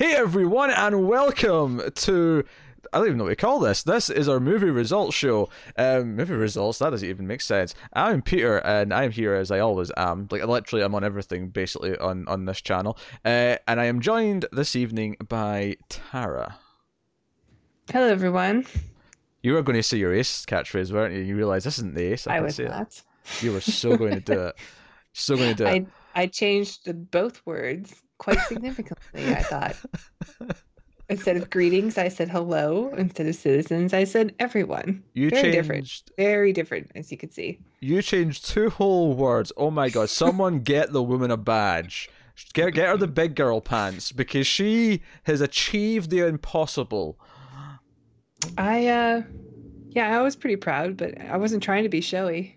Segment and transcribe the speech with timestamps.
[0.00, 2.44] Hey everyone, and welcome to.
[2.92, 3.82] I don't even know what we call this.
[3.82, 5.48] This is our movie results show.
[5.76, 7.74] Um, movie results, that doesn't even make sense.
[7.94, 10.28] I'm Peter, and I'm here as I always am.
[10.30, 12.96] Like, literally, I'm on everything basically on, on this channel.
[13.24, 16.56] Uh, and I am joined this evening by Tara.
[17.90, 18.66] Hello, everyone.
[19.42, 21.22] You were going to say your ace catchphrase, weren't you?
[21.22, 22.28] You realised this isn't the ace.
[22.28, 23.02] I, I was not.
[23.26, 23.42] It.
[23.42, 24.54] You were so going to do it.
[25.12, 25.88] So going to do it.
[26.14, 29.26] I I changed the both words quite significantly.
[29.34, 29.76] I thought
[31.08, 32.92] instead of greetings, I said hello.
[32.96, 35.02] Instead of citizens, I said everyone.
[35.14, 35.56] You Very changed.
[35.56, 36.02] different.
[36.16, 37.58] Very different, as you could see.
[37.80, 39.52] You changed two whole words.
[39.56, 40.10] Oh my god!
[40.10, 42.10] Someone get the woman a badge.
[42.52, 47.18] Get get her the big girl pants because she has achieved the impossible.
[48.56, 49.22] I uh,
[49.90, 52.56] yeah, I was pretty proud, but I wasn't trying to be showy.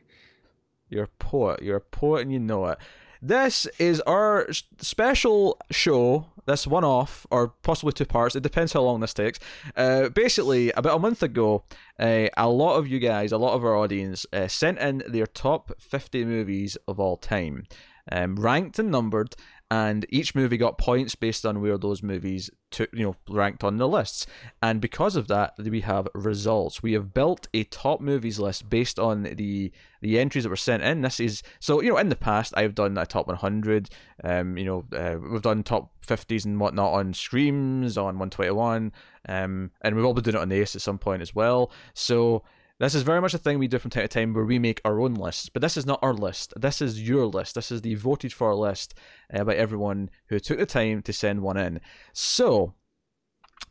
[0.90, 1.64] You're a poet.
[1.64, 2.78] You're a poet, and you know it.
[3.24, 4.48] This is our
[4.80, 6.26] special show.
[6.48, 8.36] This one off, or possibly two parts.
[8.36, 9.38] It depends how long this takes.
[9.76, 11.64] Uh, basically, about a month ago,
[12.00, 15.28] uh, a lot of you guys, a lot of our audience, uh, sent in their
[15.28, 17.68] top 50 movies of all time,
[18.12, 19.36] um, ranked and numbered,
[19.72, 23.78] and each movie got points based on where those movies took, you know, ranked on
[23.78, 24.28] the lists.
[24.62, 26.84] And because of that, we have results.
[26.84, 30.84] We have built a top movies list based on the the entries that were sent
[30.84, 31.02] in.
[31.02, 33.90] This is so you know in the past I've done a top 100.
[34.26, 38.92] Um, you know uh, we've done top 50s and whatnot on Screams on 121.
[39.30, 41.72] Um, and we've all been doing it on the Ace at some point as well.
[41.94, 42.44] So.
[42.82, 44.82] This is very much a thing we do from time to time where we make
[44.84, 46.52] our own lists, but this is not our list.
[46.60, 47.54] This is your list.
[47.54, 48.96] This is the voted for list
[49.32, 51.80] uh, by everyone who took the time to send one in.
[52.12, 52.74] So,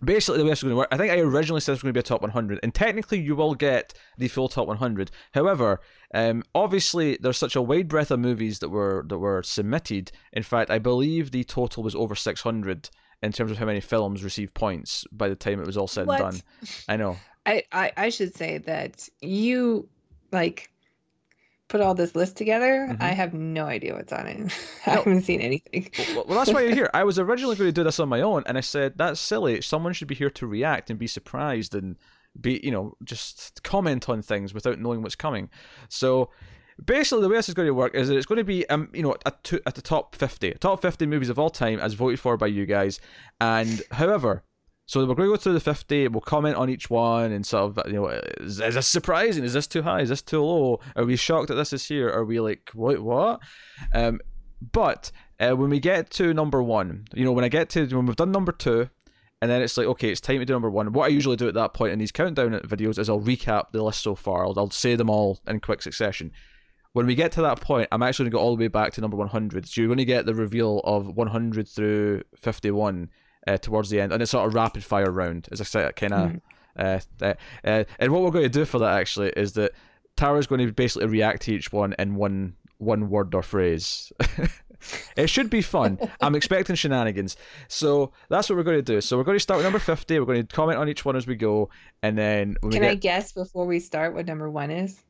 [0.03, 1.93] basically the way this is going to work i think i originally said it's going
[1.93, 5.81] to be a top 100 and technically you will get the full top 100 however
[6.15, 10.43] um, obviously there's such a wide breadth of movies that were that were submitted in
[10.45, 12.89] fact i believe the total was over 600
[13.23, 16.07] in terms of how many films received points by the time it was all said
[16.07, 16.21] What?
[16.21, 16.43] and done
[16.89, 19.89] i know I, I I should say that you
[20.33, 20.71] like
[21.69, 22.89] put all this list together.
[22.91, 23.01] Mhm.
[23.01, 24.53] I have no idea what's on it.
[24.87, 25.03] I No.
[25.03, 25.91] haven't seen anything.
[26.15, 28.21] well, well that's why you're here i was originally going to do this on my
[28.21, 31.75] own and i said that's silly someone should be here to react and be surprised
[31.75, 31.97] and
[32.41, 35.49] be you know just comment on things without knowing what's coming
[35.89, 36.31] so
[36.85, 38.89] basically the way this is going to work is that it's going to be um
[38.93, 42.19] you know at, at the top 50 top 50 movies of all time as voted
[42.19, 42.99] for by you guys
[43.41, 44.43] and however
[44.91, 47.79] so we're going to go through the 50 we'll comment on each one and sort
[47.79, 50.81] of you know is, is this surprising is this too high is this too low
[50.97, 53.41] are we shocked that this is here are we like what what
[53.95, 54.21] um
[54.61, 58.07] but uh, when we get to number one, you know, when I get to when
[58.07, 58.91] we've done number two,
[59.41, 60.93] and then it's like, okay, it's time to do number one.
[60.93, 63.83] What I usually do at that point in these countdown videos is I'll recap the
[63.83, 64.45] list so far.
[64.45, 66.31] I'll, I'll say them all in quick succession.
[66.93, 68.93] When we get to that point, I'm actually going to go all the way back
[68.95, 69.67] to number 100.
[69.67, 73.09] So you're going to get the reveal of 100 through 51
[73.47, 76.13] uh, towards the end, and it's sort of rapid fire round, as I said, kind
[76.13, 76.31] of.
[76.31, 76.41] Mhm.
[76.79, 77.35] Uh, uh,
[77.65, 79.73] uh, and what we're going to do for that actually is that
[80.17, 84.13] Tara's going to basically react to each one in one one word or phrase.
[85.17, 85.99] it should be fun.
[86.21, 87.37] I'm expecting shenanigans.
[87.69, 89.01] So that's what we're going to do.
[89.01, 90.19] So we're going to start with number 50.
[90.19, 91.69] We're going to comment on each one as we go.
[92.03, 95.03] And then when Can we I guess before we start what number one is?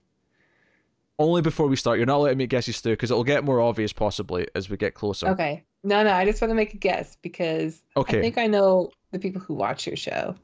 [1.20, 3.60] only before we start, you're not letting me guess you, Stu, because it'll get more
[3.60, 5.28] obvious possibly as we get closer.
[5.28, 5.64] Okay.
[5.82, 8.18] No, no, I just want to make a guess because Okay.
[8.18, 10.34] I think I know the people who watch your show.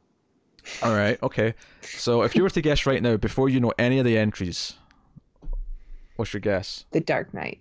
[0.82, 1.22] All right.
[1.22, 1.54] Okay.
[1.82, 4.74] So if you were to guess right now, before you know any of the entries,
[6.16, 6.86] what's your guess?
[6.92, 7.60] The Dark Knight.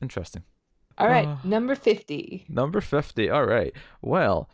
[0.00, 0.42] Interesting.
[0.98, 2.44] All right, Uh, number 50.
[2.48, 3.30] Number 50.
[3.30, 3.74] All right.
[4.02, 4.48] Well,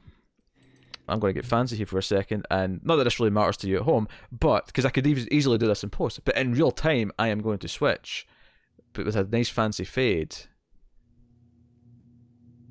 [1.09, 2.47] I'm going to get fancy here for a second.
[2.51, 5.29] And not that this really matters to you at home, but because I could eas-
[5.31, 6.25] easily do this in post.
[6.25, 8.27] But in real time, I am going to switch,
[8.93, 10.37] but with a nice fancy fade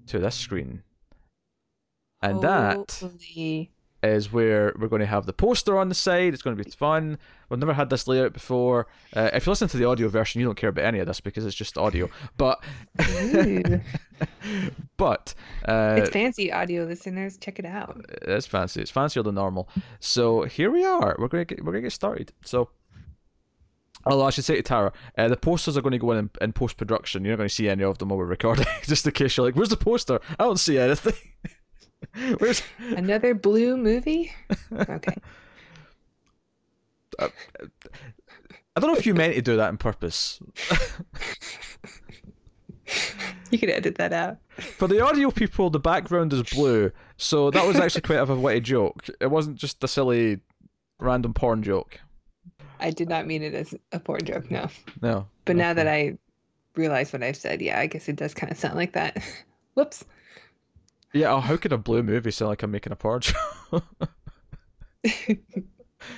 [0.07, 0.83] to this screen.
[2.21, 3.71] And that Holy-
[4.03, 6.33] is where we're going to have the poster on the side.
[6.33, 7.17] It's going to be fun.
[7.49, 8.87] We've never had this layout before.
[9.15, 11.19] Uh, if you listen to the audio version, you don't care about any of this
[11.19, 12.09] because it's just audio.
[12.37, 12.63] But,
[14.97, 15.33] but
[15.65, 17.37] uh, it's fancy audio listeners.
[17.37, 18.05] Check it out.
[18.23, 18.81] it's fancy.
[18.81, 19.69] It's fancier than normal.
[19.99, 21.15] So here we are.
[21.19, 22.33] We're gonna get we're gonna get started.
[22.43, 22.69] So.
[24.05, 26.53] Although I should say to Tara, uh, the posters are going to go in in
[26.53, 27.23] post production.
[27.25, 29.45] You're not going to see any of them while we're recording, just in case you're
[29.45, 31.13] like, "Where's the poster?" I don't see anything.
[32.37, 34.31] Where's Another blue movie?
[34.71, 35.15] Okay.
[37.19, 40.39] I don't know if you meant to do that on purpose.
[43.49, 44.37] You could edit that out.
[44.57, 48.35] For the audio people, the background is blue, so that was actually quite of a
[48.35, 49.07] witty joke.
[49.19, 50.39] It wasn't just a silly,
[50.99, 51.99] random porn joke.
[52.79, 54.67] I did not mean it as a porn joke, no.
[55.01, 55.27] No.
[55.45, 56.17] But now that I
[56.75, 59.21] realize what I've said, yeah, I guess it does kind of sound like that.
[59.73, 60.05] Whoops.
[61.13, 63.21] Yeah, oh, how could a blue movie sound like I'm making a porn
[63.71, 63.83] joke?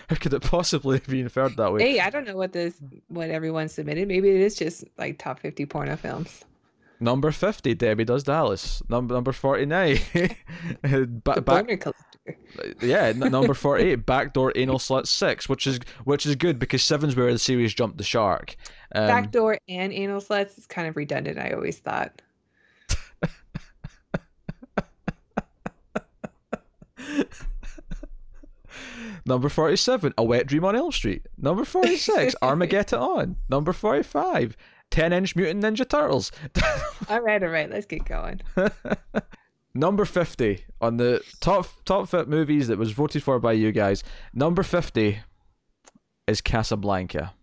[0.07, 1.81] how could it possibly be inferred that way?
[1.81, 2.75] hey, I don't know what this
[3.07, 4.07] what everyone submitted.
[4.07, 6.43] Maybe it is just like top fifty porno films.
[6.99, 8.81] Number fifty, Debbie does Dallas.
[8.89, 9.99] Number number forty nine,
[10.81, 11.83] The back, back.
[12.81, 16.83] Yeah, n- number forty eight, backdoor anal slut six, which is which is good because
[16.83, 18.55] seven's where the series jumped the shark.
[18.93, 21.37] Um, Backdoor and anal sluts is kind of redundant.
[21.39, 22.21] I always thought.
[29.25, 31.27] Number 47, A Wet Dream on Elm Street.
[31.37, 33.35] Number 46, Armageddon On.
[33.47, 34.57] Number 45,
[34.89, 36.31] 10 Inch Mutant Ninja Turtles.
[37.09, 37.69] All right, all right.
[37.69, 38.41] Let's get going.
[39.73, 44.03] Number 50 on the top top fit movies that was voted for by you guys.
[44.33, 45.19] Number 50
[46.27, 47.33] is Casablanca.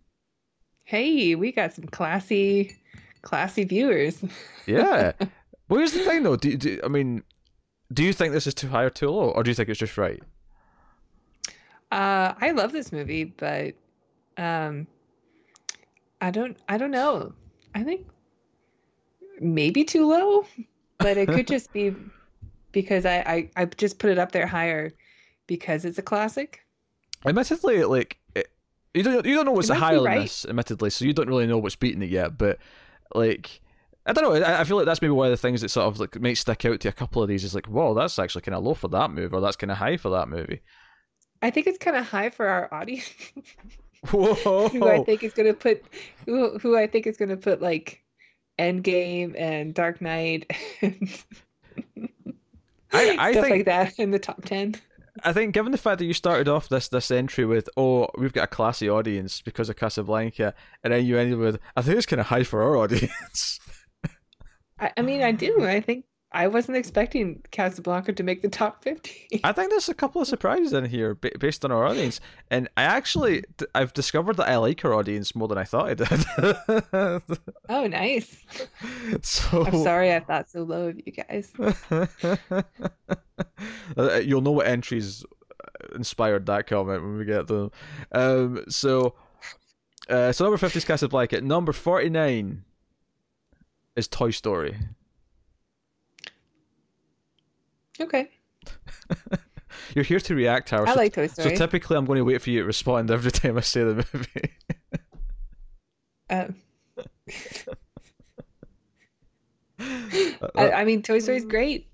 [0.84, 2.76] Hey, we got some classy,
[3.22, 4.22] classy viewers.
[4.68, 5.12] Yeah.
[5.68, 6.34] well, here's the thing though.
[6.34, 7.22] Do, do, I mean,
[7.92, 9.30] do you think this is too high or too low?
[9.30, 10.20] Or do you think it's just right?
[11.92, 13.74] Uh, I love this movie, but
[14.36, 14.88] um,
[16.20, 17.32] I don't, I don't know.
[17.76, 18.08] I think
[19.40, 20.44] maybe too low,
[20.98, 21.94] but it could just be
[22.72, 24.92] because I, I, I just put it up there higher
[25.46, 26.60] because it's a classic.
[27.24, 28.48] Admittedly, like it,
[28.94, 30.22] you don't you don't know what's higher right.
[30.22, 30.44] this.
[30.44, 32.36] Admittedly, so you don't really know what's beating it yet.
[32.36, 32.58] But
[33.14, 33.60] like,
[34.04, 34.44] I don't know.
[34.44, 36.34] I, I feel like that's maybe one of the things that sort of like might
[36.34, 37.44] stick out to a couple of these.
[37.44, 39.78] Is like, whoa, that's actually kind of low for that movie, or that's kind of
[39.78, 40.60] high for that movie.
[41.42, 43.12] I think it's kind of high for our audience.
[44.10, 44.68] Whoa!
[44.68, 45.82] who I think is gonna put,
[46.26, 48.02] who, who I think is gonna put like
[48.58, 50.50] Endgame and Dark Knight
[50.82, 51.24] and
[52.92, 54.74] I- I stuff think- like that in the top ten.
[55.24, 58.34] I think given the fact that you started off this this entry with, oh, we've
[58.34, 60.52] got a classy audience because of Casablanca,
[60.84, 63.58] and then you ended with, I think it's kind of high for our audience.
[64.78, 65.64] I, I mean, I do.
[65.64, 69.40] I think I wasn't expecting Casablanca to make the top fifty.
[69.44, 72.20] I think there's a couple of surprises in here based on our audience,
[72.50, 73.44] and I actually
[73.74, 77.22] I've discovered that I like our audience more than I thought I did.
[77.68, 78.44] Oh, nice.
[79.22, 81.52] so I'm sorry I thought so low of you guys.
[83.96, 85.24] Uh, You'll know what entries
[85.94, 87.70] inspired that comment when we get them.
[88.12, 89.14] Um, so,
[90.08, 91.40] uh, so number fifty is Casablanca.
[91.42, 92.64] Number forty nine
[93.94, 94.76] is Toy Story.
[98.00, 98.28] Okay,
[99.94, 100.88] You're here to react, Tara.
[100.88, 101.50] I so- like Toy Story.
[101.50, 104.06] So typically, I'm going to wait for you to respond every time I say the
[104.12, 104.50] movie.
[106.28, 106.48] Uh,
[109.78, 111.88] Uh, I, I mean, Toy Story's great.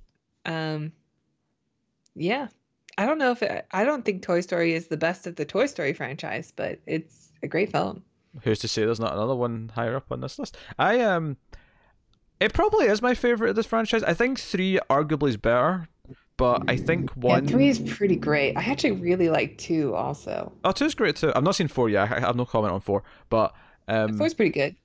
[0.44, 0.93] Um,
[2.14, 2.48] yeah,
[2.98, 5.44] I don't know if it, I don't think Toy Story is the best of the
[5.44, 8.02] Toy Story franchise, but it's a great film.
[8.43, 10.56] Who's to say there's not another one higher up on this list?
[10.78, 11.37] I um,
[12.40, 14.02] it probably is my favorite of this franchise.
[14.02, 15.88] I think three arguably is better,
[16.37, 17.44] but I think one.
[17.44, 18.56] Yeah, three is pretty great.
[18.56, 20.52] I actually really like two also.
[20.64, 21.32] Oh, two is great too.
[21.34, 22.11] I've not seen four yet.
[22.11, 23.55] I have no comment on four, but
[23.88, 24.76] um, Four's pretty good.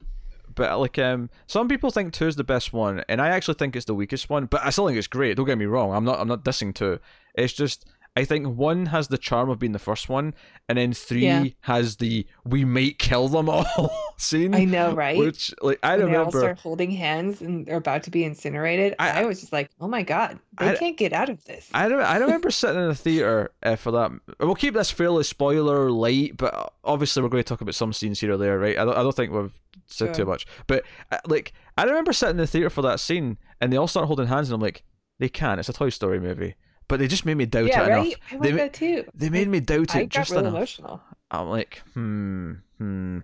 [0.56, 3.76] but like um, some people think two is the best one, and I actually think
[3.76, 4.46] it's the weakest one.
[4.46, 5.38] But I still think it's great.
[5.38, 5.94] Don't get me wrong.
[5.94, 6.20] I'm not.
[6.20, 7.00] I'm not dissing two.
[7.36, 7.86] It's just
[8.18, 10.34] I think one has the charm of being the first one,
[10.68, 11.46] and then three Yeah.
[11.62, 13.66] has the we might kill them all
[14.18, 14.56] scene.
[14.56, 15.18] I know, right?
[15.18, 16.40] Which like I when they all remember.
[16.40, 19.88] start holding hands and they're about to be incinerated, I- I, was just like, "Oh
[19.88, 22.02] my god, they I- can't get out of this." I don't.
[22.02, 24.12] I remember sitting in a theater uh, for that.
[24.40, 28.20] We'll keep this fairly spoiler light, but obviously we're going to talk about some scenes
[28.20, 28.78] here or there, right?
[28.80, 28.98] I don't.
[28.98, 29.54] I don't think we've
[29.86, 33.38] said too much, but uh, like I remember sitting in the theater for that scene,
[33.62, 34.84] and they all start holding hands, and I'm like,
[35.20, 35.60] they can.
[35.60, 36.56] It's a Toy Story movie,
[36.88, 38.06] but they just made me doubt yeah, it right.
[38.08, 38.20] enough.
[38.32, 39.06] I like They that too.
[39.14, 40.54] They made me doubt I it just real enough.
[40.54, 41.02] emotional.
[41.32, 43.20] I'm like, hmm, hmm.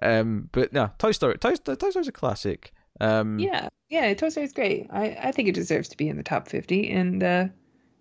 [0.00, 1.36] Um, but no, Toy Story.
[1.38, 2.72] Toy, Toy Story's a classic.
[3.00, 4.86] Um, Yeah, yeah, Toy Story's great.
[4.90, 7.46] I I think it deserves to be in the top fifty, and uh,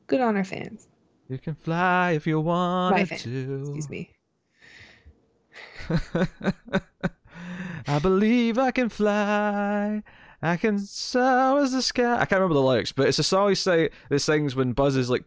[0.07, 0.87] good on our fans.
[1.29, 3.59] You can fly if you want to.
[3.61, 4.11] Excuse me.
[7.87, 10.03] I believe I can fly.
[10.41, 12.13] I can soar as the sky.
[12.13, 14.95] I can't remember the lyrics, but it's a song he say that sings when Buzz
[14.95, 15.23] is like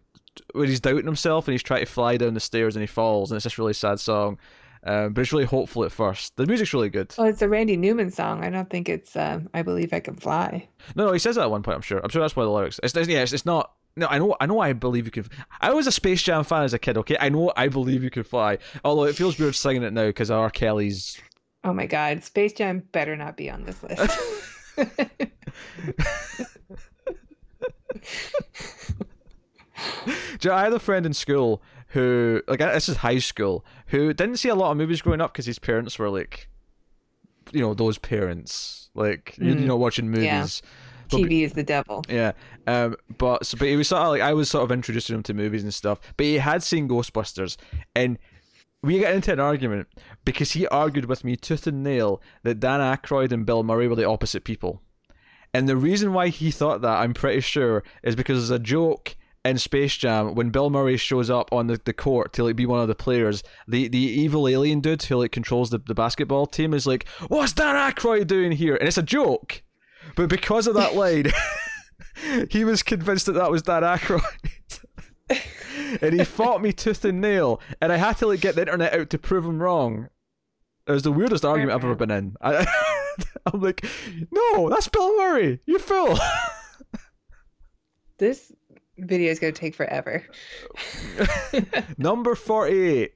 [0.53, 3.31] when he's doubting himself and he's trying to fly down the stairs and he falls,
[3.31, 4.39] and it's this really sad song.
[4.83, 6.37] Um, but it's really hopeful at first.
[6.37, 7.15] The music's really good.
[7.19, 8.43] Oh, it's a Randy Newman song.
[8.43, 11.43] I don't think it's um, "I Believe I Can Fly." No, no, he says that
[11.43, 11.77] at one point.
[11.77, 12.01] I'm sure.
[12.03, 12.81] I'm sure that's one of the lyrics.
[12.83, 13.73] It's, it's yeah, it's, it's not.
[13.97, 14.37] No, I know.
[14.41, 14.61] I know.
[14.61, 15.27] I believe you can.
[15.61, 16.97] I was a Space Jam fan as a kid.
[16.97, 17.53] Okay, I know.
[17.57, 18.59] I believe you can fly.
[18.85, 20.49] Although it feels weird singing it now because R.
[20.49, 21.21] Kelly's
[21.63, 24.19] Oh my God, Space Jam better not be on this list.
[30.41, 34.37] Do I had a friend in school who, like, this is high school, who didn't
[34.37, 36.49] see a lot of movies growing up because his parents were like,
[37.53, 40.41] you know, those parents, like, you, you Mm, know, watching yeah.
[40.43, 40.63] movies.
[41.11, 42.05] TV is the devil.
[42.09, 42.33] Yeah,
[42.69, 45.25] um, but so, but he was sort of like I was sort of introducing him
[45.25, 46.01] to movies and stuff.
[46.17, 47.57] But he had seen Ghostbusters,
[47.97, 48.17] and
[48.83, 49.89] we got into an argument
[50.25, 53.97] because he argued with me tooth and nail that Dan Aykroyd and Bill Murray were
[53.97, 54.83] the opposite people.
[55.53, 59.17] And the reason why he thought that, I'm pretty sure, is because there's a joke
[59.45, 62.67] in Space Jam when Bill Murray shows up on the, the court to like be
[62.67, 63.43] one of the players.
[63.67, 67.53] The the evil alien dude who like controls the, the basketball team is like, "What's
[67.53, 69.63] Dan Aykroyd doing here?" And it's a joke,
[70.15, 71.33] but because of that line,
[72.51, 74.23] he was convinced that that was Dan Aykroyd.
[76.01, 78.95] And he fought me tooth and nail, and I had to like get the internet
[78.95, 80.09] out to prove him wrong.
[80.87, 82.37] It was the weirdest argument I've ever been in.
[82.41, 82.67] I,
[83.47, 83.85] I'm like,
[84.31, 85.61] no, that's Bill Murray.
[85.67, 86.19] You fool.
[88.21, 88.53] This
[88.99, 90.27] video is going to take forever.
[91.97, 93.15] Number 48.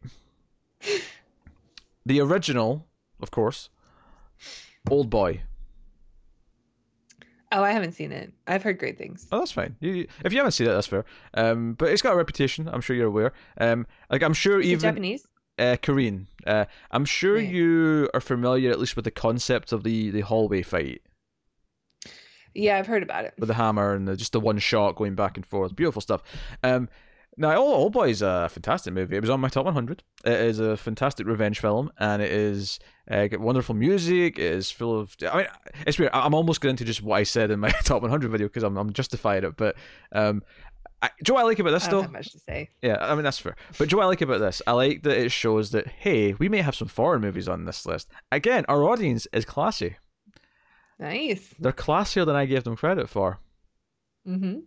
[2.06, 2.86] The original,
[3.20, 3.68] of course.
[4.90, 5.42] Old Boy.
[7.54, 8.32] Oh, I haven't seen it.
[8.46, 9.26] I've heard great things.
[9.32, 9.76] Oh, that's fine.
[9.80, 11.04] You, if you haven't seen it, that's fair.
[11.34, 12.68] Um, but it's got a reputation.
[12.68, 13.32] I'm sure you're aware.
[13.58, 15.26] Um, like I'm sure Is even Japanese?
[15.58, 16.26] uh, Korean.
[16.46, 17.48] Uh, I'm sure Right.
[17.48, 21.00] you are familiar at least with the concept of the the hallway fight
[22.54, 23.34] Yeah, I've heard about it.
[23.38, 25.74] with the hammer and the, just the one shot going back and forth.
[25.74, 26.22] Beautiful stuff.
[26.62, 26.88] Um,
[27.36, 29.16] now, Old, Old Boy is a fantastic movie.
[29.16, 30.04] It was on my top 100.
[30.24, 32.78] It is a fantastic revenge film, and it is
[33.10, 34.38] uh, got wonderful music.
[34.38, 35.16] It is full of.
[35.30, 35.46] I mean,
[35.86, 36.10] it's weird.
[36.14, 38.76] I'm almost getting into just what I said in my top 100 video because I'm
[38.76, 39.56] I'm justifying it.
[39.56, 39.76] But
[40.12, 40.42] um,
[41.02, 42.08] I, do you know I like about this I though?
[42.08, 42.70] much to say.
[42.80, 43.56] Yeah, I mean that's fair.
[43.78, 44.62] But do you know what I like about this?
[44.66, 47.84] I like that it shows that hey, we may have some foreign movies on this
[47.84, 48.10] list.
[48.32, 49.96] Again, our audience is classy.
[50.98, 51.52] Nice.
[51.58, 53.38] They're classier than I gave them credit for.
[54.26, 54.60] Mm-hmm.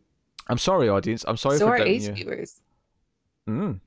[0.50, 1.26] I'm sorry, audience.
[1.28, 2.12] I'm sorry So for are you.
[2.12, 2.62] viewers.
[3.50, 3.80] Mm.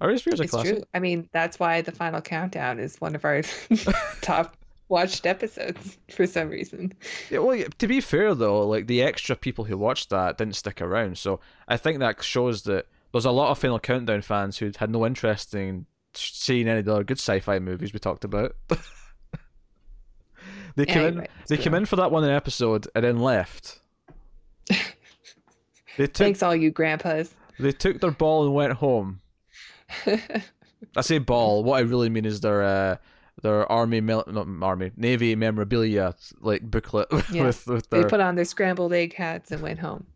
[0.00, 0.72] Our viewers are It's classy.
[0.72, 0.82] true.
[0.92, 3.42] I mean, that's why the final countdown is one of our
[4.22, 4.56] top
[4.88, 6.92] watched episodes for some reason.
[7.30, 10.82] Yeah, well, to be fair though, like the extra people who watched that didn't stick
[10.82, 14.72] around, so I think that shows that there's a lot of Final Countdown fans who
[14.76, 18.56] had no interest in seeing any of the other good sci-fi movies we talked about.
[20.76, 21.30] they came in, right.
[21.48, 23.80] they It's came in for that one episode and then left.
[25.96, 27.32] They took Thanks, all you grandpas.
[27.60, 29.20] they took their ball and went home.
[30.96, 31.64] I say ball.
[31.64, 32.96] What I really mean is their uh,
[33.42, 37.46] their army, mil- not army, navy memorabilia like booklet Yeah.
[37.46, 40.06] with with they put on their scrambled egg hats and went home.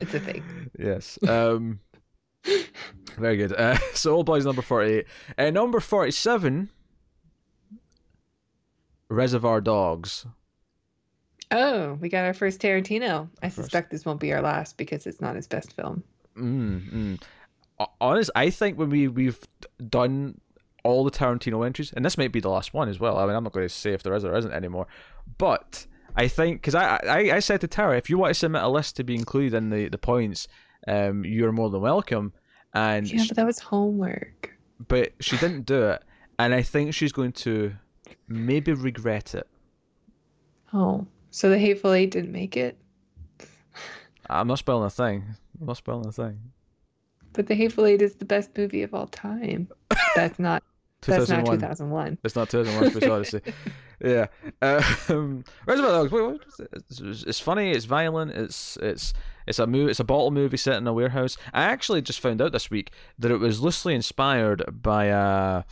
[0.00, 0.42] It's a thing.
[0.78, 1.16] Yes.
[1.28, 1.78] Um,
[3.16, 3.52] very good.
[3.52, 5.06] Uh, so Old Boy's number 48.
[5.38, 6.70] Uh, number 47,
[9.08, 10.26] Reservoir Dogs.
[11.52, 13.28] Oh, we got our first Tarantino.
[13.42, 13.56] I First.
[13.56, 16.02] suspect this won't be our last because it's not his best film.
[16.36, 17.22] Mm, mm.
[18.00, 19.38] Honest, I think when we, we've
[19.88, 20.40] done
[20.84, 23.18] all the Tarantino entries, and this might be the last one as well.
[23.18, 24.86] I mean, I'm not going to say if there is or isn't anymore,
[25.38, 25.86] but
[26.16, 28.68] I think because I, I I said to Tara, if you want to submit a
[28.68, 30.46] list to be included in the the points,
[30.86, 32.32] um, you're more than welcome.
[32.74, 34.52] And Yeah, but that was homework.
[34.88, 36.02] but she didn't do it,
[36.38, 37.74] and I think she's going to
[38.28, 39.46] maybe regret it.
[40.72, 42.78] Oh, so the Hateful Eight didn't make it,
[44.28, 45.24] I'm not spoiling a thing.
[45.62, 46.40] I'm not spoiling a thing.
[47.32, 49.68] but the Hateful Eight is the best movie of all time.
[50.16, 50.64] That's not.
[51.02, 51.58] that's not 2001.
[51.60, 52.18] 2001.
[52.24, 53.40] It's not 2001 Space Odyssey.
[54.04, 54.26] Yeah.
[54.60, 56.10] Um, Reservoir Dogs.
[56.10, 56.40] Wait, what?
[56.72, 57.70] It's, it's, it's funny.
[57.70, 58.32] It's violent.
[58.32, 59.12] It's it's
[59.46, 59.92] it's a movie.
[59.92, 61.36] It's a bottle movie set in a warehouse.
[61.54, 62.90] I actually just found out this week
[63.20, 65.62] that it was loosely inspired by a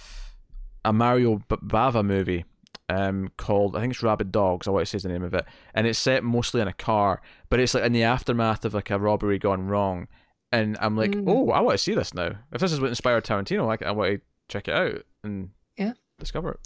[0.85, 2.44] a Mario B- Bava movie.
[2.90, 4.66] Um, called I think it's Rabid Dogs.
[4.66, 5.44] I want to say the name of it,
[5.75, 8.90] and it's set mostly in a car, but it's like in the aftermath of like
[8.90, 10.09] a robbery gone wrong,
[10.50, 11.25] and I'm like, Mm.
[11.28, 12.32] oh, I want to see this now.
[12.52, 15.92] If this is what inspired Tarantino, I, I want to check it out and Yeah.
[16.18, 16.61] discover it.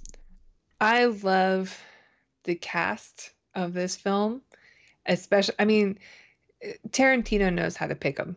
[0.80, 1.78] I love
[2.44, 4.40] the cast of this film,
[5.06, 5.56] especially.
[5.58, 5.98] I mean,
[6.90, 8.36] Tarantino knows how to pick them,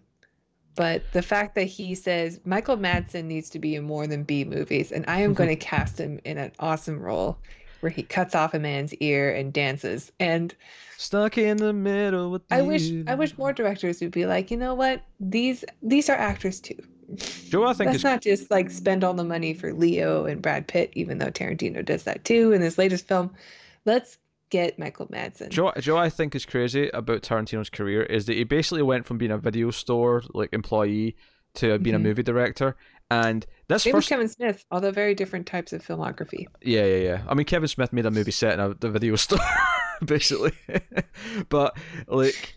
[0.76, 4.44] but the fact that he says Michael Madsen needs to be in more than B
[4.44, 7.38] movies, and I am going to cast him in an awesome role
[7.82, 10.12] where he cuts off a man's ear and dances.
[10.20, 10.54] And
[10.98, 13.04] Stuck in the middle with I wish you.
[13.08, 16.76] I wish more directors would be like, you know what, these these are actors too.
[17.50, 20.42] Joe, I think Let's is not just like spend all the money for Leo and
[20.42, 23.32] Brad Pitt, even though Tarantino does that too in his latest film.
[23.86, 24.18] Let's
[24.50, 25.50] get Michael Madsen.
[25.50, 29.18] Joe, Joe, I think is crazy about Tarantino's career is that he basically went from
[29.18, 31.16] being a video store like employee
[31.56, 32.00] to being Mhm.
[32.00, 32.76] a movie director.
[33.10, 36.46] And this Same with first, Kevin Smith, although very different types of filmography.
[36.62, 37.22] yeah, yeah, yeah.
[37.28, 39.40] I mean, Kevin Smith made a movie set in a the video store,
[40.06, 40.54] basically.
[41.50, 42.56] but like,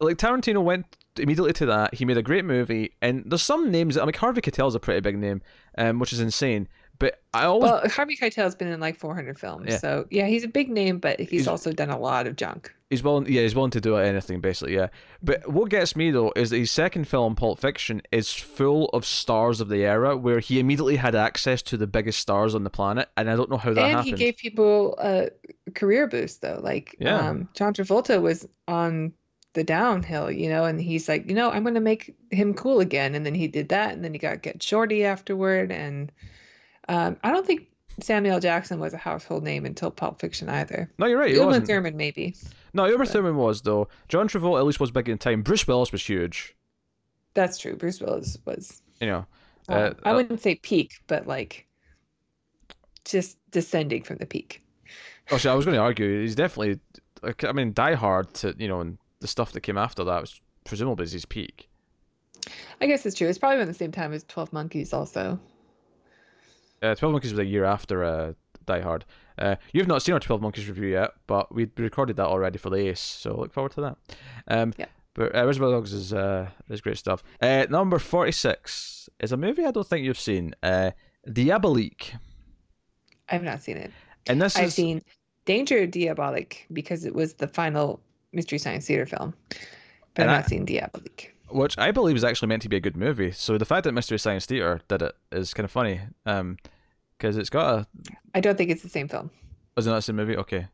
[0.00, 0.86] like Tarantino went
[1.16, 1.94] immediately to that.
[1.94, 3.96] He made a great movie, and there's some names.
[3.96, 5.42] I mean, Harvey Keitel's a pretty big name,
[5.78, 6.68] um, which is insane.
[6.98, 9.78] But I always Well, Harvey Keitel's been in like 400 films, Yeah.
[9.78, 12.72] so yeah, he's a big name, but he's, He's- also done a lot of junk.
[12.90, 14.86] He's willing, yeah, he's willing to do anything, basically, yeah.
[15.20, 19.04] But what gets me though is that his second film, Pulp Fiction, is full of
[19.04, 22.70] stars of the era, where he immediately had access to the biggest stars on the
[22.70, 24.06] planet, and I don't know how that and happened.
[24.18, 25.30] he gave people a
[25.74, 26.60] career boost, though.
[26.62, 27.18] Like, Yeah.
[27.30, 29.12] um, John Travolta was on
[29.54, 32.78] the downhill, you know, and he's like, you know, I'm going to make him cool
[32.78, 33.16] again.
[33.16, 35.72] And then he did that, and then he got Get Shorty afterward.
[35.72, 36.12] And
[36.88, 37.68] um, I don't think
[38.00, 40.90] Samuel Jackson was a household name until Pulp Fiction either.
[40.98, 41.32] no, you're right.
[41.34, 41.66] Uma wasn't.
[41.66, 42.34] Thurman, maybe.
[42.72, 43.88] No, Uma Thurman was though.
[44.08, 45.42] John Travolta at least was big in time.
[45.42, 46.54] Bruce Willis was huge.
[47.34, 47.76] That's true.
[47.76, 49.26] Bruce Willis was, You know,
[49.68, 51.66] um, Uh, I uh, wouldn't say peak, but like
[53.04, 54.62] just descending from the peak.
[55.30, 56.80] Oh, Actually, I was going to argue he's definitely.
[57.42, 60.40] I mean, Die Hard to you know, and the stuff that came after that was
[60.64, 61.68] presumably his peak.
[62.80, 63.28] I guess it's true.
[63.28, 65.40] It's probably around the same time as 12 Monkeys, also.
[66.84, 68.32] Uh, Twelve Monkeys was a year after uh,
[68.66, 69.04] Die Hard.
[69.38, 72.70] Uh, you've not seen our Twelve Monkeys review yet, but we recorded that already for
[72.70, 73.96] the Ace, so look forward to that.
[74.48, 74.86] Um, Yeah.
[75.14, 77.22] But uh, Reservoir Dogs is uh, is great stuff.
[77.40, 80.54] Uh, number forty six is a movie I don't think you've seen.
[80.62, 80.90] Uh,
[81.28, 82.14] Diabolique,
[83.28, 83.92] I've not seen it.
[84.26, 85.02] and this I've is seen
[85.46, 88.00] Danger Diabolik because it was the final
[88.32, 89.34] Mystery Science Theater film,
[90.14, 91.30] but And I've I- not seen Diabolique.
[91.48, 93.30] which I believe is actually meant to be a good movie.
[93.30, 96.00] So the fact that Mystery Science Theater did it is kind of funny.
[96.26, 96.56] Um,
[97.24, 97.86] because it's got a
[98.34, 99.30] I don't think it's the same film.
[99.76, 100.36] was it that the same movie?
[100.36, 100.66] Okay.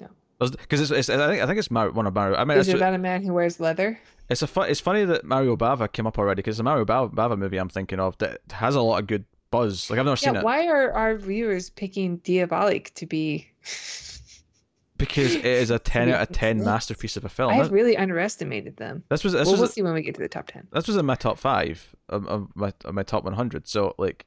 [0.00, 0.08] No.
[0.38, 2.36] Because it's, it's I think I think it's Mar- one of Mario.
[2.36, 3.98] I mean, Is it about a man who wears leather?
[4.28, 7.12] it's a fu- it's funny that Mario Bava came up already because the Mario Bava,
[7.12, 9.90] Bava movie I'm thinking of that has a lot of good buzz.
[9.90, 13.48] Like I've never seen it why are our viewers picking Diabolique to be?
[14.98, 17.52] because it is a ten out of ten masterpiece of a film.
[17.52, 19.02] I This, really underestimated them.
[19.08, 20.68] this was this well, was we'll see when we get to the top 10.
[20.72, 23.66] this was in my top five of, of my of my top 100.
[23.68, 24.26] So like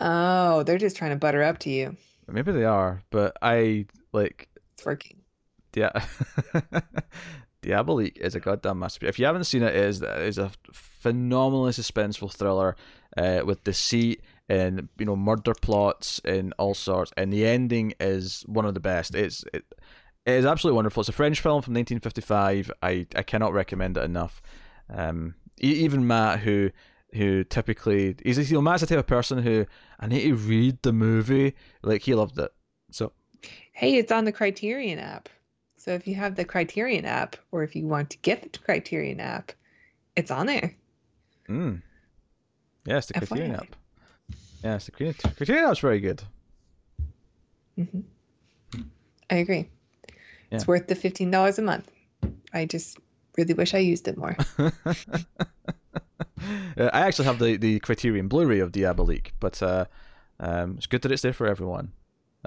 [0.00, 1.96] Oh, they're just trying to butter up to you.
[2.28, 5.18] maybe they are, but I like It's working.
[5.74, 5.90] Yeah.
[7.62, 9.08] Diabolique is a goddamn masterpiece.
[9.08, 12.76] If you haven't seen it, it is, it is a phenomenally suspenseful thriller
[13.16, 17.12] uh, with deceit and you know murder plots and all sorts.
[17.16, 19.14] And the ending is one of the best.
[19.14, 19.64] It's it,
[20.26, 21.00] it is absolutely wonderful.
[21.00, 22.70] It's a French film from 1955.
[22.82, 24.40] I, I cannot recommend it enough.
[24.88, 26.70] Um, even Matt, who
[27.14, 29.66] who typically he's you know Matt's the type of person who
[30.00, 31.54] I need to read the movie.
[31.82, 32.52] Like he loved it.
[32.90, 33.12] So
[33.72, 35.28] Hey, it's on the Criterion app.
[35.76, 39.20] So if you have the Criterion app, or if you want to get the Criterion
[39.20, 39.52] app,
[40.16, 40.74] it's on there.
[41.48, 41.82] Mm.
[42.86, 43.58] Yes, the Criterion FYI.
[43.58, 43.76] app.
[44.62, 46.22] Yes, the Criterion, Criterion app's very good.
[47.76, 48.00] hmm
[49.30, 49.68] I agree.
[50.50, 50.56] Yeah.
[50.56, 51.90] It's worth the fifteen dollars a month.
[52.52, 52.98] I just
[53.36, 54.36] really wish I used it more.
[56.78, 59.84] Uh, I actually have the, the Criterion Blu-ray of Diabolique, but uh,
[60.40, 61.92] um, it's good that it's there for everyone.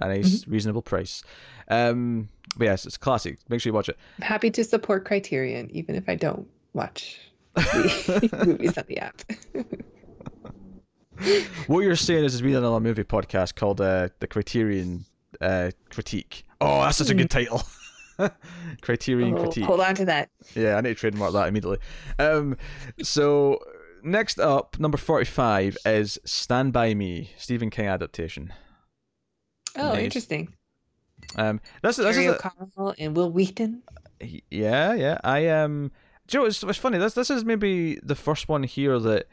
[0.02, 1.24] at A nice, reasonable price.
[1.70, 3.38] Um, but yes, it's classic.
[3.50, 3.98] Make sure you watch it.
[4.20, 7.20] I'm happy to support Criterion, even if I don't watch
[7.56, 9.22] the movies on the app.
[11.66, 15.06] What you're saying is there's been another movie podcast called uh, the Criterion
[15.42, 16.44] uh, Critique.
[16.62, 17.64] Oh, that's such a good title.
[18.82, 19.64] Criterion Oh, Critique.
[19.66, 20.30] hold on to that.
[20.56, 21.80] Yeah, I need to trademark that immediately.
[22.20, 22.56] Um,
[23.02, 23.60] so
[24.12, 28.54] next up, number forty-five is Stand by Me, Stephen King adaptation.
[29.76, 30.06] Oh, Nice.
[30.06, 30.54] interesting.
[31.36, 33.84] Um, this, this Terry is a, O'Connell and Wil Wheaton.
[34.50, 35.18] yeah, yeah.
[35.24, 35.92] I um,
[36.28, 36.98] do you know, it's, it's funny.
[36.98, 39.28] This this is maybe the first one here that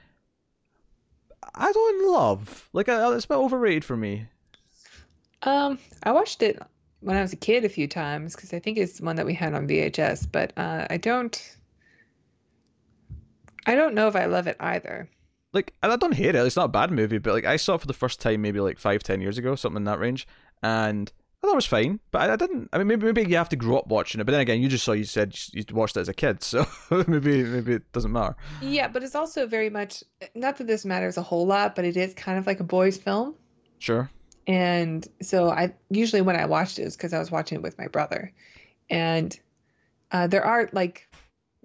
[1.54, 2.68] I don't love.
[2.72, 4.26] Like, I, it's a bit overrated for me.
[5.42, 6.60] Um, I watched it
[7.00, 9.34] when I was a kid a few times because I think it's one that we
[9.34, 11.56] had on VHS, but uh, I don't.
[13.66, 15.08] I don't know if I love it either.
[15.52, 16.46] Like, I don't hate it.
[16.46, 18.60] It's not a bad movie, but like, I saw it for the first time maybe
[18.60, 20.26] like five, ten years ago, something in that range,
[20.62, 22.00] and I thought it was fine.
[22.10, 22.70] But I, I didn't.
[22.72, 24.24] I mean, maybe maybe you have to grow up watching it.
[24.24, 26.66] But then again, you just saw you said you watched it as a kid, so
[27.06, 28.34] maybe maybe it doesn't matter.
[28.62, 30.02] Yeah, but it's also very much
[30.34, 32.96] not that this matters a whole lot, but it is kind of like a boys'
[32.96, 33.34] film.
[33.78, 34.10] Sure.
[34.46, 37.78] And so I usually when I watched it was because I was watching it with
[37.78, 38.32] my brother.
[38.90, 39.38] And
[40.12, 41.08] uh, there are like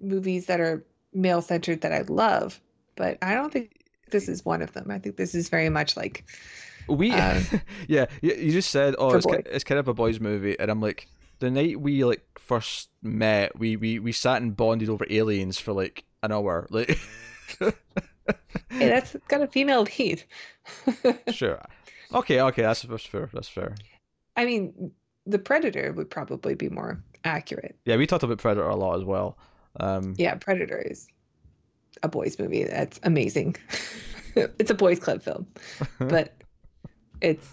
[0.00, 2.60] movies that are male centered that I love,
[2.96, 4.90] but I don't think this is one of them.
[4.90, 6.24] I think this is very much like
[6.88, 7.42] We, Um,
[7.88, 10.80] yeah, you, just said, oh, it's, ki- it's kind of a boys' movie, and I'm
[10.80, 15.58] like, the night we like first met, we we we sat and bonded over aliens
[15.58, 16.98] for like an hour, like.
[17.58, 17.72] hey,
[18.68, 20.22] that's got a female lead.
[21.32, 21.60] sure.
[22.12, 23.30] Okay, okay, that's, that's fair.
[23.32, 23.74] That's fair.
[24.36, 24.92] I mean,
[25.26, 27.76] The Predator would probably be more accurate.
[27.84, 29.38] Yeah, we talked about Predator a lot as well.
[29.78, 31.06] Um, Yeah, Predator is
[32.02, 32.64] a boys' movie.
[32.64, 33.56] That's amazing.
[34.36, 35.46] it's a boys' club film,
[35.98, 36.34] but
[37.20, 37.46] it's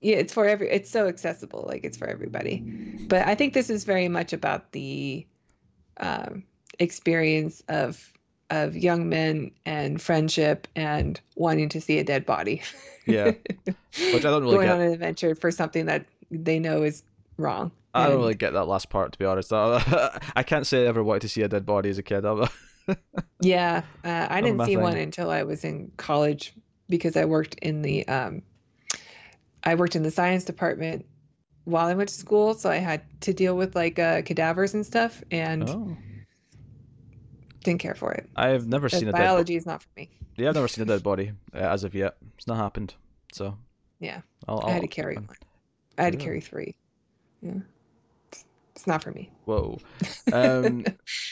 [0.00, 0.70] yeah, it's for every.
[0.70, 2.64] It's so accessible, like it's for everybody.
[3.08, 5.26] But I think this is very much about the
[5.98, 6.44] um,
[6.78, 8.12] experience of
[8.50, 12.62] of young men and friendship and wanting to see a dead body.
[13.06, 13.32] Yeah,
[13.66, 14.74] which I don't really going get.
[14.76, 17.02] on an adventure for something that they know is
[17.36, 17.70] wrong.
[17.94, 19.52] I don't really get that last part, to be honest.
[19.52, 22.24] I can't say I ever wanted to see a dead body as a kid.
[23.40, 26.54] Yeah, uh, I didn't see one until I was in college
[26.88, 28.42] because I worked in the um,
[29.62, 31.06] I worked in the science department
[31.64, 34.84] while I went to school, so I had to deal with like uh, cadavers and
[34.84, 35.96] stuff, and oh,
[37.62, 38.28] didn't care for it.
[38.36, 39.18] I've never Uh, seen a dead.
[39.18, 40.10] Bo- biology is not for me.
[40.36, 42.16] yeah, I've never seen a dead body uh, as of yet.
[42.38, 42.94] It's not happened.
[43.32, 43.56] So
[44.00, 45.28] Yeah, I'll, I had I'll- to carry one.
[45.96, 46.74] I had to carry three.
[47.42, 47.60] Yeah,
[48.80, 49.30] it's, not for me.
[49.44, 49.78] Whoa.
[50.32, 50.84] Um,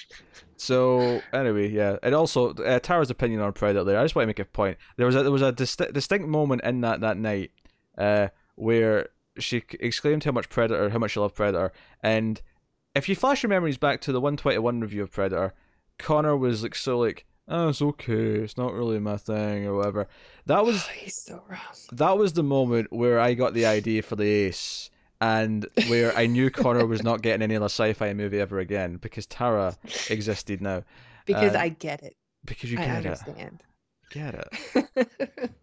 [0.57, 3.85] so anyway, yeah, and also uh, Tara's opinion on Predator.
[3.85, 4.79] There, I just want to make a point.
[4.97, 7.51] There was a there was a disti- distinct moment in that that night,
[7.97, 9.09] uh, where
[9.39, 12.41] she exclaimed how much Predator, how much she loved Predator, and
[12.95, 15.55] if you flash your memories back to the one twenty one review of Predator,
[15.99, 20.09] Connor was like so like, oh, it's okay, it's not really my thing or whatever.
[20.47, 21.43] That was Oh, so
[21.93, 26.27] that was the moment where I got the idea for the ace, and where I
[26.27, 29.77] knew Connor was not getting any other sci-fi movie ever again because Tara
[30.11, 30.83] existed now.
[31.27, 32.17] Because Uh, I get it.
[32.45, 33.63] Because you I get it, understand.
[34.11, 35.51] get it.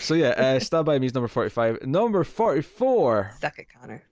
[0.00, 1.82] So yeah, uh, Stand by Me is number forty-five.
[1.82, 3.32] Number forty-four.
[3.40, 4.02] Suck it, Connor.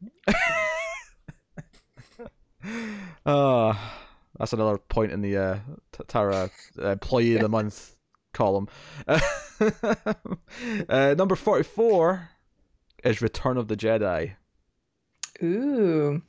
[3.25, 3.79] Oh,
[4.39, 5.59] that's another point in the uh,
[6.07, 7.97] Tara uh, employee of the month
[8.35, 8.69] column.
[9.07, 9.21] uh,
[11.17, 12.29] number forty-four
[13.05, 14.33] is Return of the Jedi.
[15.43, 16.21] Ooh,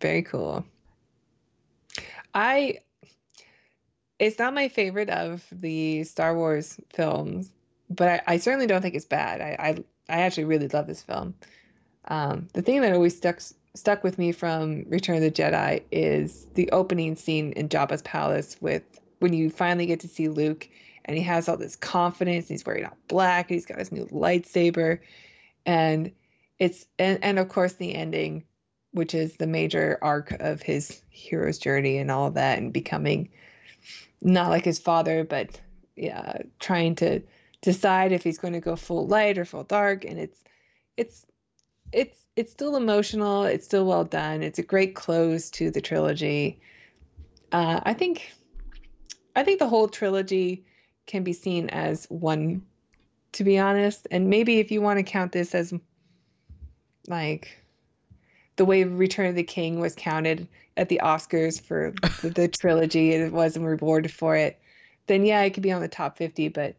[0.00, 0.64] very cool.
[2.34, 2.80] I,
[4.18, 7.50] it's not my favorite of the Star Wars films,
[7.90, 9.40] but I, I certainly don't think it's bad.
[9.40, 11.34] I, I, I actually really love this film.
[12.08, 13.40] Um, the thing that always stuck
[13.74, 18.56] stuck with me from Return of the Jedi is the opening scene in Jabba's palace
[18.60, 18.82] with
[19.20, 20.68] when you finally get to see Luke
[21.04, 22.48] and he has all this confidence.
[22.48, 23.48] He's wearing all black.
[23.48, 25.00] He's got his new lightsaber,
[25.68, 26.10] and
[26.58, 28.42] it's and, and of course the ending
[28.92, 33.28] which is the major arc of his hero's journey and all that and becoming
[34.20, 35.60] not like his father but
[35.94, 37.22] yeah trying to
[37.60, 40.04] decide if he's going to go full light or full dark.
[40.04, 40.42] And it's
[40.96, 41.26] it's
[41.92, 43.44] it's it's still emotional.
[43.44, 44.42] It's still well done.
[44.42, 46.60] It's a great close to the trilogy.
[47.50, 48.30] Uh, i think
[49.34, 50.66] i think the whole trilogy
[51.06, 52.60] can be seen as one
[53.32, 55.72] to be honest and maybe if you want to count this as
[57.06, 57.56] like
[58.56, 63.14] the way Return of the King was counted at the Oscars for the, the trilogy
[63.14, 64.58] and it wasn't rewarded for it,
[65.06, 66.74] then yeah, it could be on the top 50, but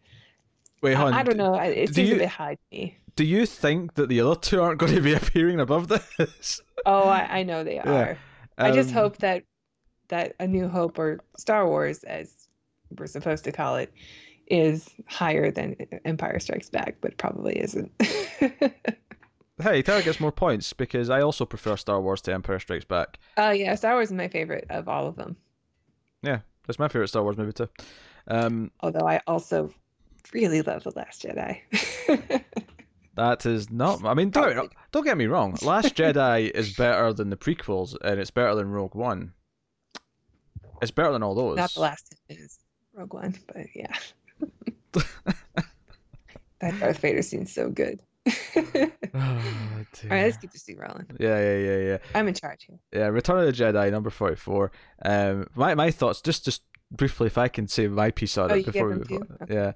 [0.81, 1.13] Wait, hold on.
[1.13, 1.55] I, I don't know.
[1.55, 2.97] It do seems you- a bit high to me.
[3.15, 6.61] Do you think that the other two aren't going to be appearing above this?
[6.85, 7.89] Oh, I, I know they Yeah.
[7.91, 8.17] are.
[8.57, 9.43] I just Um, hope that
[10.07, 12.47] that A New Hope or Star Wars, as
[12.97, 13.93] we're supposed to call it,
[14.49, 17.91] is higher than Empire Strikes Back, but probably isn't.
[19.61, 23.19] Hey, Tara gets more points because I also prefer Star Wars to Empire Strikes Back.
[23.35, 25.35] Oh yeah, Star Wars is my favorite of all of them.
[26.21, 27.67] Yeah, that's my favorite Star Wars movie too.
[28.29, 29.73] Um, Although I also
[30.33, 31.59] really love The Last Jedi.
[33.15, 34.05] that is not.
[34.05, 35.57] I mean, don't, don't get me wrong.
[35.61, 39.33] Last Jedi is better than the prequels, and it's better than Rogue One.
[40.81, 41.57] It's better than all those.
[41.57, 42.59] Not the last is
[42.93, 43.93] Rogue One, but yeah.
[44.93, 48.01] that Darth Vader scene's so good.
[48.55, 48.61] All
[49.13, 50.11] Oh, dear.
[50.11, 51.05] right, let's keep this thing rolling.
[51.19, 51.97] Yeah, yeah, yeah, yeah.
[52.13, 52.77] I'm in charge here.
[52.93, 54.71] Yeah, Return of the Jedi, number forty-four.
[55.03, 58.55] Um, my my thoughts, just just briefly, if I can say my piece on Oh,
[58.55, 59.27] it before we them move too?
[59.41, 59.47] on.
[59.49, 59.71] Yeah,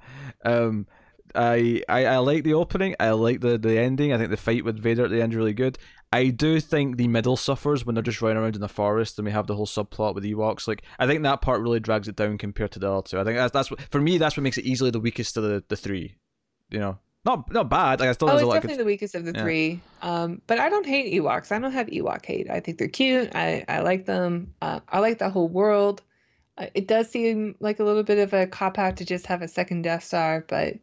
[0.45, 0.87] um,
[1.35, 2.95] I, I I like the opening.
[2.99, 4.13] I like the the ending.
[4.13, 5.77] I think the fight with Vader at the end is really good.
[6.11, 9.25] I do think the middle suffers when they're just running around in the forest and
[9.25, 10.67] we have the whole subplot with Ewoks.
[10.67, 13.19] Like, I think that part really drags it down compared to the other two.
[13.19, 14.19] I think that's that's what, for me.
[14.19, 16.15] That's what makes it easily the weakest of the, the three.
[16.69, 17.99] You know, not not bad.
[17.99, 19.41] Like, I still Oh, it's definitely good- the weakest of the Yeah.
[19.43, 19.81] three.
[20.03, 21.51] Um, but I don't hate Ewoks.
[21.51, 22.47] I don't have Ewok hate.
[22.49, 23.31] I think they're cute.
[23.35, 24.53] I I like them.
[24.61, 26.03] Uh, I like the whole world.
[26.59, 29.41] Uh, it does seem like a little bit of a cop out to just have
[29.41, 30.75] a second Death Star, but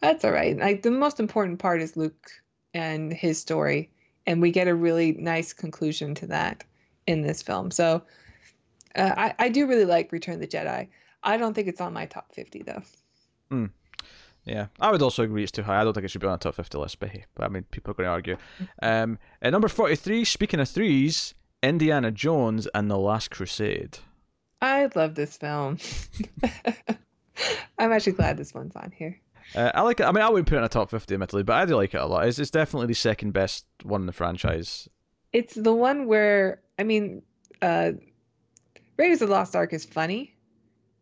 [0.00, 0.56] that's all right.
[0.56, 2.30] Like the most important part is Luke
[2.74, 3.90] and his story,
[4.26, 6.64] and we get a really nice conclusion to that
[7.06, 7.70] in this film.
[7.70, 8.02] So
[8.94, 10.88] uh, I I do really like Return of the Jedi.
[11.22, 12.82] I don't think it's on my top fifty though.
[14.46, 15.80] Yeah, I would also agree it's too high.
[15.80, 17.48] I don't think it should be on a top 50 list, but hey, but I
[17.48, 18.36] mean, people are going to argue.
[18.80, 23.98] Um, at number 43, speaking of threes, Indiana Jones and the Last Crusade.
[24.62, 25.78] I love this film.
[27.78, 29.18] I'm actually glad this one's on here.
[29.54, 30.04] Uh, I like it.
[30.04, 31.94] I mean, I wouldn't put it in a top fifty, admittedly, but I do like
[31.94, 32.26] it a lot.
[32.26, 34.88] It's, it's definitely the second best one in the franchise.
[35.32, 37.22] It's the one where I mean,
[37.62, 37.92] uh,
[38.96, 40.34] Raiders of the Lost Ark is funny,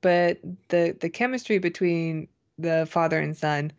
[0.00, 2.28] but the the chemistry between
[2.58, 3.72] the father and son,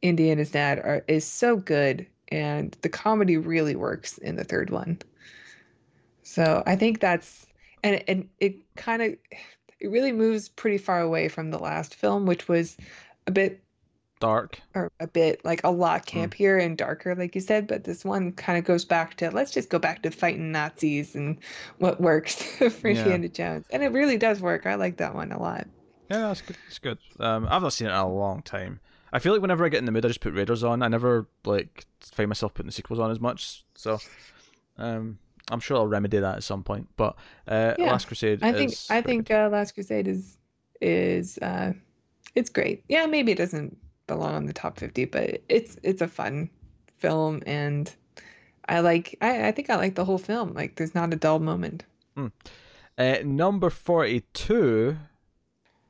[0.00, 4.44] Indy and his dad, are is so good, and the comedy really works in the
[4.44, 4.98] third one.
[6.22, 7.46] So I think that's
[7.82, 9.16] and and it kind of
[9.80, 12.76] it really moves pretty far away from the last film, which was
[13.26, 13.62] a bit
[14.22, 14.60] Dark.
[14.74, 17.66] or a bit like a lot campier and darker, like you said.
[17.66, 21.14] But this one kind of goes back to let's just go back to fighting Nazis
[21.16, 21.38] and
[21.78, 23.00] what works for Yeah.
[23.00, 24.64] Indiana Jones, and it really does work.
[24.66, 25.66] I like that one a lot.
[26.08, 26.56] Yeah, that's good.
[26.68, 26.98] It's good.
[27.20, 28.80] Um, I've not seen it in a long time.
[29.12, 30.82] I feel like whenever I get in the mood, I just put Raiders on.
[30.82, 33.64] I never like find myself putting the sequels on as much.
[33.74, 33.98] So,
[34.78, 35.18] um,
[35.50, 36.88] I'm sure I'll remedy that at some point.
[36.96, 37.16] But
[37.48, 38.42] uh, Yeah, Last Crusade.
[38.42, 40.38] I think is I think uh, Last Crusade is
[40.80, 41.72] is uh,
[42.34, 42.84] it's great.
[42.88, 43.76] Yeah, maybe it doesn't
[44.12, 46.50] belong on the top fifty, but it's it's a fun
[46.98, 47.92] film, and
[48.68, 50.54] I like I, I think I like the whole film.
[50.54, 51.84] Like, there's not a dull moment.
[52.98, 54.96] Uh, number forty-two,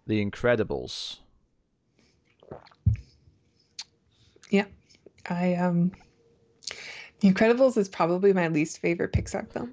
[0.06, 1.18] The Incredibles.
[4.50, 4.66] Yeah.
[5.28, 5.92] I um,
[7.20, 9.72] The Incredibles is probably my least favorite Pixar film.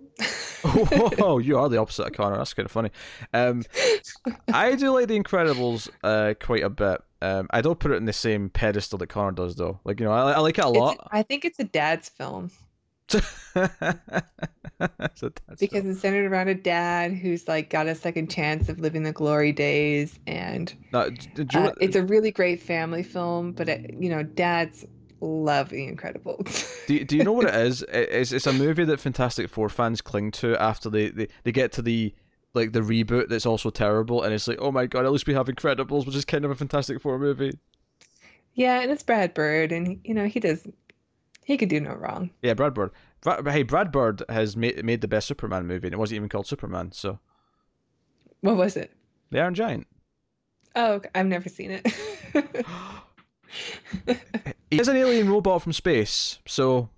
[1.19, 2.37] Whoa, you are the opposite of Connor.
[2.37, 2.91] That's kind of funny.
[3.33, 3.63] Um,
[4.53, 7.01] I do like The Incredibles uh, quite a bit.
[7.21, 9.79] Um, I don't put it in the same pedestal that Connor does, though.
[9.83, 11.07] Like you know, I, I like it a It's- lot.
[11.11, 12.49] I think it's a dad's film
[15.15, 18.79] So that's because it's centered around a dad who's like got a second chance of
[18.79, 23.03] living the glory days, and No, d- d- you uh, it's a really great family
[23.03, 23.51] film.
[23.51, 24.85] But it, you know, dads
[25.21, 26.65] love The Incredibles.
[26.87, 27.81] Do, do you know what it is?
[27.83, 31.51] It- It's it's a movie that Fantastic Four fans cling to after they, they, they
[31.51, 32.13] get to the
[32.53, 35.33] like the reboot that's also terrible, and it's like, oh my god, at least we
[35.33, 37.51] have Incredibles, which is kind of a Fantastic Four movie.
[38.53, 40.67] yeah, and it's Brad Bird, and you know he does
[41.45, 42.29] he could do no wrong.
[42.41, 42.91] Yeah, Brad Bird.
[43.21, 46.29] Brad, hey, Brad Bird has made made the best Superman movie, and it wasn't even
[46.29, 46.91] called Superman.
[46.91, 47.19] So
[48.41, 48.91] What was it?
[49.31, 49.87] the Iron Giant.
[50.75, 52.65] Oh, okay, I've never seen it.
[54.71, 56.89] He is an alien robot from space, so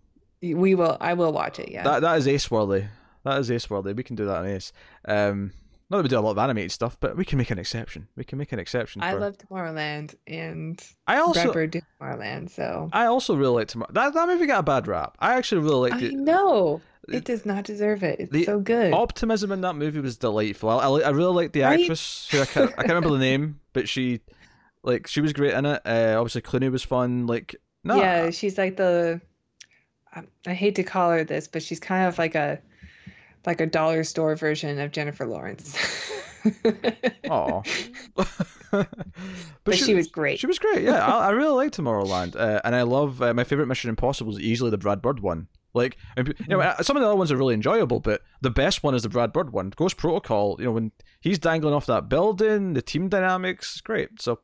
[0.41, 0.97] we will.
[0.99, 1.69] I will watch it.
[1.71, 1.83] Yeah.
[1.83, 2.83] that that is ace worthy.
[3.23, 3.93] That is ace worthy.
[3.93, 4.71] We can do that in ace.
[5.05, 5.51] Um,
[5.89, 8.07] not that we do a lot of animated stuff, but we can make an exception.
[8.15, 9.01] We can make an exception.
[9.01, 9.19] I for...
[9.19, 13.91] love Tomorrowland, and I also did Tomorrowland, so I also really like Tomorrow.
[13.91, 15.17] That that movie got a bad rap.
[15.19, 16.13] I actually really liked I it.
[16.13, 18.19] know it does not deserve it.
[18.19, 18.93] It's the so good.
[18.93, 20.69] Optimism in that movie was delightful.
[20.69, 21.81] I, I, I really liked the Right?
[21.81, 24.21] actress who I can't, I can't remember the name, but she
[24.84, 25.81] like she was great in it.
[25.86, 27.27] Uh, obviously Clooney was fun.
[27.27, 29.21] Like no, yeah, she's like the.
[30.45, 32.60] I hate to call her this, but she's kind of like a,
[33.45, 35.75] like a dollar store version of Jennifer Lawrence.
[37.30, 37.62] Aw.
[38.15, 38.88] but,
[39.63, 40.39] But she was great.
[40.39, 40.84] She was great.
[40.84, 44.34] Yeah, I, I really like Tomorrowland, uh, and I love uh, my favorite Mission Impossible
[44.34, 45.47] is easily the Brad Bird one.
[45.73, 48.84] Like, you know, uh, some of the other ones are really enjoyable, but the best
[48.84, 49.71] one is the Brad Bird one.
[49.75, 50.58] Ghost Protocol.
[50.60, 54.21] You know, when he's dangling off that building, the team dynamics, great.
[54.21, 54.39] So,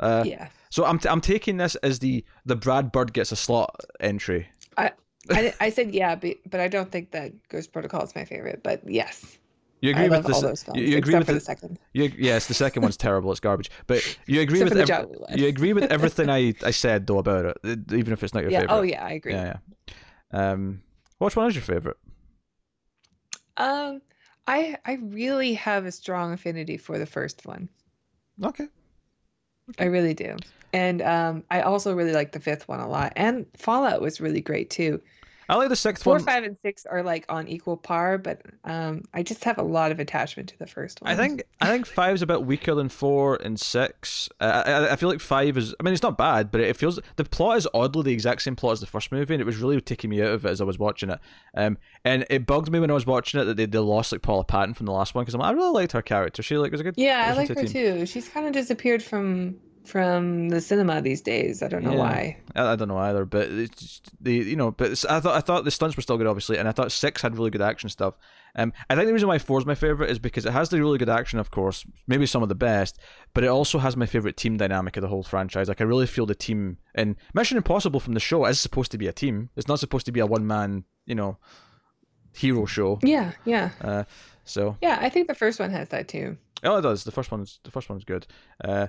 [0.00, 3.36] uh, yeah, so I'm t- I'm taking this as the the Brad Bird gets a
[3.36, 4.48] slot entry.
[4.76, 4.92] I,
[5.34, 8.62] I I said yeah, but but I don't think that Ghost Protocol is my favorite.
[8.62, 9.38] But yes,
[9.80, 11.78] You agree I with love those films you, agree except with for the, the second.
[11.92, 13.30] you, yes, the second one's terrible.
[13.30, 13.70] It's garbage.
[13.86, 17.92] But you agree with ev- you agree with everything I, I said though about it,
[17.92, 18.60] even if it's not your Yeah.
[18.60, 18.78] favorite.
[18.78, 19.34] Oh yeah, I agree.
[19.34, 19.58] Yeah,
[20.32, 20.50] yeah.
[20.52, 20.82] Um,
[21.18, 21.96] which one is your favorite?
[23.58, 24.00] Um,
[24.46, 27.68] I I really have a strong affinity for the first one.
[28.42, 28.68] Okay.
[29.78, 30.36] I really do.
[30.72, 33.12] And um, I also really like the fifth one a lot.
[33.16, 35.00] And Fallout was really great too.
[35.48, 36.24] I like the sixth Four, one.
[36.24, 39.92] five, and six are like on equal par, but um, I just have a lot
[39.92, 41.10] of attachment to the first one.
[41.12, 44.28] I think I think five's a bit weaker than four and six.
[44.40, 45.74] Uh, I, I feel like five is.
[45.78, 48.56] I mean, it's not bad, but it feels the plot is oddly the exact same
[48.56, 50.60] plot as the first movie, and it was really taking me out of it as
[50.60, 51.20] I was watching it.
[51.54, 54.22] Um, and it bugged me when I was watching it that they, they lost like
[54.22, 56.42] Paula Patton from the last one because I'm like, I really liked her character.
[56.42, 56.94] She like was a good.
[56.96, 57.66] Yeah, I like her team.
[57.66, 58.06] too.
[58.06, 59.56] She's kind of disappeared from
[59.86, 61.62] from the cinema these days.
[61.62, 61.98] I don't know Yeah.
[61.98, 62.36] why.
[62.54, 65.40] I, I don't know either, but it's just, the you know, but I thought I
[65.40, 67.88] thought the stunts were still good, obviously, and I thought six had really good action
[67.88, 68.18] stuff.
[68.58, 70.78] Um, I think the reason why four is my favorite is because it has the
[70.78, 72.98] really good action, of course, maybe some of the best,
[73.34, 75.68] but it also has my favorite team dynamic of the whole franchise.
[75.68, 78.98] Like I really feel the team in Mission Impossible from the show is supposed to
[78.98, 79.50] be a team.
[79.56, 81.36] It's not supposed to be a one man, you know,
[82.34, 82.98] hero show.
[83.02, 84.04] Yeah, yeah, Uh,
[84.44, 84.98] so yeah.
[85.00, 86.36] I think the first one has that too.
[86.64, 87.04] oh, it does.
[87.04, 88.26] The first one's the first one's good.
[88.64, 88.86] Uh,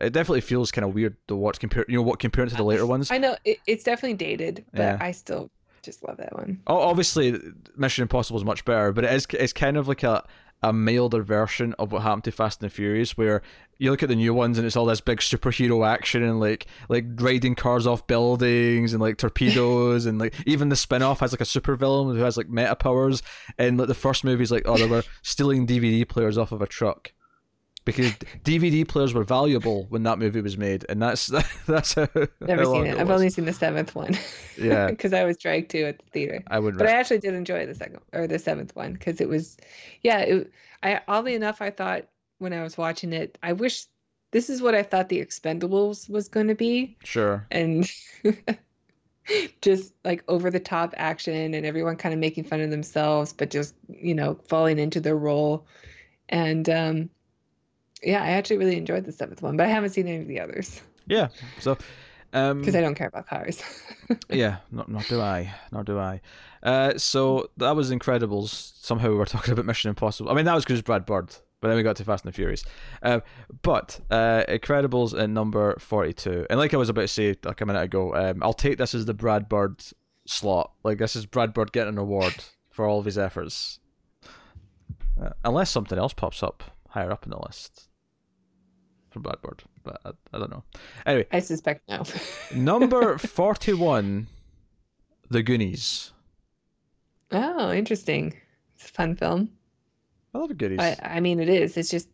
[0.00, 2.62] it definitely feels kind of weird to watch compare, you know, what compared to the
[2.64, 3.10] later ones.
[3.10, 4.98] I know it, it's definitely dated, but Yeah.
[5.00, 5.50] I still
[5.82, 6.60] just love that one.
[6.66, 7.38] Obviously,
[7.76, 10.24] Mission Impossible is much better, but it is it's kind of like a
[10.62, 13.42] a milder version of what happened to Fast and the Furious, where
[13.76, 16.66] you look at the new ones and it's all this big superhero action and like
[16.88, 21.40] like riding cars off buildings and like torpedoes and like even the spin-off has like
[21.40, 23.22] a supervillain who has like meta powers
[23.58, 26.66] and like the first movie's like oh they were stealing DVD players off of a
[26.66, 27.12] truck
[27.84, 28.12] because
[28.44, 31.26] DVD players were valuable when that movie was made and that's
[31.66, 32.08] that's how
[32.40, 32.94] Never how seen it.
[32.94, 34.16] it I've only seen the seventh one.
[34.58, 34.86] Yeah.
[34.90, 36.42] because I was dragged to at the theater.
[36.48, 39.28] I would But I actually did enjoy the second or the seventh one because it
[39.28, 39.56] was,
[40.02, 40.20] yeah.
[40.20, 42.06] It, I oddly enough, I thought
[42.38, 43.86] when I was watching it, I wish
[44.32, 47.88] this is what I thought the Expendables was going to be, sure and
[49.62, 53.50] just like over the top action and everyone kind of making fun of themselves, but
[53.50, 55.66] just you know falling into their role,
[56.28, 57.10] and um,
[58.04, 60.40] yeah, I actually really enjoyed the seventh one, but I haven't seen any of the
[60.40, 61.28] others yeah
[61.60, 61.76] so
[62.32, 63.62] um because I don't care about cars.
[64.28, 66.20] Yeah, not nor do I, nor do I.
[66.62, 68.72] Uh, so that was Incredibles.
[68.82, 70.30] Somehow we were talking about Mission Impossible.
[70.30, 72.36] I mean, that was because Brad Bird, but then we got to Fast and the
[72.36, 72.64] Furious.
[73.02, 73.20] Uh,
[73.62, 77.66] but uh, Incredibles at number forty-two, and like I was about to say like a
[77.66, 79.82] minute ago, um, I'll take this as the Brad Bird
[80.26, 80.72] slot.
[80.82, 82.34] Like this is Brad Bird getting an award
[82.68, 83.78] for all of his efforts,
[85.22, 87.88] uh, unless something else pops up higher up in the list
[89.14, 89.62] from Bird.
[89.84, 90.64] But I, I don't know.
[91.06, 92.02] Anyway, I suspect no.
[92.54, 94.26] Number 41,
[95.30, 96.12] The Goonies.
[97.30, 98.34] Oh, interesting.
[98.74, 99.50] It's a fun film.
[100.34, 100.80] I love The Goonies.
[100.80, 101.76] I, I mean, it is.
[101.76, 102.08] It's just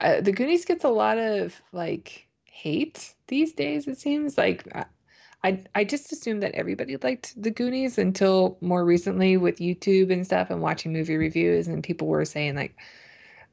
[0.00, 3.88] uh, the Goonies gets a lot of like hate these days.
[3.88, 4.84] It seems like I,
[5.42, 10.26] I I just assumed that everybody liked the Goonies until more recently with YouTube and
[10.26, 12.76] stuff and watching movie reviews and people were saying like,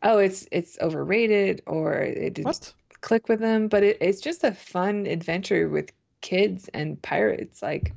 [0.04, 2.74] oh, it's it's overrated or it didn't what?
[3.02, 3.68] Click with them.
[3.68, 7.62] But it, it's just a fun adventure with kids and pirates.
[7.62, 7.94] Like,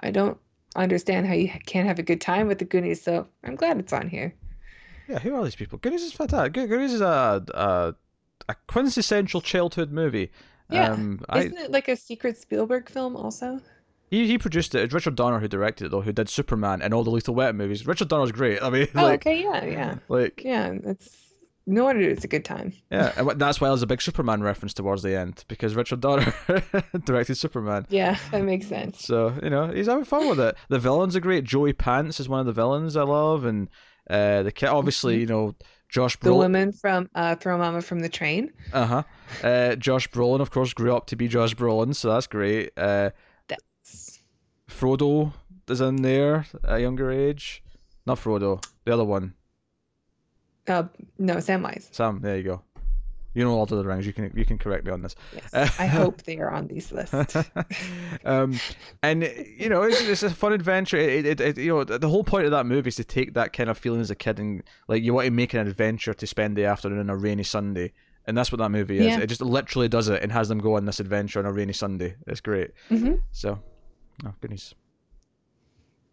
[0.00, 0.38] I don't
[0.74, 3.02] understand how you can't have a good time with the Goonies.
[3.02, 4.34] So I'm glad it's on here.
[5.08, 5.78] Yeah, who are these people?
[5.78, 6.52] Goonies is fantastic.
[6.54, 7.94] Go- Goonies is a, a,
[8.48, 10.30] a quintessential childhood movie.
[10.68, 10.90] Yeah.
[10.92, 13.60] Um, Isn't it like a secret Spielberg film also?
[14.10, 14.82] he, he produced it.
[14.82, 17.56] It's Richard Donner who directed it, though, who did Superman and all the Lethal Weapon
[17.56, 17.86] movies.
[17.86, 18.62] Richard Donner's great.
[18.62, 20.72] I mean, Oh, like, okay, yeah, yeah, like yeah.
[20.84, 21.16] It's
[21.66, 22.72] no wonder it's a good time.
[22.90, 26.32] yeah, and that's why there's a big Superman reference towards the end because Richard Donner
[27.04, 27.86] directed Superman.
[27.88, 29.04] Yeah, that makes sense.
[29.04, 30.56] So you know he's having fun with it.
[30.68, 31.44] The villains are great.
[31.44, 33.68] Joey Pants is one of the villains I love, and
[34.08, 35.54] uh, the kid obviously you know
[35.88, 36.36] Josh The Brolin.
[36.38, 38.52] woman from uh, Throw Mama from the Train.
[38.72, 39.02] Uh-huh.
[39.42, 42.72] Uh Josh Brolin, of course, grew up to be Josh Brolin, so that's great.
[42.76, 43.10] Uh,
[43.48, 44.20] That's
[44.68, 45.32] Frodo
[45.68, 47.62] is in there at a younger age.
[48.04, 49.34] Not Frodo, the other one.
[50.68, 50.84] Uh,
[51.18, 51.88] no Samwise.
[51.94, 52.62] Sam, there you go.
[53.34, 54.06] You know Lord of the Rings.
[54.06, 55.14] You can you can correct me on this.
[55.34, 57.14] Yes, I hope they are on these lists.
[58.24, 58.58] um,
[59.02, 60.96] and you know, it's, it's a fun adventure.
[60.96, 63.52] It, it, it, you know, the whole point of that movie is to take that
[63.52, 66.26] kind of feeling as a kid and like you want to make an adventure to
[66.26, 67.92] spend the afternoon on a rainy Sunday,
[68.26, 69.04] and that's what that movie is.
[69.04, 69.20] Yeah.
[69.20, 71.74] It just literally does it and has them go on this adventure on a rainy
[71.74, 72.16] Sunday.
[72.26, 72.70] It's great.
[72.88, 73.62] hmm So,
[74.24, 74.74] oh goodness,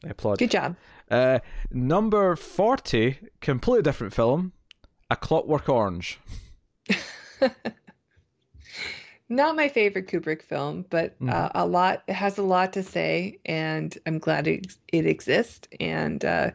[0.05, 0.37] I applaud.
[0.39, 0.75] Good job.
[1.09, 1.39] Uh,
[1.71, 4.51] number forty, completely different film,
[5.09, 6.19] A Clockwork Orange.
[9.29, 11.31] Not my favorite Kubrick film, but Mhm.
[11.31, 12.03] uh, a lot.
[12.07, 15.67] It has a lot to say, and I'm glad it, it exists.
[15.79, 16.51] And uh,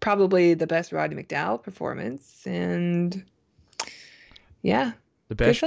[0.00, 2.42] probably the best Roddy McDowell performance.
[2.46, 3.24] And
[4.62, 4.92] yeah,
[5.28, 5.62] The best.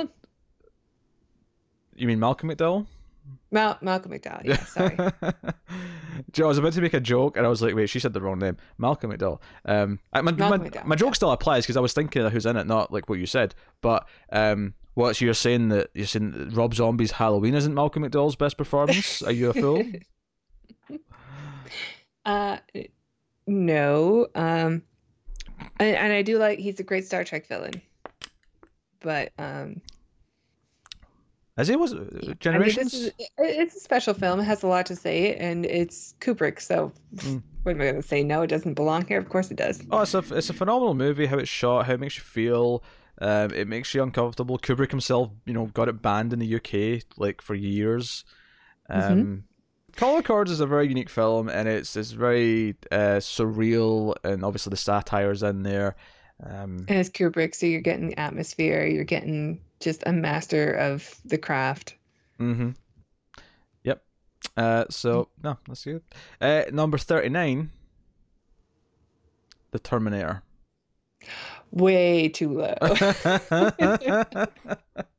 [1.96, 2.86] You mean Malcolm McDowell?
[3.52, 4.44] Mal- Malcolm McDowell.
[4.44, 4.98] Yeah, sorry.
[6.32, 8.14] Joe, I was about to make a joke, and I was like, "Wait, she said
[8.14, 11.14] the wrong name, Malcolm McDowell." Um, I, my, Malcolm my, McDowell, my joke yeah.
[11.14, 13.54] still applies because I was thinking of who's in it, not like what you said.
[13.82, 18.04] But um, what so you're saying that you're saying that Rob Zombie's Halloween isn't Malcolm
[18.04, 19.22] McDowell's best performance?
[19.22, 19.84] Are you a fool?
[22.26, 22.58] uh,
[23.48, 24.28] no.
[24.36, 24.84] Um,
[25.80, 27.82] and, and I do like he's a great Star Trek villain,
[29.00, 29.82] but um,
[31.56, 32.94] As it was I mean, Generations.
[32.94, 34.40] is it's a special film.
[34.40, 36.60] It has a lot to say, and it's Kubrick.
[36.60, 37.44] So, Mm.
[37.62, 38.24] what am I going to say?
[38.24, 39.20] No, it doesn't belong here.
[39.20, 39.82] Of course, it does.
[39.92, 41.28] Oh, it's a it's a phenomenal movie.
[41.28, 42.84] How it's shot, how it makes you feel.
[43.22, 44.58] Um, it makes you uncomfortable.
[44.58, 48.26] Kubrick himself, you know, got it banned in the UK like for years.
[48.90, 49.44] Um,
[49.96, 54.72] Color Cards is a very unique film, and it's it's very uh, surreal, and obviously
[54.72, 55.96] the satire's in there.
[56.44, 58.86] Um, And it's Kubrick, so you're getting the atmosphere.
[58.88, 61.96] You're getting just a master of the craft.
[62.40, 62.72] Mm-hmm.
[63.84, 64.04] Yep.
[64.58, 66.02] Uh, so no, that's good.
[66.42, 67.70] Uh, number thirty nine.
[69.72, 70.42] The Terminator.
[71.72, 72.76] Way too low.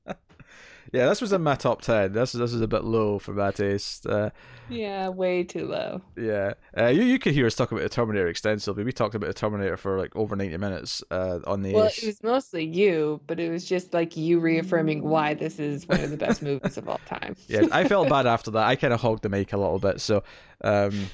[0.94, 2.12] yeah, this was in my top ten.
[2.12, 4.06] This this is a bit low for my taste.
[4.06, 4.30] Uh,
[4.68, 6.00] yeah, way too low.
[6.16, 8.84] Yeah, uh, you you could hear us talk about the Terminator extensively.
[8.84, 11.74] We talked about the Terminator for like over ninety minutes uh, on the.
[11.74, 12.02] Well, Ace.
[12.02, 16.00] it was mostly you, but it was just like you reaffirming why this is one
[16.00, 17.34] of the best movies of all time.
[17.48, 18.64] yeah, I felt bad after that.
[18.64, 20.22] I kind of hogged the mic a little bit, so.
[20.60, 21.08] Um,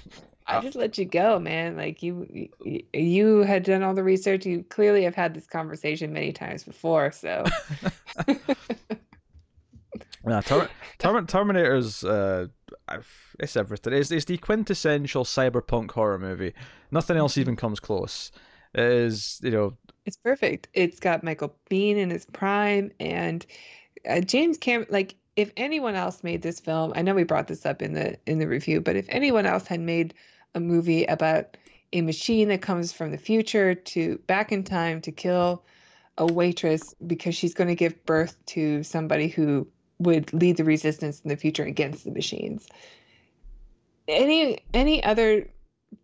[0.47, 1.77] I just let you go, man.
[1.77, 4.45] Like you, you, you had done all the research.
[4.47, 7.13] You clearly have had this conversation many times before.
[7.13, 7.45] So,
[10.27, 10.69] yeah, Ter-
[10.99, 12.49] Ter- Terminator's uh,
[13.39, 13.93] it's everything.
[13.93, 16.55] It's, it's the quintessential cyberpunk horror movie.
[16.91, 18.31] Nothing else even comes close.
[18.75, 19.77] It is you know.
[20.07, 20.69] It's perfect.
[20.75, 23.45] It's got Michael Biehn in his prime, and
[24.09, 24.89] uh, James Cameron.
[24.91, 28.19] Like if anyone else made this film, I know we brought this up in the
[28.27, 30.15] in the review, but if anyone else had made
[30.55, 31.57] a movie about
[31.93, 35.65] a machine that comes from the future to back in time to kill
[36.19, 39.67] a waitress because she's going to give birth to somebody who
[40.01, 42.67] would lead the resistance in the future against the machines.
[44.09, 45.49] Any any other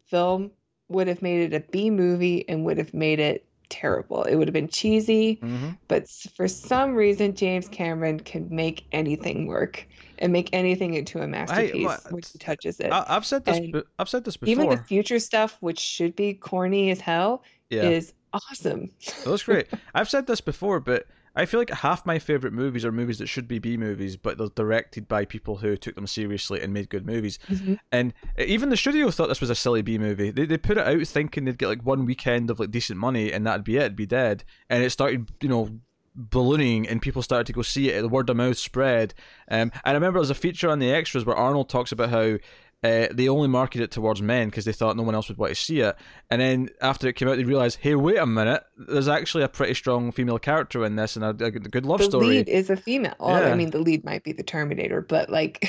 [0.07, 0.53] film
[0.89, 4.23] would have made it a B movie and would have made it terrible.
[4.23, 5.71] It would have been cheesy, mm-hmm.
[5.89, 9.87] but for some reason James Cameron can make anything work
[10.19, 12.93] and make anything into a masterpiece I, when he touches it.
[12.93, 13.59] I, have said this.
[13.59, 14.53] And I've said this before.
[14.53, 17.83] Even the future stuff, which should be corny as hell, yeah.
[17.83, 18.91] is awesome.
[19.25, 19.67] That's great.
[19.95, 21.07] I've said this before, but
[21.37, 24.39] I feel like half my favorite movies are movies that should be B movies, but
[24.39, 27.39] they're directed by people who took them seriously and made good movies.
[27.49, 27.75] Mm-hmm.
[27.93, 30.31] And even the studio thought this was a silly B movie.
[30.31, 33.33] They they put it out thinking they'd get like one weekend of like decent money
[33.33, 34.45] and that'd be it, it'd be dead.
[34.71, 35.81] And it started, you know,
[36.17, 38.01] ballooning and people started to go see it.
[38.01, 39.15] The word of mouth spread.
[39.51, 42.39] Um, I remember there's a feature on the extras where Arnold talks about how
[42.83, 45.51] uh, they only marketed it towards men because they thought no one else would want
[45.51, 45.97] to see it.
[46.31, 49.49] And then after it came out, they realized, hey, wait a minute, there's actually a
[49.49, 52.27] pretty strong female character in this and a, a good love the story.
[52.27, 53.15] The lead is a female.
[53.19, 53.51] Yeah.
[53.51, 55.63] I mean, the lead might be the Terminator, but like.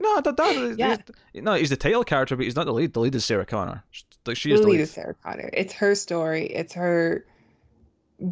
[0.00, 0.96] no, that, that, yeah.
[1.34, 2.92] no, he's the title character, but he's not the lead.
[2.92, 3.82] The lead is Sarah Connor.
[4.26, 5.50] Like she the is the lead, lead is Sarah Connor.
[5.52, 6.46] It's her story.
[6.46, 7.24] It's her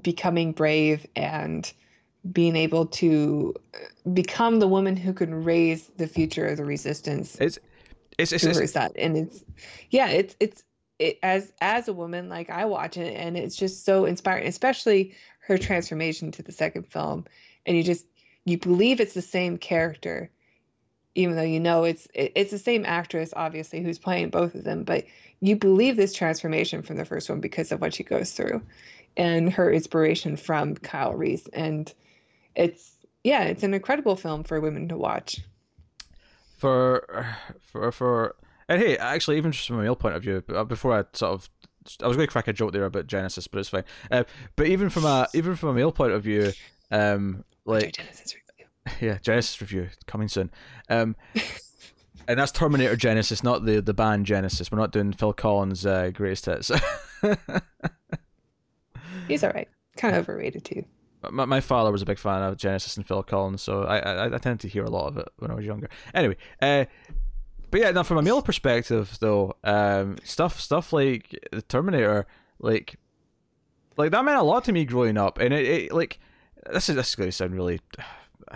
[0.02, 1.72] becoming brave and
[2.30, 3.54] being able to
[4.12, 7.58] become the woman who can raise the future of the resistance it's
[8.20, 9.44] it's it's, it's, son and it's
[9.90, 10.64] yeah it's it's
[10.98, 15.14] it, as as a woman like i watch it and it's just so inspiring especially
[15.40, 17.24] her transformation to the second film
[17.66, 18.06] and you just
[18.44, 20.30] you believe it's the same character
[21.14, 24.64] even though you know it's it, it's the same actress obviously who's playing both of
[24.64, 25.04] them but
[25.40, 28.60] you believe this transformation from the first one because of what she goes through
[29.16, 31.92] and her inspiration from Kyle Reese and
[32.54, 35.40] it's yeah, it's an incredible film for women to watch.
[36.60, 37.26] For
[37.60, 38.36] for for
[38.68, 41.32] and hey, actually, even just from a male point of view, uh, before I sort
[41.32, 41.50] of,
[42.02, 43.82] I was going to crack a joke there about Genesis, but it's fine.
[44.10, 46.52] Uh, but even from a even from a male point of view,
[46.90, 47.98] um, like
[49.00, 50.50] yeah, Genisys review coming soon.
[50.88, 51.16] Um,
[52.28, 54.70] and that's Terminator Genisys, not the the band Genesis.
[54.70, 56.70] We're not doing Phil Collins' uh, greatest hits.
[59.28, 59.68] He's all right.
[59.96, 60.84] Kind of overrated too
[61.30, 64.26] my, my father was a big fan of Genesis and Phil Collins, so I, I
[64.26, 65.88] I tended to hear a lot of it when I was younger.
[66.14, 66.84] Anyway, uh,
[67.70, 72.26] but yeah, now from a male perspective, though, um, stuff stuff like the Terminator,
[72.58, 72.96] like,
[73.96, 76.18] like that meant a lot to me growing up, and it, it like
[76.72, 77.80] this is this is going to sound really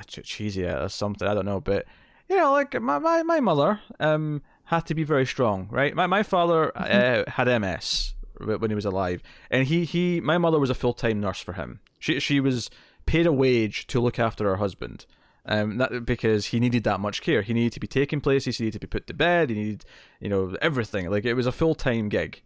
[0.06, 1.86] cheesy or something, I don't know, but
[2.28, 5.94] you know, like my my, my mother um had to be very strong, right?
[5.94, 7.28] My my father mm-hmm.
[7.28, 10.94] uh, had MS when he was alive, and he he my mother was a full
[10.94, 11.80] time nurse for him.
[12.04, 12.68] She she was
[13.06, 15.06] paid a wage to look after her husband.
[15.46, 17.40] Um, that, because he needed that much care.
[17.40, 18.58] He needed to be taken places.
[18.58, 19.48] He needed to be put to bed.
[19.48, 19.84] He needed,
[20.20, 21.10] you know, everything.
[21.10, 22.42] Like it was a full time gig.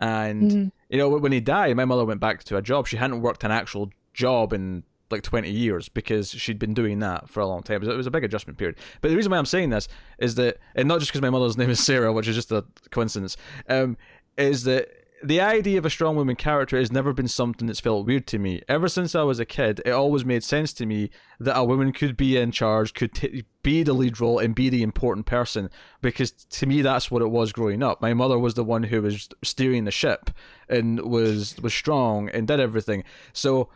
[0.00, 0.68] And mm-hmm.
[0.88, 2.86] you know, when he died, my mother went back to a job.
[2.86, 7.28] She hadn't worked an actual job in like 20 years because she'd been doing that
[7.28, 7.82] for a long time.
[7.82, 8.76] It was a big adjustment period.
[9.02, 9.86] But the reason why I'm saying this
[10.18, 12.64] is that, and not just because my mother's name is Sarah, which is just a
[12.90, 13.36] coincidence,
[13.68, 13.98] um,
[14.38, 18.06] is that the idea of a strong woman character has never been something that's felt
[18.06, 18.60] weird to me.
[18.68, 21.10] Ever since I was a kid, it always made sense to me
[21.40, 24.68] that a woman could be in charge, could t- be the lead role, and be
[24.68, 25.70] the important person.
[26.02, 28.02] Because to me, that's what it was growing up.
[28.02, 30.30] My mother was the one who was steering the ship
[30.68, 33.02] and was was strong and did everything.
[33.32, 33.70] So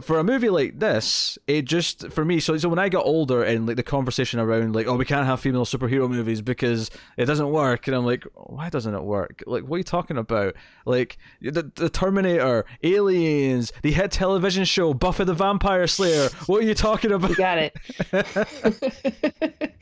[0.00, 2.40] for a movie like this, it just for me.
[2.40, 5.26] So, so when I got older and like the conversation around like, oh, we can't
[5.26, 9.42] have female superhero movies because it doesn't work, and I'm like, why doesn't it work?
[9.46, 10.54] Like, what are you talking about?
[10.84, 16.28] Like the the Terminator, Aliens, the hit television show Buffy the Vampire Slayer.
[16.46, 17.30] What are you talking about?
[17.30, 17.76] You got it.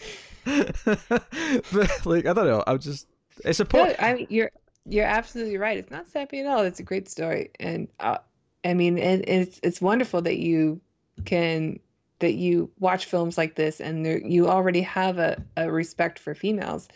[1.73, 2.65] but like, I don't know.
[2.67, 3.07] I'm just
[3.45, 3.97] it's a point.
[3.99, 4.51] I mean, you're
[4.87, 5.77] you're absolutely right.
[5.77, 6.63] It's not sappy at all.
[6.63, 7.89] It's a great story, and.
[8.01, 8.19] Uh,
[8.67, 10.81] I mean, and it's it's wonderful that you
[11.25, 11.79] can
[12.19, 16.35] that you watch films like this and there, you already have a, a respect for
[16.35, 16.89] females.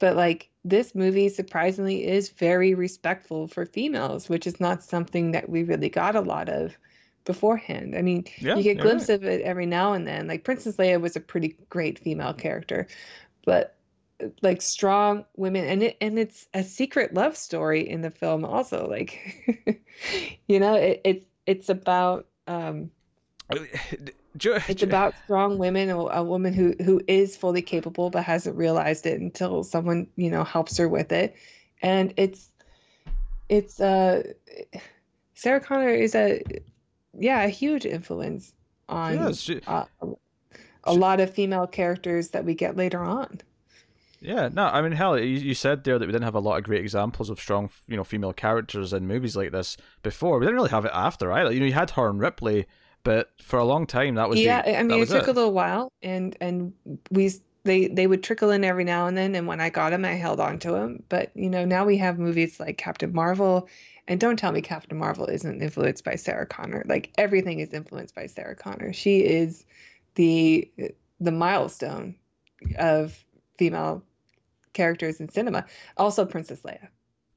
[0.00, 5.48] But like this movie surprisingly is very respectful for females, which is not something that
[5.48, 6.76] we really got a lot of
[7.24, 7.94] beforehand.
[7.96, 10.26] I mean, Yeah, you get glimpses of it every now and then.
[10.26, 12.86] Like Princess Leia was a pretty great female character,
[13.46, 13.76] but
[14.42, 18.88] like strong women and it and it's a secret love story in the film also
[18.88, 19.82] like
[20.46, 22.90] you know it, it's it's about um
[24.68, 29.06] it's about strong women a, a woman who who is fully capable but hasn't realized
[29.06, 31.36] it until someone you know helps her with it.
[31.82, 32.50] And it's
[33.48, 34.22] it's uh
[35.34, 36.42] sarah connor is a
[37.18, 38.52] yeah a huge influence
[38.88, 39.84] on Yes, she- uh,
[40.84, 43.40] a she- lot of female characters that we get later on
[44.24, 46.56] Yeah, no, I mean, hell, you, you said there that we didn't have a lot
[46.56, 50.38] of great examples of strong, you know, female characters in movies like this before.
[50.38, 51.52] We didn't really have it after either.
[51.52, 52.66] You know, you had her and Ripley,
[53.04, 55.52] but for a long time that was yeah the, i mean it took a little
[55.52, 56.72] while and and
[57.10, 57.30] we
[57.62, 60.14] they they would trickle in every now and then and when i got them i
[60.14, 63.68] held on to them but you know now we have movies like captain marvel
[64.08, 68.14] and don't tell me captain marvel isn't influenced by sarah connor like everything is influenced
[68.14, 69.64] by sarah connor she is
[70.16, 70.70] the
[71.20, 72.14] the milestone
[72.78, 73.24] of
[73.58, 74.02] female
[74.74, 75.64] characters in cinema
[75.96, 76.88] also princess leia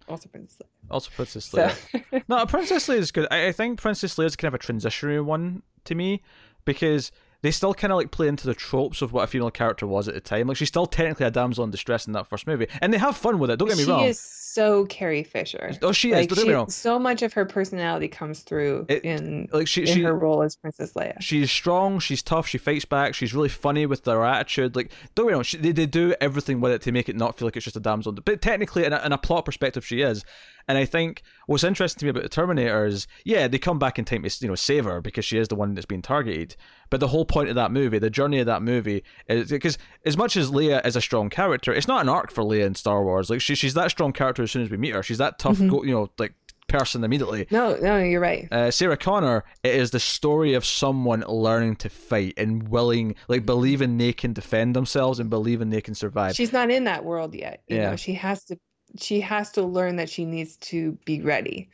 [0.09, 0.67] also princess Leia.
[0.89, 1.75] Also, Princess leia
[2.11, 3.27] so No, Princess Leia is good.
[3.29, 6.21] I, I think Princess Leia is kind of a transitionary one to me
[6.63, 7.11] because
[7.41, 10.07] they still kind of like play into the tropes of what a female character was
[10.07, 10.47] at the time.
[10.47, 13.15] Like she's still technically a damsel in distress in that first movie, and they have
[13.17, 13.57] fun with it.
[13.59, 14.03] Don't get me she wrong.
[14.05, 16.25] is so carrie fisher Oh, she is.
[16.25, 16.67] Don't get me wrong.
[16.69, 20.41] so much of her personality comes through It- in Like she, in she, her role
[20.41, 21.15] as Princess Leia.
[21.21, 24.75] she's strong, she's tough, she fights back, she's really funny with her attitude.
[24.75, 27.15] Like, don't get me wrong, she, they, they do everything with it to make it
[27.15, 28.13] not feel like it's just a damsel.
[28.13, 30.25] But technically, in a, in a plot perspective, she is.
[30.67, 33.99] And I think what's interesting to me about the Terminator is, yeah, they come back
[33.99, 36.55] in time to you know save her because she is the one that's being targeted.
[36.89, 40.17] But the whole point of that movie, the journey of that movie, is because as
[40.17, 43.03] much as Leia is a strong character, it's not an arc for Leia in Star
[43.03, 43.29] Wars.
[43.29, 45.03] Like she, she's that strong character as soon as we meet her.
[45.03, 45.69] She's that tough, Mhm.
[45.69, 46.33] go, you know, like
[46.67, 47.47] person immediately.
[47.49, 48.47] No, no, you're right.
[48.51, 53.45] Uh, Sarah Connor, it is the story of someone learning to fight and willing, like
[53.45, 56.35] believing they can defend themselves and believing they can survive.
[56.35, 57.61] She's not in that world yet.
[57.67, 57.91] You Yeah.
[57.91, 58.57] know, she has to
[58.99, 61.69] she has to learn that she needs to be ready.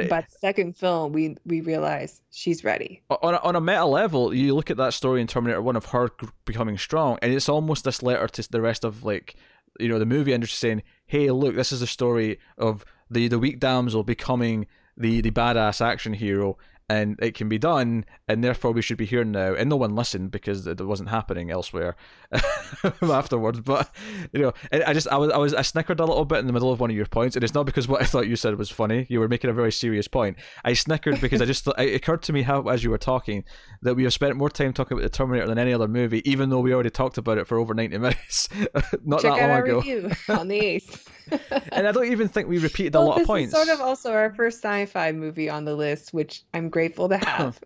[0.00, 3.02] And by the second film, we we realize she's ready.
[3.10, 5.86] on a, on a meta level, you look at that story in Terminator One of
[5.86, 6.10] her
[6.44, 9.36] becoming strong, and it's almost this letter to the rest of like,
[9.78, 13.38] you know, the movie industry saying, "Hey, look, this is the story of the the
[13.38, 16.56] weak damsel becoming the the badass action hero."
[16.90, 19.54] And it can be done, and therefore we should be here now.
[19.54, 21.94] And no one listened because it wasn't happening elsewhere
[23.02, 23.60] afterwards.
[23.60, 23.94] But
[24.32, 26.52] you know, I just I was I was I snickered a little bit in the
[26.52, 28.58] middle of one of your points, and it's not because what I thought you said
[28.58, 29.06] was funny.
[29.08, 30.36] You were making a very serious point.
[30.64, 33.44] I snickered because I just thought, it occurred to me how as you were talking
[33.82, 36.50] that we have spent more time talking about the Terminator than any other movie, even
[36.50, 38.48] though we already talked about it for over ninety minutes,
[39.04, 40.10] not Check that long ago.
[40.28, 41.04] on the Ace.
[41.72, 43.52] And I don't even think we repeated a lot of points.
[43.52, 47.60] sort of also our first sci-fi movie on the list, which I'm grateful to have.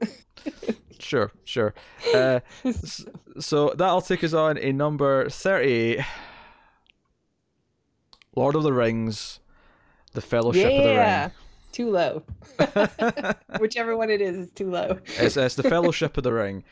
[0.99, 1.75] Sure, sure.
[2.15, 2.41] Uh,
[3.41, 6.05] so that'll take us on a number thirty.
[8.37, 9.41] Lord of the Rings,
[10.13, 11.31] The Fellowship yeah, of the Ring Yeah,
[11.73, 12.23] too low.
[13.61, 14.99] Whichever one it is is too low.
[15.19, 16.65] it's, it's the Fellowship of the Ring.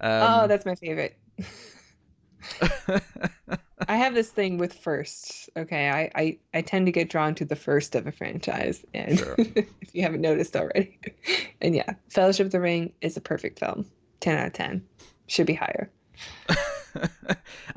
[0.00, 1.16] Um, oh, that's my favorite.
[3.88, 5.48] I have this thing with firsts.
[5.56, 9.18] Okay, I, I I tend to get drawn to the first of a franchise, and
[9.18, 9.34] Sure.
[9.38, 10.98] if you haven't noticed already,
[11.60, 13.86] and yeah, Fellowship of the Ring is a perfect film.
[14.20, 14.84] Ten out of ten.
[15.26, 15.90] Should be higher.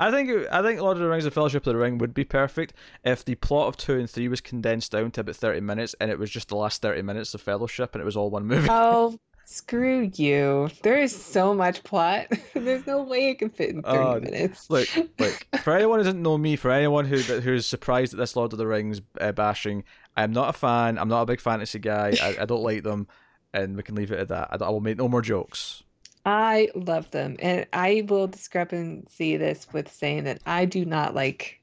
[0.00, 2.24] I think I think Lord of the Rings: The Fellowship of the Ring would be
[2.24, 5.94] perfect if the plot of two and three was condensed down to about thirty minutes,
[6.00, 8.46] and it was just the last thirty minutes of Fellowship, and it was all one
[8.46, 8.68] movie.
[8.70, 10.70] Oh, screw you!
[10.82, 12.26] There is so much plot.
[12.54, 14.70] There's no way it can fit in thirty Oh, minutes.
[14.70, 14.88] Look,
[15.18, 15.46] look.
[15.60, 18.58] For anyone who doesn't know me, for anyone who who's surprised at this Lord of
[18.58, 19.84] the Rings uh, bashing,
[20.16, 20.98] I'm not a fan.
[20.98, 22.16] I'm not a big fantasy guy.
[22.20, 23.06] I, I don't like them,
[23.52, 24.48] and we can leave it at that.
[24.52, 25.82] I, I will make no more jokes.
[26.26, 31.60] I love them, and I will discrepancy this with saying that I do not like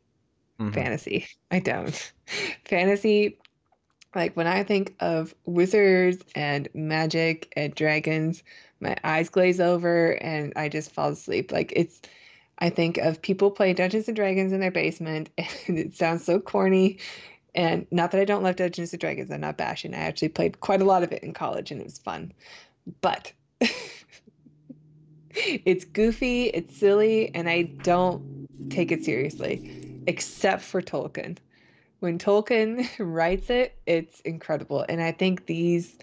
[0.60, 0.74] Mhm.
[0.74, 1.28] fantasy.
[1.52, 2.14] I don't.
[2.66, 3.40] Fantasy,
[4.16, 8.44] like when I think of wizards and magic and dragons,
[8.80, 11.52] my eyes glaze over and I just fall asleep.
[11.52, 12.02] Like it's,
[12.60, 15.30] I think of people playing Dungeons and Dragons in their basement,
[15.68, 17.00] and it sounds so corny.
[17.54, 19.94] And not that I don't love Dungeons and Dragons, I'm not bashing.
[19.94, 22.32] I actually played quite a lot of it in college and it was fun.
[23.02, 23.34] But
[25.36, 28.22] it's goofy, it's silly, and I don't
[28.70, 31.38] take it seriously, except for Tolkien.
[32.02, 34.84] When Tolkien writes it, it's incredible.
[34.90, 35.98] And I think these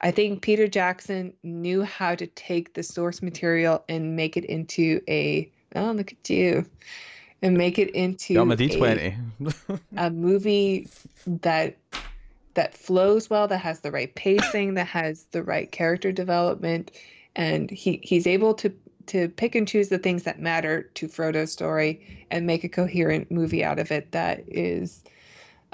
[0.00, 5.00] I think Peter Jackson knew how to take the source material and make it into
[5.08, 6.66] a oh look at you
[7.42, 9.80] and make it into a, D20.
[9.98, 10.88] a movie
[11.26, 11.76] that
[12.54, 16.92] that flows well, that has the right pacing, that has the right character development,
[17.34, 18.72] and he he's able to
[19.08, 23.30] to pick and choose the things that matter to Frodo's story and make a coherent
[23.30, 25.04] movie out of it that is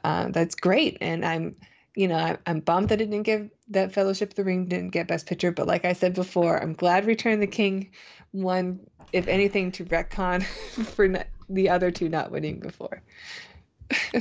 [0.04, 0.98] uh, that's great.
[1.00, 1.56] And I'm
[1.94, 4.90] you know I, I'm bummed that it didn't give that Fellowship of the Ring didn't
[4.90, 7.90] get Best Picture, but like I said before, I'm glad Return of the King
[8.32, 8.80] won,
[9.12, 10.42] if anything, to retcon
[10.94, 13.02] for not, the other two not winning before.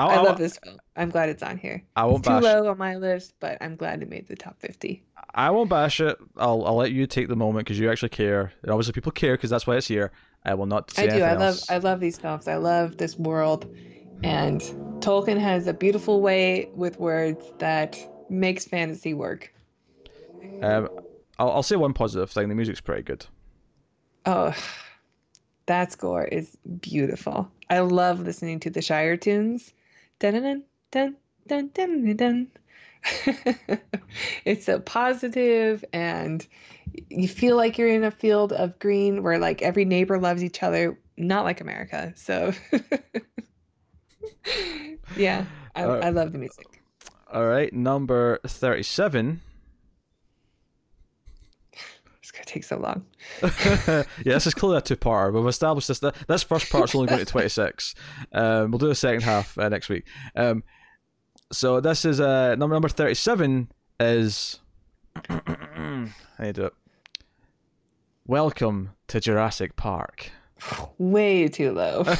[0.00, 0.78] I, I love this film.
[0.96, 1.82] I'm glad it's on here.
[1.94, 2.42] I won't It's too bash.
[2.42, 5.02] low on my list, but I'm glad it made the top 50.
[5.34, 6.16] I won't bash it.
[6.36, 8.52] I'll I'll let you take the moment because you actually care.
[8.62, 10.12] And obviously, people care because that's why it's here.
[10.44, 11.22] I will not say I do.
[11.22, 11.70] I love else.
[11.70, 12.48] I love these films.
[12.48, 13.66] I love this world.
[14.22, 14.60] And
[15.00, 17.98] Tolkien has a beautiful way with words that
[18.30, 19.52] makes fantasy work.
[20.62, 20.88] Um,
[21.38, 22.48] I'll, I'll say one positive thing.
[22.48, 23.26] The music's pretty good.
[24.26, 24.54] Oh,
[25.66, 27.50] that score is beautiful.
[27.68, 29.72] I love listening to the Shire tunes.
[30.18, 32.50] Dun dun dun dun dun.
[34.44, 36.46] It's so positive and
[37.10, 40.62] you feel like you're in a field of green where like every neighbor loves each
[40.62, 42.12] other, not like America.
[42.16, 42.52] So
[45.16, 46.66] yeah, I, Uh, I love the music.
[47.32, 49.40] All right, number thirty-seven.
[52.22, 53.04] It's gonna take so long.
[53.42, 55.32] yeah, this is clearly a two-parter.
[55.32, 56.00] We've established this.
[56.28, 57.94] This first part's only going to twenty-six.
[58.32, 60.04] Um, we'll do the second half uh, next week.
[60.36, 60.62] Um,
[61.52, 63.70] so this is uh, number number thirty-seven
[64.00, 64.60] is.
[65.28, 66.06] I
[66.40, 66.74] need to do it.
[68.26, 70.30] Welcome to Jurassic Park.
[70.98, 72.04] Way too low.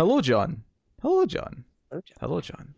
[0.00, 0.62] Hello, John.
[1.02, 1.62] Hello, John.
[1.90, 2.16] Hello, John.
[2.20, 2.74] Hello, John.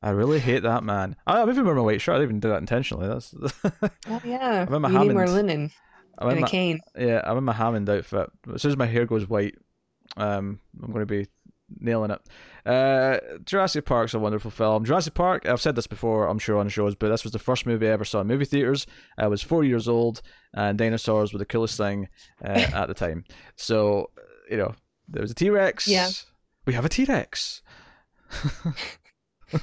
[0.00, 1.16] I really hate that man.
[1.26, 2.14] I, I'm even wearing my white shirt.
[2.14, 3.08] I didn't even do that intentionally.
[3.08, 3.34] That's.
[4.08, 5.72] Oh yeah, I'm in my you need more linen
[6.16, 6.78] I'm and a my, cane.
[6.96, 8.30] yeah, I'm in my Hammond outfit.
[8.54, 9.56] As soon as my hair goes white,
[10.16, 11.26] um, I'm going to be
[11.80, 12.20] nailing it.
[12.64, 14.84] Uh, Jurassic Park's a wonderful film.
[14.84, 17.66] Jurassic Park, I've said this before, I'm sure on shows, but this was the first
[17.66, 18.86] movie I ever saw in movie theaters.
[19.18, 20.22] I was four years old,
[20.54, 22.06] and dinosaurs were the coolest thing
[22.44, 23.24] uh, at the time.
[23.56, 24.10] So,
[24.48, 24.76] you know,
[25.08, 25.88] there was a T Rex.
[25.88, 26.10] Yeah.
[26.66, 27.62] We have a T Rex.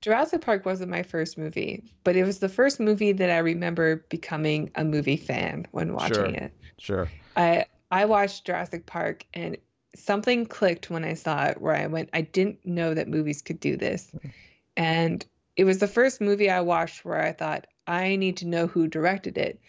[0.00, 4.04] Jurassic Park wasn't my first movie, but it was the first movie that I remember
[4.08, 6.26] becoming a movie fan when watching Sure.
[6.26, 6.52] it.
[6.78, 7.08] Sure.
[7.36, 9.56] I I watched Jurassic Park and
[9.94, 13.60] something clicked when I saw it where I went, I didn't know that movies could
[13.60, 14.12] do this.
[14.76, 15.24] And
[15.56, 18.86] it was the first movie I watched where I thought, I need to know who
[18.88, 19.60] directed it.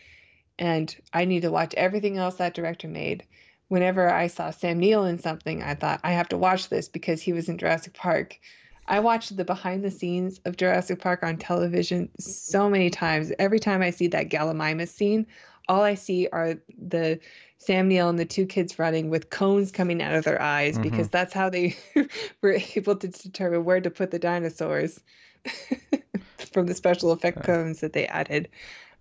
[0.57, 3.25] And I need to watch everything else that director made.
[3.69, 7.21] Whenever I saw Sam Neill in something, I thought, I have to watch this because
[7.21, 8.39] he was in Jurassic Park.
[8.87, 13.31] I watched the behind the scenes of Jurassic Park on television so many times.
[13.39, 15.25] Every time I see that Gallimimus scene,
[15.69, 17.19] all I see are the
[17.57, 20.81] Sam Neill and the two kids running with cones coming out of their eyes Mhm.
[20.83, 21.75] because that's how they
[22.41, 24.99] were able to determine where to put the dinosaurs
[26.51, 28.49] from the special effect cones that they added.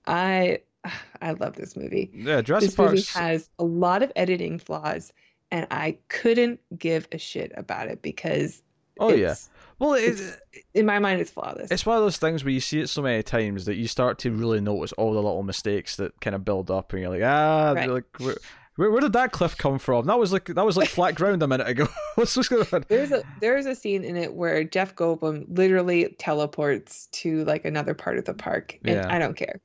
[0.06, 0.60] I
[1.22, 2.10] I love this movie.
[2.14, 5.12] Yeah, Jurassic This movie has a lot of editing flaws,
[5.50, 8.62] and I couldn't give a shit about it because
[8.98, 9.34] oh, yeah.
[9.78, 10.38] Well, it, it's
[10.74, 11.70] in my mind it's flawless.
[11.70, 14.18] it's one of those things where you see it so many times that you start
[14.20, 17.22] to really notice all the little mistakes that kind of build up, and you're like,
[17.24, 17.90] ah, Right.
[17.90, 18.36] like where,
[18.76, 20.06] where, where did that cliff come from?
[20.06, 21.88] That was like that was like flat ground a minute ago.
[22.14, 22.84] what's what's going on?
[22.88, 27.94] There's a there's a scene in it where Jeff Goldblum literally teleports to like another
[27.94, 29.12] part of the park, and Yeah.
[29.12, 29.60] I don't care.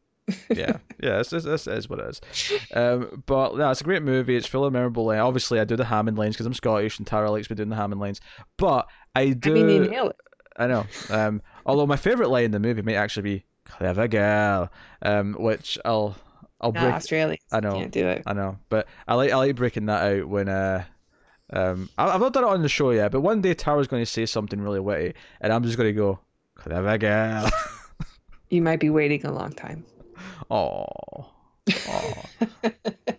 [0.49, 2.69] Yeah, yeah, it's, it's, it's what it is.
[2.73, 4.35] Um, but no, it's a great movie.
[4.35, 5.21] It's full of memorable lines.
[5.21, 7.75] Obviously, I do the Hammond lines because I'm Scottish, and Tara likes me doing the
[7.75, 8.21] Hammond lines.
[8.57, 9.51] But I do.
[9.51, 10.17] I mean, you nail it.
[10.57, 10.85] I know.
[11.09, 14.71] Um, although my favorite line in the movie may actually be "clever girl,"
[15.01, 16.15] um, which I'll
[16.59, 16.93] I'll Not break.
[16.95, 17.43] Australians.
[17.51, 17.73] I know.
[17.73, 18.23] Can't do it.
[18.25, 20.83] I know, but I like I like breaking that out when uh
[21.53, 24.01] um I, I've not done it on the show yet, but one day Tara's going
[24.01, 26.19] to say something really witty, and I'm just going to go
[26.55, 27.49] clever girl.
[28.49, 29.85] You might be waiting a long time.
[30.49, 30.85] Oh,
[31.89, 32.23] oh,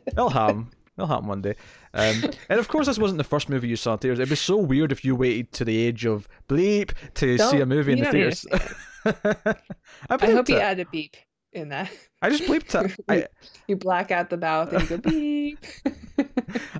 [0.06, 0.68] it'll happen.
[0.96, 1.54] It'll happen one day.
[1.94, 4.18] Um, and of course, this wasn't the first movie you saw in theaters.
[4.18, 7.60] It'd be so weird if you waited to the age of bleep to Don't- see
[7.60, 8.74] a movie in the don't need to theaters.
[10.10, 10.62] I, I hope you it.
[10.62, 11.16] add a beep
[11.52, 11.90] in that.
[12.20, 12.96] I just bleeped it.
[13.08, 13.26] I,
[13.68, 15.64] You black out the mouth and you go beep.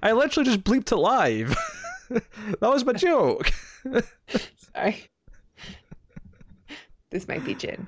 [0.03, 1.57] I literally just bleeped it live.
[2.11, 3.53] that was my joke.
[4.75, 5.05] Sorry.
[7.11, 7.87] This might be gin.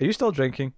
[0.00, 0.74] Are you still drinking?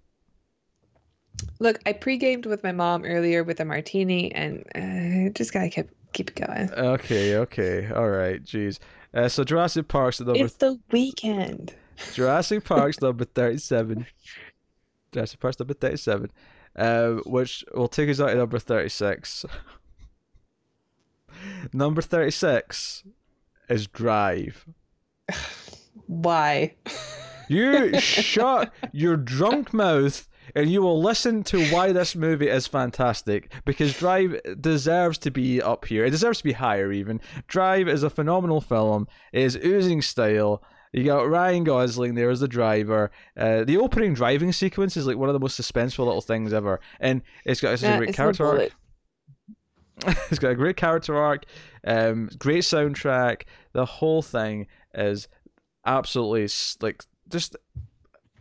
[1.59, 5.89] Look, I pre-gamed with my mom earlier with a martini, and uh, just gotta keep
[6.13, 6.71] keep it going.
[6.71, 8.43] Okay, okay, all right.
[8.43, 8.79] Jeez.
[9.13, 10.45] Uh, so Jurassic Park's at number.
[10.45, 11.75] It's the weekend.
[12.13, 14.05] Jurassic Park's number 37.
[15.11, 16.31] Jurassic Park's number 37.
[16.75, 19.45] Uh, which will take us out to number 36.
[21.73, 23.03] number 36
[23.69, 24.65] is Drive.
[26.07, 26.75] Why?
[27.49, 33.51] You shut your drunk mouth and you will listen to why this movie is fantastic
[33.65, 36.05] because Drive deserves to be up here.
[36.05, 37.21] It deserves to be higher, even.
[37.47, 39.07] Drive is a phenomenal film.
[39.31, 40.63] It is oozing style.
[40.93, 43.11] You got Ryan Gosling there as the driver.
[43.37, 46.81] Uh, the opening driving sequence is like one of the most suspenseful little things ever,
[46.99, 48.71] and it's got it's a great it's character arc.
[50.29, 51.45] it's got a great character arc,
[51.85, 53.43] um, great soundtrack.
[53.71, 55.29] The whole thing is
[55.85, 56.49] absolutely
[56.81, 57.55] like just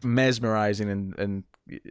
[0.03, 1.45] mesmerizing, and, and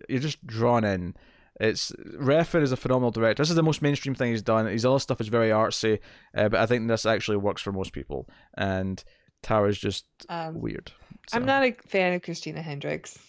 [0.07, 1.15] you're just drawn in.
[1.59, 3.43] It's Refn is a phenomenal director.
[3.43, 4.65] This is the most mainstream thing he's done.
[4.65, 5.99] His other stuff is very artsy,
[6.36, 8.30] uh, but I think this actually works for most people.
[8.57, 9.03] And
[9.43, 10.91] Tower's just Um, weird.
[11.34, 13.19] I'm not a fan of Christina Hendricks.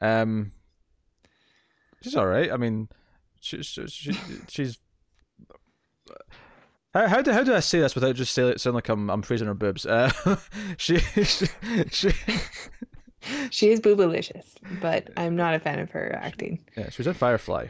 [0.00, 0.52] Um,
[2.02, 2.50] she's all right.
[2.52, 2.88] I mean,
[3.40, 4.12] she, she, she,
[4.48, 4.78] she's.
[6.94, 9.22] How, how do how do I say this without just say, sound like I'm I'm
[9.22, 9.86] praising her boobs?
[9.86, 10.10] Uh,
[10.76, 11.46] she, she,
[11.90, 12.10] she
[13.50, 14.44] She is boobalicious,
[14.80, 16.58] but I'm not a fan of her acting.
[16.76, 17.68] yeah, she was in Firefly.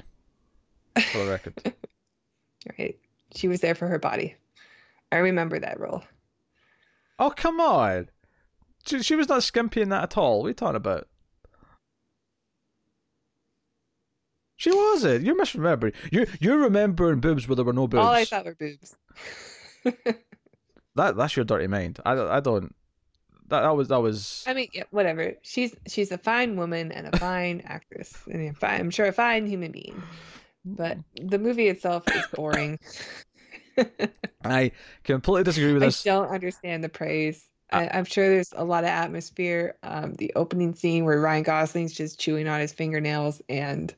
[1.13, 1.75] For the record,
[2.79, 2.99] Right?
[3.35, 4.37] She was there for her body.
[5.11, 6.03] I remember that role.
[7.19, 8.09] oh come on,
[8.87, 10.39] she, she was not skimpy in that at all.
[10.41, 11.09] What are you talking about?
[14.57, 15.25] She wasn't.
[15.25, 15.95] You're misremembering.
[16.13, 18.05] You you're remembering boobs where there were no boobs.
[18.05, 18.97] All I thought were boobs.
[20.95, 22.01] That that's your dirty mind.
[22.05, 22.75] I, I don't.
[23.53, 24.45] That that was that was.
[24.47, 25.35] I mean, yeah, whatever.
[25.43, 29.13] She's she's a fine woman and a fine actress, and a fine, I'm sure a
[29.13, 30.03] fine human being.
[30.65, 32.79] But the movie itself is boring.
[34.45, 34.73] I
[35.05, 35.87] completely disagree with that.
[35.87, 36.03] I this.
[36.03, 37.47] don't understand the praise.
[37.71, 39.77] I, I'm sure there's a lot of atmosphere.
[39.83, 43.95] Um, the opening scene where Ryan Gosling's just chewing on his fingernails and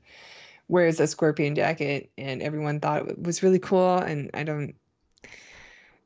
[0.67, 3.99] wears a scorpion jacket, and everyone thought it was really cool.
[3.99, 4.75] And I don't,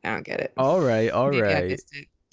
[0.05, 0.53] I don't get it.
[0.59, 1.81] All right, all Maybe I right.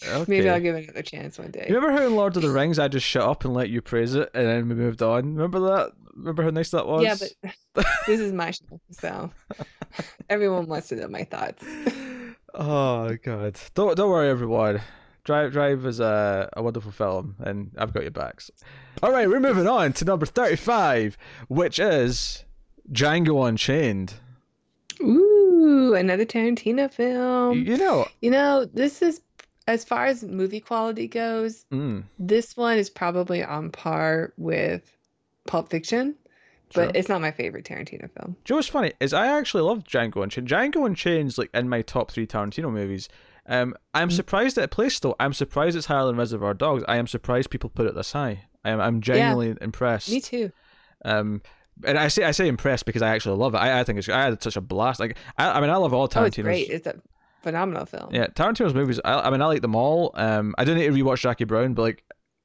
[0.07, 0.25] Okay.
[0.27, 1.65] Maybe I'll give it another chance one day.
[1.67, 3.81] You remember how in Lord of the Rings I just shut up and let you
[3.81, 5.35] praise it, and then we moved on?
[5.35, 5.91] Remember that?
[6.15, 7.03] Remember how nice that was?
[7.03, 7.15] Yeah,
[7.73, 9.31] but this is my show, so
[10.29, 11.63] everyone wants to know my thoughts.
[12.53, 14.81] oh god, don't don't worry, everyone.
[15.23, 18.51] Drive Drive is a, a wonderful film, and I've got your backs.
[19.01, 22.45] All right, we're moving on to number thirty-five, which is
[22.91, 24.13] Django Unchained.
[25.01, 27.63] Ooh, another Tarantino film.
[27.63, 29.19] You know, You know, this is
[29.67, 34.83] as far as movie quality goes, mm, this one is probably on par with
[35.47, 36.15] Pulp Fiction,
[36.73, 36.85] sure.
[36.87, 38.35] but it's not my favorite Tarantino film.
[38.43, 40.47] Do you know what's funny is I actually love Django Unchained.
[40.47, 43.09] Django Unchained's like in my top three Tarantino movies.
[43.47, 44.13] Um, I'm Mm.
[44.13, 45.15] surprised at it placed though.
[45.19, 46.83] I'm surprised it's higher than Reservoir Dogs.
[46.87, 48.45] I am surprised people put it this high.
[48.63, 50.09] I am I'm genuinely impressed.
[50.11, 50.51] Me too.
[51.03, 51.41] Um,
[51.83, 53.57] and I say I say impressed because I actually love it.
[53.57, 54.99] I, I think it's I had such a blast.
[54.99, 56.21] Like I, I mean I love all Tarantino.
[56.21, 56.69] Oh, it's great.
[56.69, 56.95] It's a
[57.45, 58.09] phenomenal film.
[58.13, 58.99] yeah, Tarantino's movies.
[59.05, 60.11] I, I mean I like them all.
[60.15, 62.03] Um, I don't need to rewatch Jackie Brown, but like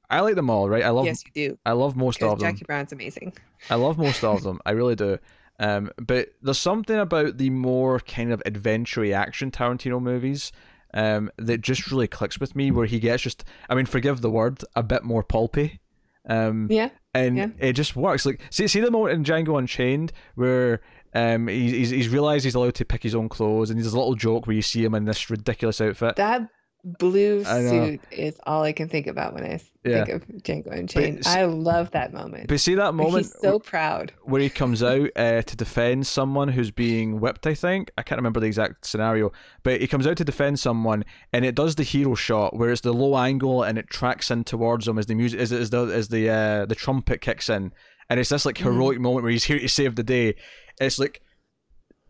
[0.09, 0.69] I like them all.
[0.69, 1.57] Right, I love Yes, you do.
[1.65, 2.47] I love most of them.
[2.53, 3.33] Jackie Brown's amazing.
[3.69, 4.59] I love most of them.
[4.65, 5.17] I really do.
[5.59, 10.51] Um, but there's something about the more kind of adventure action Tarantino movies
[10.93, 12.71] um, that just really clicks with me.
[12.71, 15.79] Where he gets just, I mean, forgive the word, a bit more pulpy.
[16.27, 16.89] Um, Yeah.
[17.13, 17.47] and Yeah.
[17.59, 18.25] it just works.
[18.25, 20.81] Like, see, see the moment in Django Unchained where
[21.13, 23.97] um, he's, he's he's realized he's allowed to pick his own clothes, and there's a
[23.97, 26.15] little joke where you see him in this ridiculous outfit.
[26.15, 26.47] That
[26.83, 30.03] blue suit is all I can think about when I Yeah.
[30.03, 31.21] think of Django Unchained.
[31.27, 32.47] I love that moment.
[32.47, 34.13] but see that moment He's so proud.
[34.23, 37.45] where he comes out uh, to defend someone who's being whipped.
[37.45, 39.31] I think I can't remember the exact scenario,
[39.61, 42.81] but he comes out to defend someone, and it does the hero shot where it's
[42.81, 45.83] the low angle and it tracks in towards him as the music as, as the
[45.83, 47.73] as the uh, the trumpet kicks in,
[48.09, 48.63] and it's this like Mhm.
[48.63, 50.35] heroic moment where he's here to save the day.
[50.79, 51.21] It's like.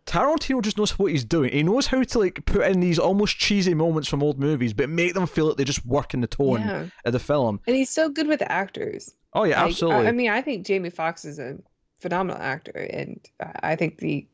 [0.08, 1.54] Tarantino just knows what he's doing.
[1.54, 4.90] He knows how to like put in these almost cheesy moments from old movies, but
[4.90, 6.88] make them feel like they just work in the tone Yeah.
[7.06, 7.60] of the film.
[7.68, 9.14] And he's so good with actors.
[9.34, 10.08] Oh yeah, Like, I- absolutely.
[10.08, 11.58] I, mean, I think Jamie Foxx is a
[12.02, 14.26] phenomenal actor, and I I think the,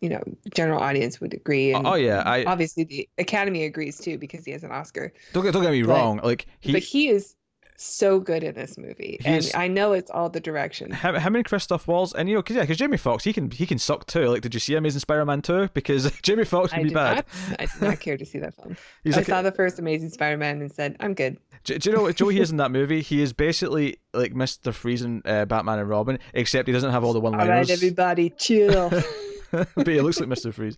[0.00, 0.22] you know,
[0.54, 1.72] general audience would agree.
[1.74, 5.12] And oh yeah, I obviously the Academy agrees too because he has an Oscar.
[5.32, 6.20] don't get don't get me But- wrong.
[6.22, 7.34] Like he, but he is
[7.80, 10.90] so good in this movie, He and I know it's all the direction.
[10.90, 13.50] How, how many Christoph Waltz and you know, cause yeah, because Jamie Foxx he can
[13.50, 14.26] he can suck too.
[14.26, 15.68] Like, did you see Amazing Spider-Man two?
[15.74, 17.16] Because Jamie Foxx can I be bad.
[17.16, 17.60] not.
[17.60, 18.76] I did not care to see that film.
[19.04, 21.96] He's I like, saw the first Amazing Spider-Man and said, "I'm good." do, do you
[21.96, 23.00] know what Joe he is in that movie?
[23.02, 27.04] He is basically like Mister Freeze in uh, Batman and Robin, except he doesn't have
[27.04, 27.48] all the one-liners.
[27.48, 28.90] All right, everybody, chill.
[29.50, 30.76] but he looks like Mister Freeze.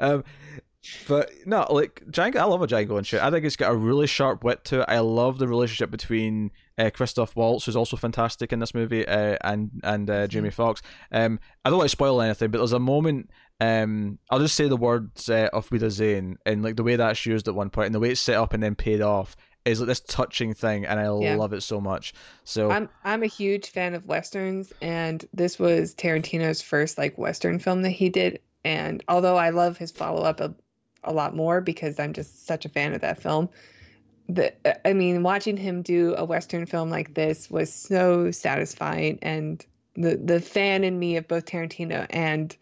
[0.00, 0.24] Um,
[1.08, 3.22] but no, like Django, I love a Django Unchained.
[3.22, 4.86] I think it's got a really sharp wit to it.
[4.88, 9.36] I love the relationship between uh, Christoph Waltz, who's also fantastic in this movie, uh,
[9.42, 10.82] and and uh, Jamie Foxx.
[11.12, 13.30] Um, I don't want to spoil anything, but there's a moment.
[13.60, 17.46] Um, I'll just say the words uh, of Wiedersehen and like the way that's used
[17.48, 19.86] at one point and the way it's set up and then paid off is like
[19.86, 21.36] this touching thing, and I Yeah.
[21.36, 22.12] love it so much.
[22.44, 27.58] So I'm I'm a huge fan of westerns, and this was Tarantino's first like western
[27.58, 28.40] film that he did.
[28.66, 30.40] And although I love his follow up
[31.04, 33.48] a, lot more because I'm just such a fan of that film,
[34.28, 34.52] the
[34.86, 40.16] I mean, watching him do a western film like this was so satisfying, and the
[40.16, 42.56] the fan in me of both Tarantino and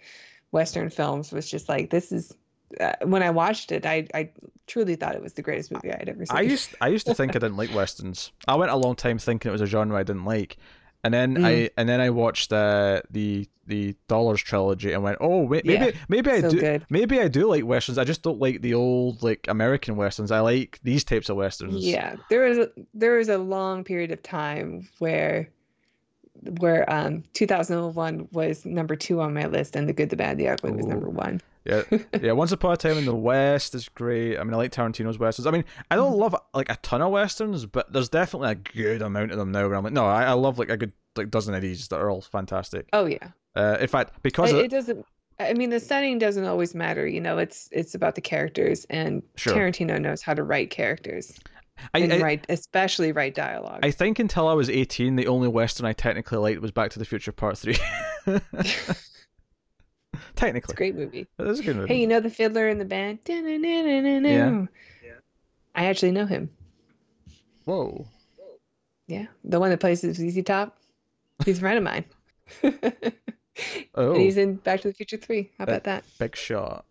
[0.50, 2.34] western films was just like this is.
[2.80, 4.30] Uh, when I watched it, I I
[4.66, 6.36] truly thought it was the greatest movie I had ever seen.
[6.36, 8.32] I used I used to think I didn't like westerns.
[8.48, 10.56] I went a long time thinking it was a genre I didn't like,
[11.04, 11.44] and then Mm.
[11.44, 15.84] I and then I watched uh, the the Dollars trilogy and went, oh wait, maybe
[15.86, 16.84] Yeah, maybe I so do good.
[16.90, 17.96] maybe I do like westerns.
[17.96, 20.30] I just don't like the old like American westerns.
[20.32, 21.84] I like these types of westerns.
[21.86, 25.48] Yeah, there was a, there was a long period of time where
[26.58, 30.48] where um 2001 was number two on my list, and The Good, the Bad, the
[30.48, 31.40] Ugly was number one.
[31.64, 31.82] yeah,
[32.20, 32.32] yeah.
[32.32, 34.38] Once upon a time in the West is great.
[34.38, 35.46] I mean, I like Tarantino's westerns.
[35.46, 36.04] I mean, I Mm-hmm.
[36.04, 39.52] don't love like a ton of westerns, but there's definitely a good amount of them
[39.52, 39.66] now.
[39.68, 41.96] Where I'm like, no, I, I love like a good like dozen of these that
[42.00, 42.88] are all fantastic.
[42.92, 45.06] Oh yeah, Uh, in fact, because it, of, it doesn't.
[45.40, 47.06] I mean, the setting doesn't always matter.
[47.06, 49.54] You know, it's it's about the characters, and Sure.
[49.54, 51.38] Tarantino knows how to write characters
[51.94, 53.80] I, and I, write, especially write dialogue.
[53.82, 56.98] I think until I was 18, the only Western I technically liked was Back to
[56.98, 57.76] the Future Part 3.
[58.26, 59.12] it's
[60.36, 60.72] technically.
[60.72, 61.26] a great movie.
[61.38, 61.88] A good movie.
[61.88, 63.18] Hey, you know the fiddler in the band?
[63.26, 64.66] Yeah.
[65.74, 66.50] I actually know him.
[67.64, 68.06] Whoa.
[69.06, 70.78] Yeah, the one that plays the ZZ Top.
[71.44, 72.04] He's a friend of mine.
[73.94, 75.50] Oh, And he's in Back to the Future 3.
[75.58, 76.04] How about that?
[76.18, 76.86] big shot.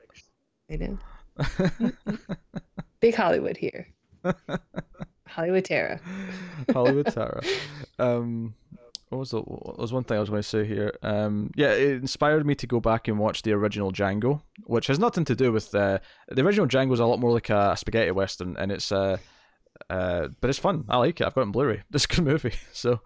[0.69, 0.99] I know.
[2.99, 3.87] Big Hollywood here.
[5.41, 5.99] Hollywood Tara.
[6.71, 7.41] Hollywood Tara.
[7.97, 8.53] Um,
[9.09, 9.39] what was the?
[9.41, 10.93] What was one thing I was going to say here?
[11.01, 14.99] Um, yeah, it inspired me to go back and watch the original Django, which has
[14.99, 15.97] nothing to do with uh,
[16.29, 19.17] the original Django is a lot more like a spaghetti western, and it's uh,
[19.89, 20.85] uh, but it's fun.
[20.87, 21.25] I like it.
[21.25, 21.81] I've got it on Blu-ray.
[21.93, 22.99] It's a good movie, so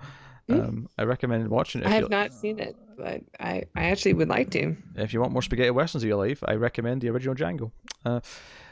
[0.49, 1.87] um, I recommend watching it.
[1.87, 4.75] I have you- not seen it, but I, I actually would like to.
[4.97, 7.71] if you want more spaghetti westerns of your life, I recommend the original Django.
[8.05, 8.21] Uh, I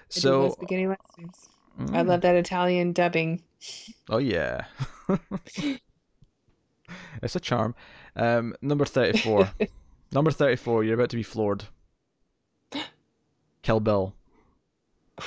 [0.10, 1.48] so, spaghetti westerns.
[1.80, 3.42] I mm, love that Italian dubbing.
[4.10, 4.66] Oh yeah,
[7.22, 7.76] it's a charm.
[8.16, 9.50] Um, number thirty-four.
[10.12, 10.84] number thirty-four.
[10.84, 11.66] You're about to be floored.
[13.62, 14.14] Kill Bill,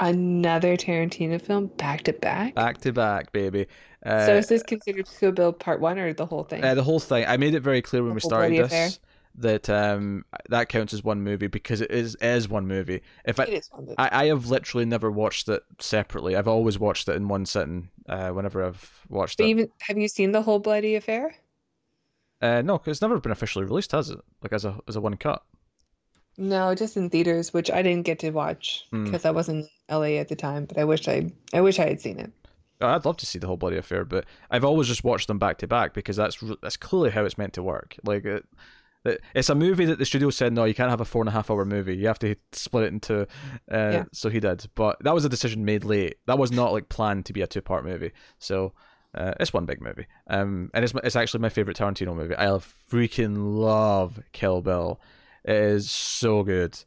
[0.00, 2.54] Another Tarantino film, back to back.
[2.54, 3.66] back to back, baby.
[4.04, 6.64] Uh, so is this considered Kill Bill Part One or the whole thing?
[6.64, 7.24] uh, the whole thing.
[7.28, 8.98] I made it very clear when The we started this
[9.34, 13.00] that um that counts as one movie because it is is one movie.
[13.24, 13.94] If I, it is one movie.
[13.98, 16.36] I, I have literally never watched it separately.
[16.36, 17.88] I've always watched it in one sitting.
[18.08, 19.50] Uh, whenever I've watched But it.
[19.50, 21.34] even have you seen the whole bloody affair?
[22.40, 24.18] Uh, no, 'cause it's never been officially released, has it?
[24.42, 25.42] Like as a as a one cut.
[26.36, 29.04] No, just in theaters, which I didn't get to watch Hmm.
[29.04, 30.64] because I wasn't in LA at the time.
[30.66, 32.32] But I wish I, I wish I had seen it.
[32.80, 35.38] Oh, I'd love to see the whole bloody affair, but I've always just watched them
[35.38, 37.96] back to back because that's that's clearly how it's meant to work.
[38.04, 38.44] Like it,
[39.34, 41.32] it's a movie that the studio said no, you can't have a four and a
[41.32, 41.96] half hour movie.
[41.96, 43.22] You have to split it into.
[43.22, 43.26] Uh,
[43.70, 44.04] Yeah.
[44.12, 46.16] So he did, but that was a decision made late.
[46.26, 48.12] That was not like planned to be a two part movie.
[48.38, 48.72] So.
[49.14, 52.34] Uh, it's one big movie, um, and it's it's actually my favorite Tarantino movie.
[52.34, 55.02] I freaking love Kill Bill.
[55.44, 56.82] It is so good.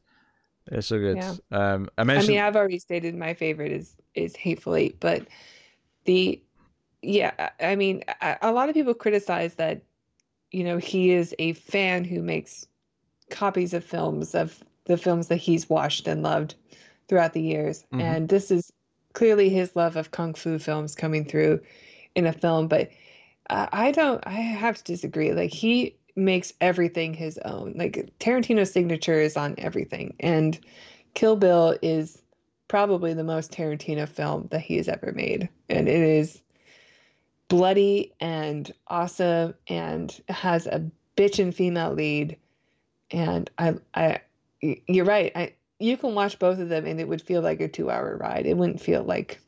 [0.72, 1.18] It's so good.
[1.18, 1.36] Yeah.
[1.52, 5.28] Um, I I mean, I've already stated my favorite is is Hateful Eight, but
[6.06, 6.42] the
[7.04, 8.04] yeah, I mean,
[8.42, 9.84] a lot of people criticize that,
[10.56, 12.66] you know, he is a fan who makes
[13.30, 16.56] copies of films of the films that he's watched and loved
[17.10, 18.02] throughout the years, Mhm.
[18.02, 18.72] and this is
[19.12, 21.60] clearly his love of kung fu films coming through
[22.16, 22.90] in a film, but
[23.50, 24.26] uh, I don't.
[24.26, 25.34] I have to disagree.
[25.34, 27.74] Like he makes everything his own.
[27.76, 30.58] Like Tarantino's signature is on everything, and
[31.16, 32.22] Kill Bill is
[32.70, 36.42] probably the most Tarantino film that he has ever made, and it is
[37.48, 42.38] bloody and awesome, and has a bitchin' female lead.
[43.12, 44.22] And I, I,
[44.62, 45.32] you're right.
[45.36, 48.46] I you can watch both of them, and it would feel like a two-hour ride.
[48.46, 49.40] It wouldn't feel like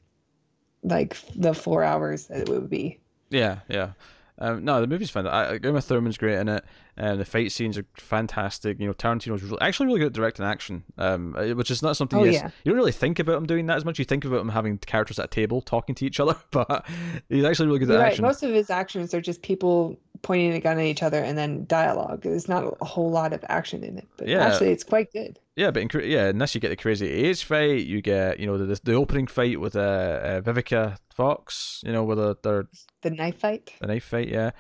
[0.84, 3.00] like the four hours that it would be.
[3.30, 3.92] Yeah, yeah.
[4.40, 5.28] Um, no, the movie's fun.
[5.28, 6.64] I, Uma Thurman's great in it.
[6.98, 8.80] And the fight scenes are fantastic.
[8.80, 11.96] You know, Tarantino's really, actually really good at directing action, um, uh, which is not
[11.96, 12.50] something Oh, you, yeah.
[12.64, 14.00] you don't really think about him doing that as much.
[14.00, 16.86] You think about him having characters at a table talking to each other, but
[17.30, 18.10] he's actually really good You're at right.
[18.10, 18.24] action.
[18.24, 21.66] Most of his actions are just people pointing a gun at each other and then
[21.68, 22.24] dialogue.
[22.24, 24.48] There's not a whole lot of action in it, but Yeah.
[24.48, 25.40] actually, it's quite good.
[25.56, 28.58] Yeah, but in, yeah, unless you get the Crazy age fight, you get you know
[28.58, 32.68] the the opening fight with uh, uh Vivica Fox, you know, with a, their
[33.02, 33.74] The knife fight.
[33.82, 34.52] the knife fight, yeah,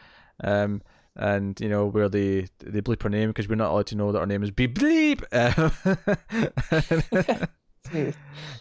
[0.43, 0.81] um,
[1.18, 4.11] and you know where they they bleep her name because we're not allowed to know
[4.11, 5.24] that her name is Beep Bleep.
[7.93, 8.13] Um,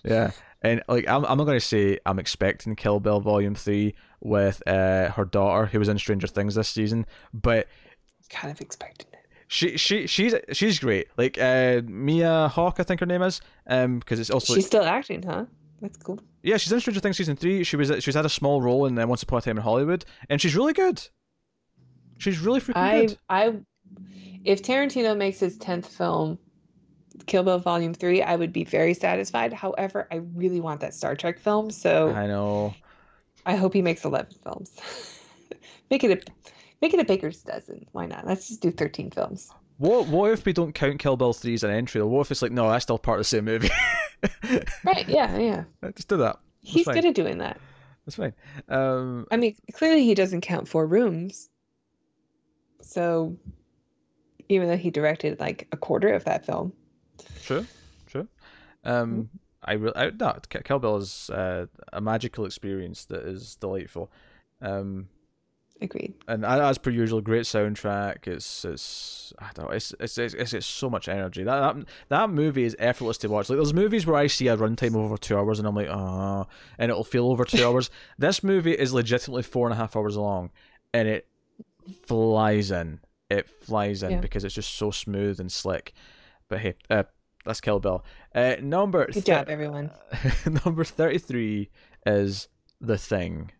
[0.05, 0.31] yeah,
[0.63, 5.11] and like I'm I'm not gonna say I'm expecting Kill Bill Volume Three with uh
[5.11, 7.67] her daughter who was in Stranger Things this season, but
[8.31, 9.19] Kind of expecting it.
[9.49, 11.09] she she she's she's great.
[11.17, 14.85] Like uh Mia Hawke, I think her name is, um, because it's also She's still
[14.85, 15.47] acting, huh?
[15.81, 16.21] That's cool.
[16.43, 17.65] Yeah, she's in Stranger Things season three.
[17.65, 20.05] She was she's had a small role in uh, Once Upon a Time in Hollywood,
[20.31, 21.07] and she's really good.
[22.19, 23.19] She's really freaking I good.
[23.29, 23.55] I
[24.45, 26.39] if Tarantino makes his 10th film
[27.27, 29.53] Kill Bill Volume 3, I would be very satisfied.
[29.53, 32.75] However, I really want that Star Trek film, so I know.
[33.45, 34.77] I hope he makes 11 films.
[35.91, 36.33] make it a
[36.83, 37.87] make it a baker's dozen.
[37.93, 38.27] Why not?
[38.27, 39.51] Let's just do 13 films.
[39.79, 42.01] What what if we don't count Kill Bill three as an entry?
[42.01, 42.07] Though?
[42.07, 43.71] What if it's like no, that's still part of the same movie?
[44.83, 45.64] Right, yeah, yeah.
[45.95, 46.39] Just do that.
[46.62, 46.95] He's fine.
[46.95, 47.61] good at doing that.
[48.05, 48.33] That's fine.
[48.69, 51.49] Um, I mean, clearly he doesn't count four rooms.
[52.87, 53.37] So
[54.49, 56.72] even though he directed like a quarter of that film.
[57.43, 57.66] true,
[58.07, 58.28] true.
[58.84, 59.28] Um,
[59.64, 64.12] I really I, no, Kill Bill is uh, a magical experience that is delightful.
[64.62, 65.09] Um,
[65.82, 66.14] Agreed.
[66.26, 68.28] and as per usual, great soundtrack.
[68.28, 71.43] It's it's I don't know, it's it's it's, it's, so much energy.
[71.43, 73.51] That, that that movie is effortless to watch.
[73.51, 75.89] Like there's movies where I see a runtime of over two hours and I'm like,
[75.91, 76.47] ah,
[76.78, 77.91] and it'll feel over two hours.
[78.16, 80.51] This movie is legitimately four and a half hours long,
[80.95, 81.26] and it
[82.07, 83.01] flies in.
[83.30, 84.20] It flies in Yeah.
[84.20, 85.93] because it's just so smooth and slick.
[86.49, 87.05] But hey, uh,
[87.45, 88.05] that's Kill Bill.
[88.34, 89.91] Uh, number Good thir- job, everyone.
[90.64, 91.70] number thirty three
[92.05, 92.49] is
[92.80, 93.51] The Thing.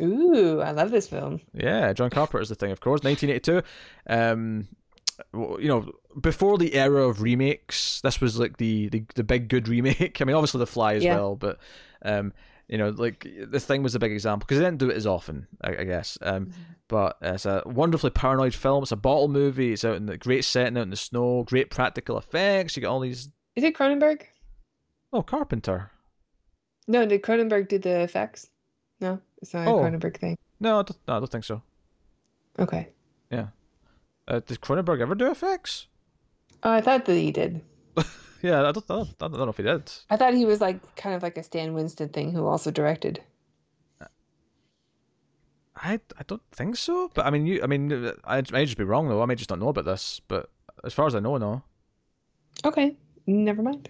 [0.00, 1.40] Ooh, I love this film.
[1.52, 3.02] Yeah, John Carpenter is the thing, of course.
[3.04, 3.62] 1982.
[4.08, 4.68] Um,
[5.34, 9.68] you know, before the era of remakes, this was like the the, the big good
[9.68, 10.18] remake.
[10.20, 11.16] I mean, obviously The Fly as Yeah.
[11.16, 11.58] well, but
[12.04, 12.32] um,
[12.72, 15.06] you know, like the thing was a big example because they didn't do it as
[15.06, 16.16] often, I, I guess.
[16.22, 16.50] Um,
[16.88, 18.82] but it's a wonderfully paranoid film.
[18.82, 19.72] It's a bottle movie.
[19.74, 22.74] It's out in the great setting out in the snow, great practical effects.
[22.74, 23.28] You get all these.
[23.56, 24.22] Is it Cronenberg?
[25.12, 25.90] Oh, Carpenter.
[26.88, 28.48] No, did Cronenberg do the effects?
[29.00, 29.78] No, it's not a Oh.
[29.80, 30.38] Cronenberg thing.
[30.58, 31.62] No, I don't, no, I don't think so.
[32.58, 32.88] Okay.
[34.28, 35.88] Uh, did Cronenberg ever do effects?
[36.62, 37.60] Oh, I thought that he did.
[38.42, 39.90] Yeah, I don't, I don't, I don't know if he did.
[40.10, 43.22] I thought he was like kind of like a Stan Winston thing who also directed.
[45.74, 48.76] I, I don't think so, but I mean, you, I mean, I, I may just
[48.76, 49.22] be wrong though.
[49.22, 50.50] I may just not know about this, but
[50.84, 51.62] as far as I know, no.
[52.64, 53.88] Okay, never mind.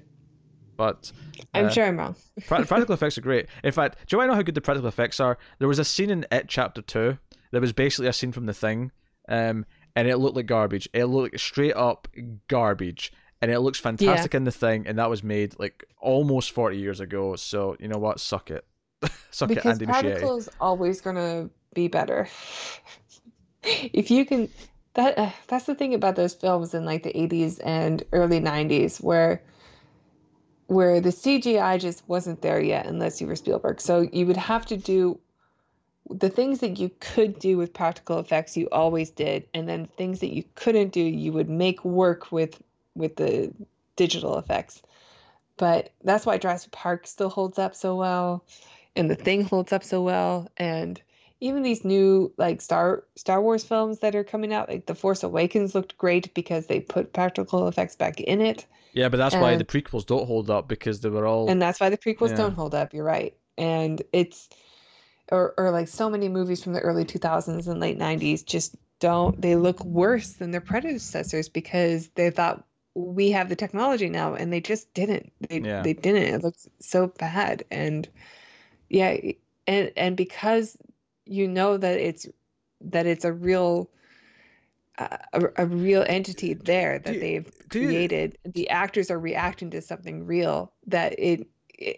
[0.76, 1.12] But
[1.52, 2.16] I'm Uh, sure I'm wrong.
[2.46, 3.46] practical effects are great.
[3.62, 5.38] In fact, do you know how good the practical effects are?
[5.58, 7.18] There was a scene in It Chapter Two
[7.50, 8.92] that was basically a scene from The Thing,
[9.28, 10.88] um, and it looked like garbage.
[10.94, 12.08] It looked straight up
[12.48, 16.78] garbage, and it looks fantastic in The Thing, and that was made like almost forty
[16.78, 17.34] years ago.
[17.36, 18.20] So you know what?
[18.20, 18.64] Suck it,
[19.30, 20.02] suck it, Because Andy Muschietti.
[20.02, 22.28] practical is always gonna be better.
[23.64, 24.48] if you can,
[24.94, 29.02] that uh, that's the thing about those films in like the 80s and early 90s,
[29.02, 29.42] where
[30.68, 33.80] where the CGI just wasn't there yet, unless you were Spielberg.
[33.80, 35.18] So you would have to do
[36.08, 38.56] the things that you could do with practical effects.
[38.56, 42.62] You always did, and then things that you couldn't do, you would make work with
[42.94, 43.52] with the
[43.96, 44.82] digital effects.
[45.56, 48.44] But that's why Jurassic Park still holds up so well
[48.96, 51.00] and the thing holds up so well and
[51.40, 55.22] even these new like star star wars films that are coming out like the force
[55.22, 59.56] awakens looked great because they put practical effects back in it Yeah, but that's why
[59.56, 61.48] the prequels don't hold up because they were all.
[61.48, 62.36] and that's why the prequels Yeah.
[62.36, 64.48] don't hold up you're right and it's
[65.30, 69.40] or, or like so many movies from the early 2000s and late 90s just don't
[69.40, 72.64] they look worse than their predecessors because they thought
[72.94, 75.32] we have the technology now and they just didn't.
[75.48, 75.82] They, Yeah.
[75.82, 76.34] they didn't.
[76.34, 77.64] It looks so bad.
[77.70, 78.08] And
[78.88, 79.16] yeah
[79.66, 80.76] and and because
[81.24, 82.26] you know that it's
[82.82, 83.88] that it's a real
[84.98, 89.18] uh, a, a real entity there that Do- they've do you- created the actors are
[89.18, 91.46] reacting to something real that it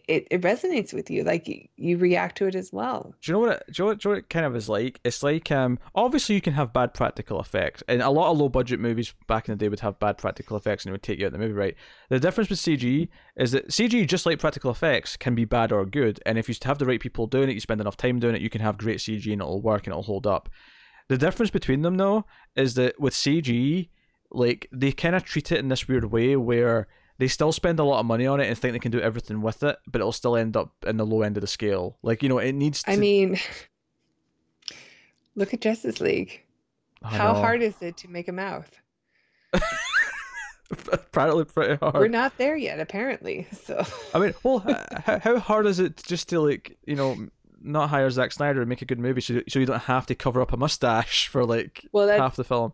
[0.08, 3.38] it, it resonates with you like you react to it as well Do you know
[3.40, 3.50] what?
[3.52, 5.00] It, do, you know what, kind of is like?
[5.04, 8.48] It's like um, obviously you can have bad practical effects, and a lot of low
[8.48, 11.18] budget movies back in the day would have bad practical effects, and it would take
[11.18, 11.52] you out of the movie.
[11.52, 11.76] Right?
[12.08, 15.84] The difference with CG is that CG, just like practical effects, can be bad or
[15.84, 18.34] good, and if you have the right people doing it, you spend enough time doing
[18.34, 20.48] it, you can have great CG and it'll work and it'll hold up.
[21.08, 22.24] The difference between them though
[22.56, 23.88] is that with CG,
[24.30, 26.88] like they kind of treat it in this weird way where
[27.18, 29.40] they still spend a lot of money on it and think they can do everything
[29.40, 31.98] with it, but it'll still end up in the low end of the scale.
[32.02, 32.82] Like you know, it needs.
[32.82, 32.90] To...
[32.90, 33.38] I mean,
[35.34, 36.42] look at Justice League.
[37.02, 37.40] I How know.
[37.40, 38.70] hard is it to make a mouth?
[40.70, 41.94] Apparently, pretty hard.
[41.94, 43.46] We're not there yet, apparently.
[43.52, 43.84] So
[44.14, 47.16] I mean, well, h- h- how hard is it just to like you know
[47.62, 50.14] not hire Zack Snyder and make a good movie so so you don't have to
[50.14, 52.72] cover up a mustache for like well, half the film?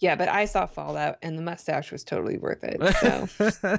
[0.00, 2.80] Yeah, but I saw Fallout, and the mustache was totally worth it.
[2.96, 3.78] So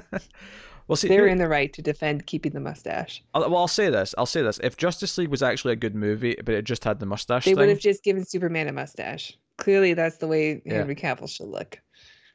[0.88, 3.22] well, see, they're in the right to defend keeping the mustache.
[3.34, 4.14] I'll, well, I'll say this.
[4.18, 4.60] I'll say this.
[4.62, 7.52] If Justice League was actually a good movie, but it just had the mustache They
[7.52, 9.36] thing, would have just given Superman a mustache.
[9.58, 10.74] Clearly, that's the way Yeah.
[10.74, 11.78] Henry Cavill should look.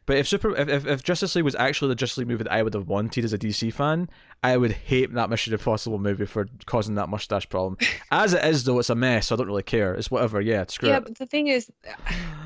[0.08, 2.64] But if Super, if, if, Justice League was actually the Justice League movie that I
[2.64, 4.10] would have wanted as a DC fan,
[4.42, 7.78] I would hate that Mission Impossible movie for causing that mustache problem.
[8.12, 9.28] As it is, though, it's a mess.
[9.28, 9.94] So I don't really care.
[9.94, 10.40] It's whatever.
[10.40, 11.04] Yeah, screw yeah, it.
[11.04, 11.70] but the thing is,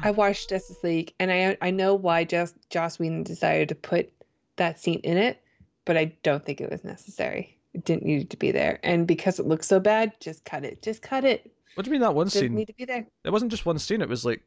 [0.02, 4.12] I watched Justice League, and I I know why just Joss Whedon decided to put
[4.56, 5.40] that scene in it,
[5.86, 7.56] but I don't think it was necessary.
[7.76, 10.82] It didn't need to be there, and because it looks so bad, just cut it.
[10.82, 11.52] Just cut it.
[11.76, 12.56] What do you mean that one Doesn't scene?
[12.56, 13.06] need to be there.
[13.24, 14.02] It wasn't just one scene.
[14.02, 14.42] It was like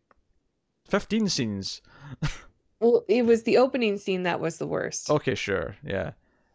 [0.85, 1.81] fifteen scenes.
[2.85, 5.09] Well, it was the opening scene that was the worst.
[5.11, 6.13] Okay, sure, yeah.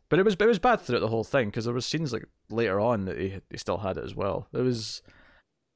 [0.10, 2.26] But it was it was bad throughout the whole thing because there was scenes like
[2.50, 4.48] later on that he, he still had it as well.
[4.54, 5.02] It was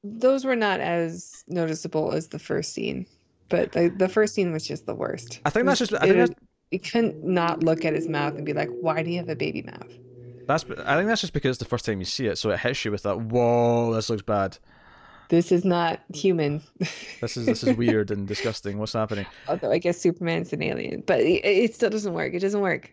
[0.04, 3.06] Those were not as noticeable as the first scene,
[3.48, 5.40] but the, the first scene was just the worst.
[5.44, 6.40] I think It that's just I it think was- that's,
[6.70, 9.36] you couldn't not look at his mouth and be like, "Why do you have a
[9.36, 9.92] baby mouth?"
[10.46, 12.58] that's I think that's just because it's the first time you see it, so it
[12.60, 13.18] hits you with that.
[13.20, 14.58] Whoa, this looks bad.
[15.28, 16.62] This is not human.
[17.20, 18.78] This is this is weird and disgusting.
[18.78, 19.26] What's happening?
[19.48, 22.34] Although I guess Superman's an alien, but it, it still doesn't work.
[22.34, 22.92] It doesn't work.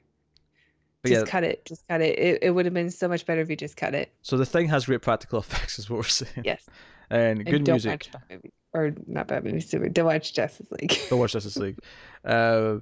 [1.04, 1.66] But just yeah, cut it.
[1.66, 2.18] Just cut it.
[2.20, 4.14] It, it would have been so much better if you just cut it.
[4.22, 6.44] so the thing has great practical effects, is what we're saying.
[6.46, 6.66] Yes.
[7.10, 7.92] And And good don't music.
[7.92, 8.52] watch Batman movies.
[8.74, 9.70] or not Batman movies.
[9.70, 9.90] Super.
[9.90, 10.98] Don't watch Justice League.
[11.10, 11.80] Don't watch Justice League.
[12.24, 12.78] Uh,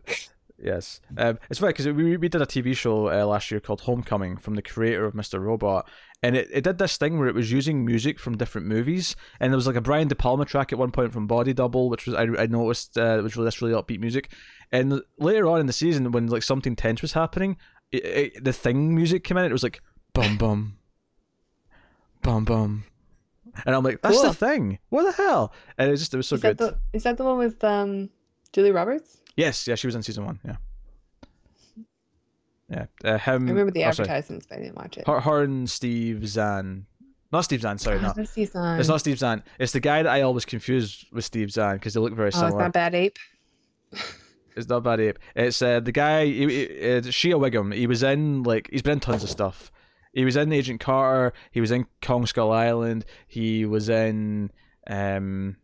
[0.61, 3.81] yes, um, it's funny because we we did a TV show uh, last year called
[3.81, 5.39] Homecoming from the creator of Mr.
[5.41, 5.89] Robot,
[6.22, 9.51] and it, it did this thing where it was using music from different movies, and
[9.51, 12.05] there was like a Brian De Palma track at one point from Body Double, which
[12.05, 14.32] was I, I noticed uh, was really this really upbeat music,
[14.72, 17.57] and later on in the season when like something tense was happening,
[17.91, 19.82] it, it, the thing music came in, it was like
[20.13, 20.78] bum bum,
[22.22, 22.84] bum bum.
[23.65, 24.28] And I'm like, that's Cool.
[24.30, 24.80] the thing.
[24.89, 25.51] What the hell?
[25.78, 26.57] And it just it was so is good.
[26.59, 28.09] that the is that the one with um
[28.53, 29.22] Julia Roberts?
[29.36, 30.39] Yes, yeah, she was in season one.
[30.45, 30.57] Yeah,
[32.70, 32.86] yeah.
[33.03, 33.47] Uh, him.
[33.47, 34.09] I remember the oh, sorry.
[34.09, 35.07] advertisements, but I didn't watch it.
[35.07, 36.86] Her, her and Steve Zahn.
[37.32, 37.78] Not Steve Zahn.
[37.78, 38.13] Sorry, Oh, no.
[38.15, 38.80] this season.
[38.80, 39.43] It's not Steve Zahn.
[39.59, 42.51] It's the guy that I always confuse with Steve Zahn because they look very similar.
[42.53, 43.17] Oh, it's not Bad Ape.
[44.55, 45.20] It's not bad ape.
[45.36, 46.26] It's uh, the guy.
[46.26, 47.72] He, he, it's Shea Whigham.
[47.72, 49.72] He was in like he's been in tons of stuff.
[50.11, 51.34] He was in Agent Carter.
[51.51, 53.05] He was in Kong Skull Island.
[53.28, 54.51] He was in
[54.88, 55.55] um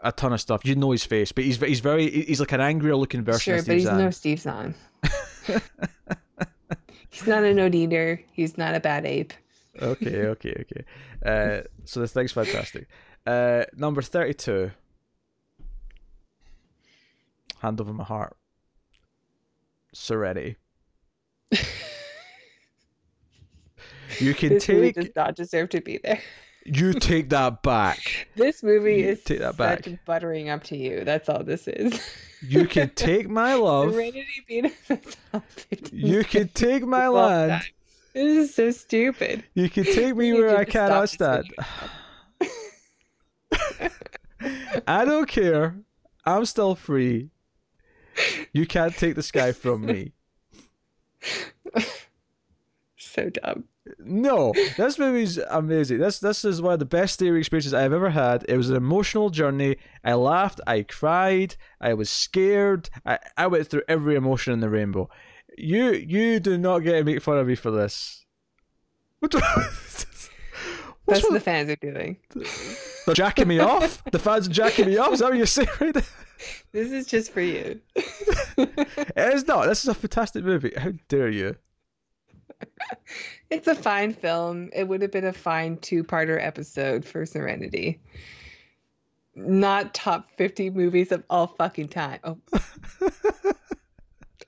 [0.00, 0.64] a ton of stuff.
[0.64, 3.54] You know his face, but he's he's very he's like an angrier looking version Sure,
[3.56, 3.98] of but Steve he's Zahn.
[3.98, 4.74] no Steve Zahn.
[7.10, 8.20] he's not a no eater.
[8.32, 9.32] He's not a bad ape.
[9.80, 10.84] okay, okay, okay.
[11.24, 12.86] Uh, so the thing's fantastic.
[13.26, 14.70] Uh, number thirty-two.
[17.60, 18.36] Hand over my heart.
[19.92, 20.56] Serenity.
[24.18, 26.20] You can This movie take does not deserve to be there.
[26.64, 28.26] you take that back.
[28.36, 29.88] This movie You is take that back.
[30.04, 31.04] buttering up to you.
[31.04, 32.00] That's all this is.
[32.48, 33.92] You can take my love.
[33.92, 34.72] Serenity being
[35.92, 37.62] You can take my land.
[38.14, 39.44] This is so stupid.
[39.54, 41.44] You can take me where I cannot stand.
[44.88, 45.76] I don't care.
[46.24, 47.30] I'm still free.
[48.52, 50.12] You can't take the sky from me.
[53.10, 53.64] So dumb.
[53.98, 55.98] No, this movie's amazing.
[55.98, 58.44] This this is one of the best theater experiences I've ever had.
[58.48, 59.78] It was an emotional journey.
[60.04, 62.88] I laughed, I cried, I was scared.
[63.04, 65.10] I, I went through every emotion in the rainbow.
[65.58, 68.24] You you do not get to make fun of me for this.
[69.18, 69.40] What the,
[71.04, 72.16] What's That's what the fans are doing.
[73.06, 74.04] They're jacking me off?
[74.04, 75.14] The fans are jacking me off?
[75.14, 76.04] Is that what you're saying right there?
[76.70, 77.80] This is just for you.
[78.56, 79.66] It is not.
[79.66, 80.72] This is a fantastic movie.
[80.76, 81.56] How dare you?
[83.50, 84.70] It's a fine film.
[84.72, 88.00] It would have been a fine two-parter episode for Serenity.
[89.34, 92.20] Not top 50 movies of all fucking time.
[92.24, 92.38] Oh.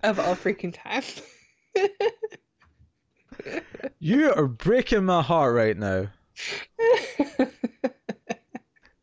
[0.02, 1.02] of all freaking time.
[3.98, 6.09] You are breaking my heart right now.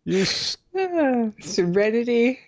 [0.05, 0.57] You s-
[1.41, 2.39] Serenity.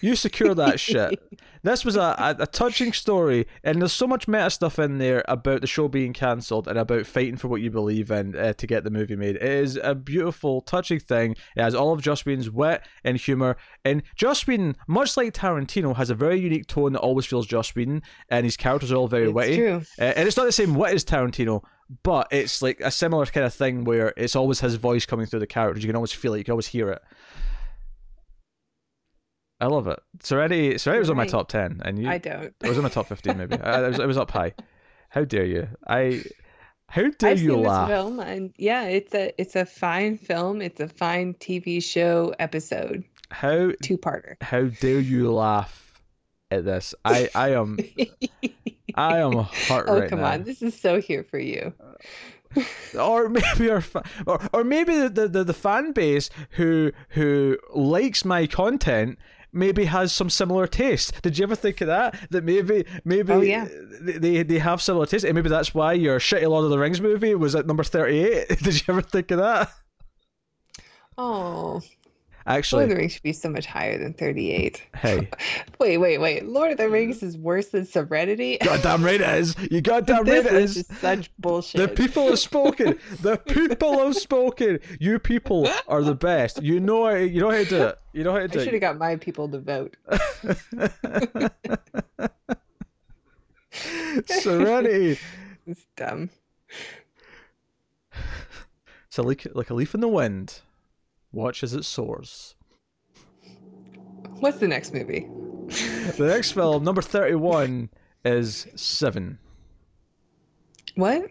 [0.00, 1.20] You secure that shit.
[1.62, 5.24] this was a, a, a touching story, and there's so much meta stuff in there
[5.28, 8.66] about the show being cancelled and about fighting for what you believe in uh, to
[8.66, 9.36] get the movie made.
[9.36, 11.32] It is a beautiful, touching thing.
[11.56, 15.96] It has all of Joss Whedon's wit and humor, and Joss Whedon, much like Tarantino,
[15.96, 19.08] has a very unique tone that always feels Joss Whedon, and his characters are all
[19.08, 19.56] very It's witty.
[19.56, 19.82] true.
[19.98, 21.62] Uh, and it's not the same wit as Tarantino,
[22.04, 25.40] but it's like a similar kind of thing where it's always his voice coming through
[25.40, 25.82] the characters.
[25.82, 26.38] You can always feel it.
[26.38, 27.02] You can always hear it.
[29.60, 29.98] I love it.
[30.22, 32.54] Serenity, Serenity was on my top ten, and you, I don't.
[32.62, 33.56] it was on my top fifteen, maybe.
[33.60, 34.54] I, it, was, it was up high.
[35.10, 35.68] How dare you?
[35.86, 36.22] I.
[36.88, 37.88] How dare I've you seen laugh?
[37.88, 40.60] this film, and yeah, it's a it's a fine film.
[40.62, 44.34] It's a fine TV show episode, How two parter.
[44.40, 46.00] how dare you laugh
[46.50, 46.94] at this?
[47.04, 47.78] I I am
[48.96, 49.32] I am
[49.68, 50.32] hurt oh right come now.
[50.32, 51.72] on, this is so here for you.
[51.78, 52.62] Uh,
[52.98, 57.56] or maybe our fa- or, or maybe the, the, the, the fan base who who
[57.72, 59.16] likes my content
[59.52, 61.20] maybe has some similar taste.
[61.22, 62.18] Did you ever think of that?
[62.30, 63.66] That maybe maybe Oh, yeah.
[64.00, 67.00] they they have similar taste, and maybe that's why your shitty Lord of the Rings
[67.00, 68.48] movie was at number thirty eight.
[68.62, 69.70] Did you ever think of that?
[71.18, 71.82] Oh,
[72.50, 74.82] Actually, Lord of the Rings should be so much higher than 38.
[74.96, 75.28] hey,
[75.78, 76.46] Wait, wait, wait.
[76.46, 78.58] Lord of the Rings is worse than Serenity?
[78.62, 79.54] goddamn right it is.
[79.70, 80.86] You goddamn right it is is.
[80.98, 81.80] such bullshit.
[81.80, 82.98] The people have spoken.
[83.20, 84.80] The people have spoken.
[84.98, 86.60] You people are the best.
[86.60, 87.98] You know how you know how to do it.
[88.12, 89.96] You know how to do I should have got my people to vote.
[94.26, 95.18] Serenity.
[95.66, 96.30] It's dumb.
[99.06, 100.60] It's a leak, like a leaf in the wind.
[101.32, 102.54] Watch as it soars.
[104.40, 105.28] What's the next movie?
[106.16, 107.90] The next film, number 31,
[108.24, 109.38] is Seven.
[110.96, 111.30] What?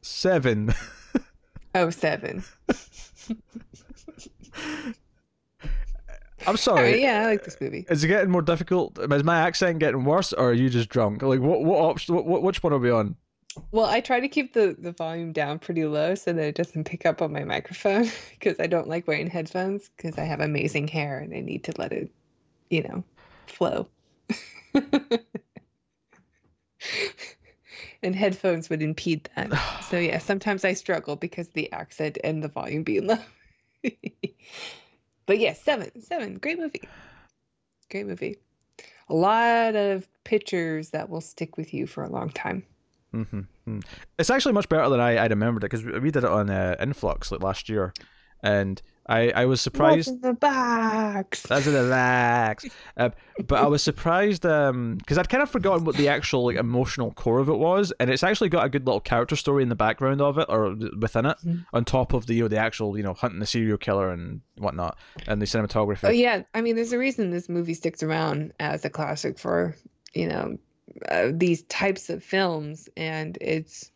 [0.00, 0.72] Seven.
[1.74, 2.42] Oh, seven.
[3.28, 4.94] I'm
[6.46, 7.02] Oh, sorry.
[7.02, 7.84] yeah, I like this movie.
[7.90, 8.98] Is it getting more difficult?
[8.98, 11.20] Is my accent getting worse, or are you just drunk?
[11.22, 12.14] Like, what what option?
[12.14, 13.16] What which one are we on?
[13.72, 16.84] Well, I try to keep the, the volume down pretty low so that it doesn't
[16.84, 20.88] pick up on my microphone because I don't like wearing headphones because I have amazing
[20.88, 22.10] hair and I need to let it,
[22.68, 23.04] you know,
[23.46, 23.88] flow.
[28.02, 29.52] and headphones would impede that.
[29.90, 33.18] So yeah, sometimes I struggle because of the accent and the volume being low.
[35.26, 36.88] but yeah, seven, seven, great movie.
[37.90, 38.38] Great movie.
[39.08, 42.62] A lot of pictures that will stick with you for a long time.
[43.14, 43.80] Mm-hmm.
[44.18, 46.76] It's actually much better than I I remembered it because we did it on uh,
[46.80, 47.92] Influx like last year,
[48.42, 50.08] and I I was surprised.
[50.08, 51.42] What's in the box?
[51.42, 52.66] That's in the max.
[52.96, 53.10] Uh,
[53.48, 57.40] but I was surprised because I'd kind of forgotten what the actual like emotional core
[57.40, 60.20] of it was, and it's actually got a good little character story in the background
[60.20, 61.64] of it or within it, Mhm.
[61.72, 64.40] on top of the you know the actual you know hunting the serial killer and
[64.58, 64.96] whatnot,
[65.26, 66.04] and the cinematography.
[66.08, 69.74] Oh yeah, I mean, there's a reason this movie sticks around as a classic for
[70.14, 70.58] you know
[71.08, 73.90] uh, these types of films, and it's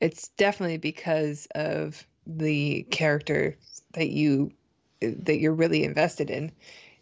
[0.00, 3.56] it's definitely because of the character
[3.92, 4.52] that you
[5.00, 6.52] that you're really invested in.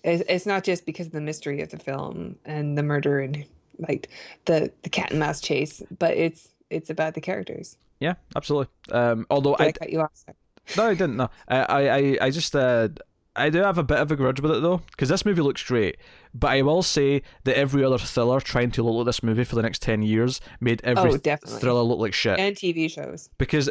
[0.04, 3.44] It's, it's not just because of the mystery of the film and the murder and
[3.78, 4.08] like
[4.44, 7.76] the the cat and mouse chase, but it's it's about the characters.
[8.00, 8.72] Yeah, absolutely.
[8.90, 10.10] Um, although Did I, I cut you off?
[10.14, 10.36] Sorry.
[10.76, 11.16] no, I didn't.
[11.16, 12.88] No, I I I- I just uh,
[13.34, 15.62] I do have a bit of a grudge with it though, because this movie looks
[15.62, 15.96] great.
[16.34, 19.54] But I will say that every other thriller trying to look like this movie for
[19.54, 22.38] the next ten years made every Oh, thriller look like shit.
[22.38, 23.30] And TV shows.
[23.38, 23.70] because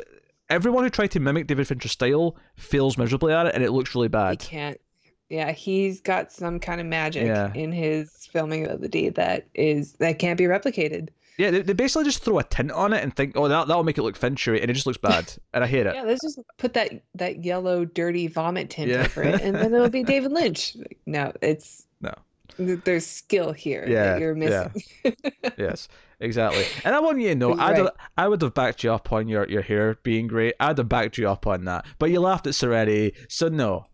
[0.49, 3.93] everyone who tried to mimic David Fincher's style fails miserably at it, and it looks
[3.93, 4.39] really He bad.
[4.39, 4.81] can't.
[5.29, 7.53] Yeah, he's got some kind of magic Yeah.
[7.53, 11.07] in his filming ability that is that can't be replicated.
[11.41, 13.83] Yeah, they, they basically just throw a tint on it and think, oh, that that'll
[13.83, 15.95] make it look Finchery, and it just looks bad, and I hate it.
[15.95, 19.01] Yeah, let's just put that that yellow, dirty vomit tint Yeah.
[19.05, 20.77] over it, and then it'll be David Lynch.
[21.07, 22.13] No, it's No.
[22.57, 24.67] There's skill here Yeah, that you're yeah.
[25.03, 25.15] missing.
[25.57, 25.87] yes,
[26.19, 26.65] exactly.
[26.85, 27.89] And I want you to know, I'd have.
[28.17, 30.53] I would have backed you up on your, your hair being great.
[30.59, 33.87] I'd have backed you up on that, but you laughed at Serenity, so no,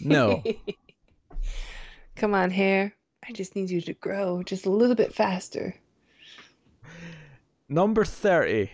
[0.00, 0.42] no.
[2.16, 2.94] Come on, hair.
[3.28, 5.74] I just need you to grow just a little bit faster.
[7.68, 8.70] Number thirty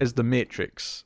[0.00, 1.04] is The Matrix.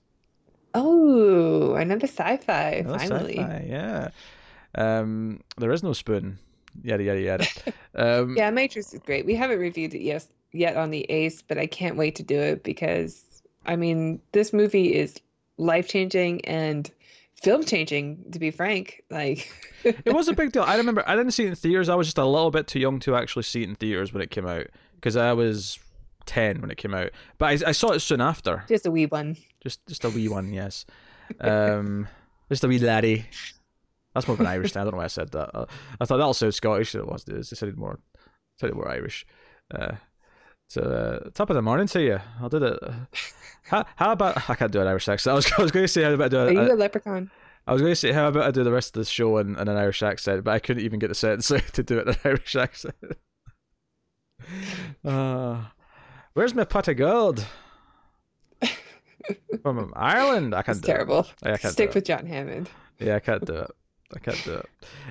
[0.75, 2.71] Oh, another sci-fi.
[2.85, 3.37] Another finally.
[3.37, 4.09] sci-fi, yeah.
[4.75, 6.39] Um, there is no spoon.
[6.83, 7.47] Yada yada yada.
[7.95, 9.25] Um, Yeah, Matrix is great.
[9.25, 12.39] We haven't reviewed it yes yet on the Ace, but I can't wait to do
[12.39, 15.19] it because I mean this movie is
[15.57, 16.91] life changing and
[17.43, 18.25] film changing.
[18.33, 19.51] To be frank, like
[19.85, 20.63] it was a big deal.
[20.63, 21.89] I remember I didn't see it in theaters.
[21.89, 24.23] I was just a little bit too young to actually see it in theaters when
[24.23, 25.79] it came out because I was
[26.27, 27.11] ten when it came out.
[27.39, 28.65] But I, I saw it soon after.
[28.69, 29.37] just a wee one.
[29.63, 30.85] Just just a wee one, yes.
[31.41, 32.07] Um,
[32.49, 33.27] just a wee laddie.
[34.15, 34.81] That's more of an Irish thing.
[34.81, 35.51] I don't know why I said that.
[36.01, 36.95] I thought that'll sound Scottish.
[36.95, 37.25] It was.
[37.27, 39.27] It sounded more, it sounded more Irish.
[39.75, 39.97] Uh,
[40.69, 42.19] so uh, top of the morning to you.
[42.41, 43.07] I'll do that.
[43.65, 45.33] How, how about I can't do an Irish accent.
[45.33, 47.31] I was, I was going to say how about I do Are you a leprechaun?
[47.67, 49.59] I was going to say how about I do the rest of the show in,
[49.59, 52.15] in an Irish accent, but I couldn't even get the sentence to do it in
[52.15, 52.95] an Irish accent.
[55.05, 55.65] uh,
[56.35, 57.45] where's my pot of gold?
[59.63, 60.55] From Ireland.
[60.55, 60.95] I can't It's do it.
[60.95, 61.27] terrible.
[61.43, 61.95] I can't Stick it.
[61.97, 62.71] with John Hammond.
[63.01, 63.71] Yeah, I can't do it.
[64.15, 64.67] I can't do it.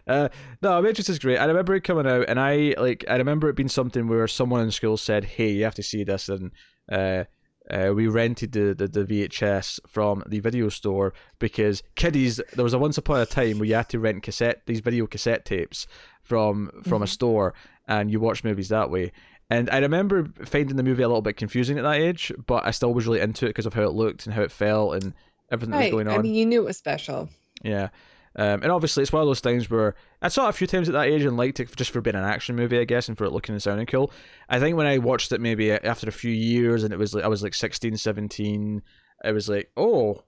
[0.08, 0.30] Uh,
[0.62, 1.38] no, Matrix is great.
[1.38, 3.04] I remember it coming out, and I like.
[3.10, 6.04] I remember it being something where someone in school said, "Hey, you have to see
[6.04, 6.52] this," and
[6.92, 7.26] uh,
[7.70, 12.40] uh, we rented the, the the VHS from the video store because kiddies.
[12.54, 15.08] There was a once upon a time where you had to rent cassette these video
[15.08, 15.88] cassette tapes
[16.22, 17.54] from from a store,
[17.88, 19.12] and you watch movies that way.
[19.50, 22.72] And I remember finding the movie a little bit confusing at that age, but I
[22.72, 25.14] still was really into it because of how it looked and how it felt and
[25.52, 26.20] everything that was going on.
[26.20, 27.30] I mean, you knew it was special.
[27.64, 27.90] Yeah.
[28.38, 30.90] Um, and obviously, it's one of those things where I saw it a few times
[30.90, 33.18] at that age and liked it just for being an action movie, I guess, and
[33.18, 34.12] for it looking and sounding cool.
[34.50, 37.24] I think when I watched it maybe after a few years and it was like,
[37.24, 38.82] I was like 16, 17,
[39.24, 40.24] I was like, oh,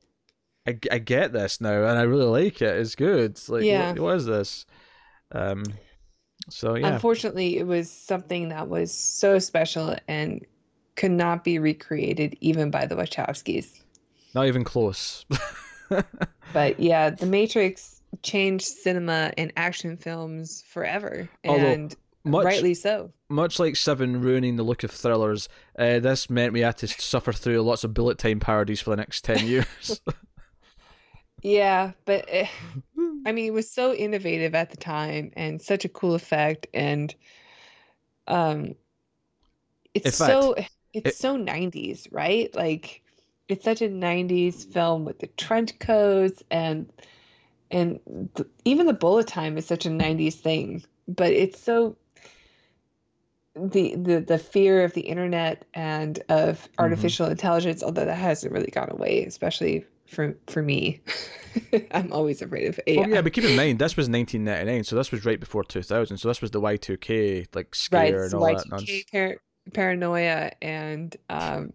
[0.65, 2.77] I, I get this now and I really like it.
[2.77, 3.37] It's good.
[3.49, 3.89] Like, Yeah.
[3.91, 4.65] what, what is this?
[5.33, 5.63] Um,
[6.49, 6.87] so, yeah.
[6.93, 10.45] Unfortunately, it was something that was so special and
[10.95, 13.81] could not be recreated even by the Wachowskis.
[14.33, 15.25] Not even close.
[16.53, 23.11] But yeah, The Matrix changed cinema and action films forever, and much, rightly so.
[23.29, 27.33] much like Seven ruining the look of thrillers, uh, this meant we had to suffer
[27.33, 30.01] through lots of bullet time parodies for the next 10 years.
[31.41, 32.47] Yeah, but eh,
[33.25, 37.13] I mean, it was so innovative at the time and such a cool effect, and
[38.27, 38.75] um,
[39.93, 40.55] it's fact, so
[40.93, 42.53] it's it- so 90s, right?
[42.55, 43.01] Like
[43.47, 46.91] it's such a 90s film with the trench coats and
[47.71, 47.99] and
[48.35, 51.95] th even the bullet time is such a 90s thing, but it's so
[53.55, 58.71] the the the fear of the internet and of artificial intelligence, although that hasn't really
[58.71, 61.01] gone away, especially for for me.
[61.91, 63.01] I'm always afraid of AI.
[63.01, 66.17] Well, yeah, but keep in mind this was 1999, so this was right before 2000.
[66.17, 69.05] So this was the Y2K like right, scare it's and all that Y2K nonsense.
[69.11, 69.37] par-
[69.73, 71.73] paranoia and um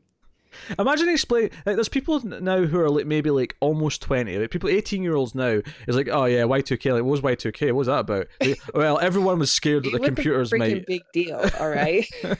[0.78, 4.68] Imagine explain like there's people now who are like maybe like almost 20, like people
[4.68, 6.92] 18 year olds now is like, oh yeah, Y2K.
[6.92, 7.66] Like, what was Y2K?
[7.68, 8.26] What was that about?
[8.40, 10.86] Like, well, everyone was scared that the computers might.
[10.86, 12.06] big deal, all right?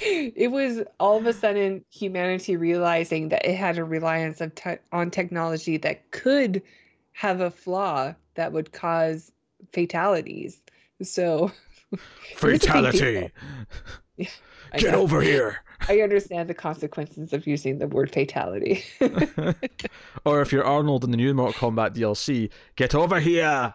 [0.02, 4.78] it was all of a sudden humanity realizing that it had a reliance of te-
[4.92, 6.62] on technology that could
[7.12, 9.30] have a flaw that would cause
[9.72, 10.62] fatalities.
[11.02, 11.52] So
[11.90, 12.00] was
[12.42, 13.30] a big Fatality!
[14.72, 15.02] I Get know.
[15.02, 15.58] over here!
[15.88, 18.84] I understand the consequences of using the word fatality.
[20.24, 23.74] or if you're Arnold in the new Mortal Kombat DLC, get over here!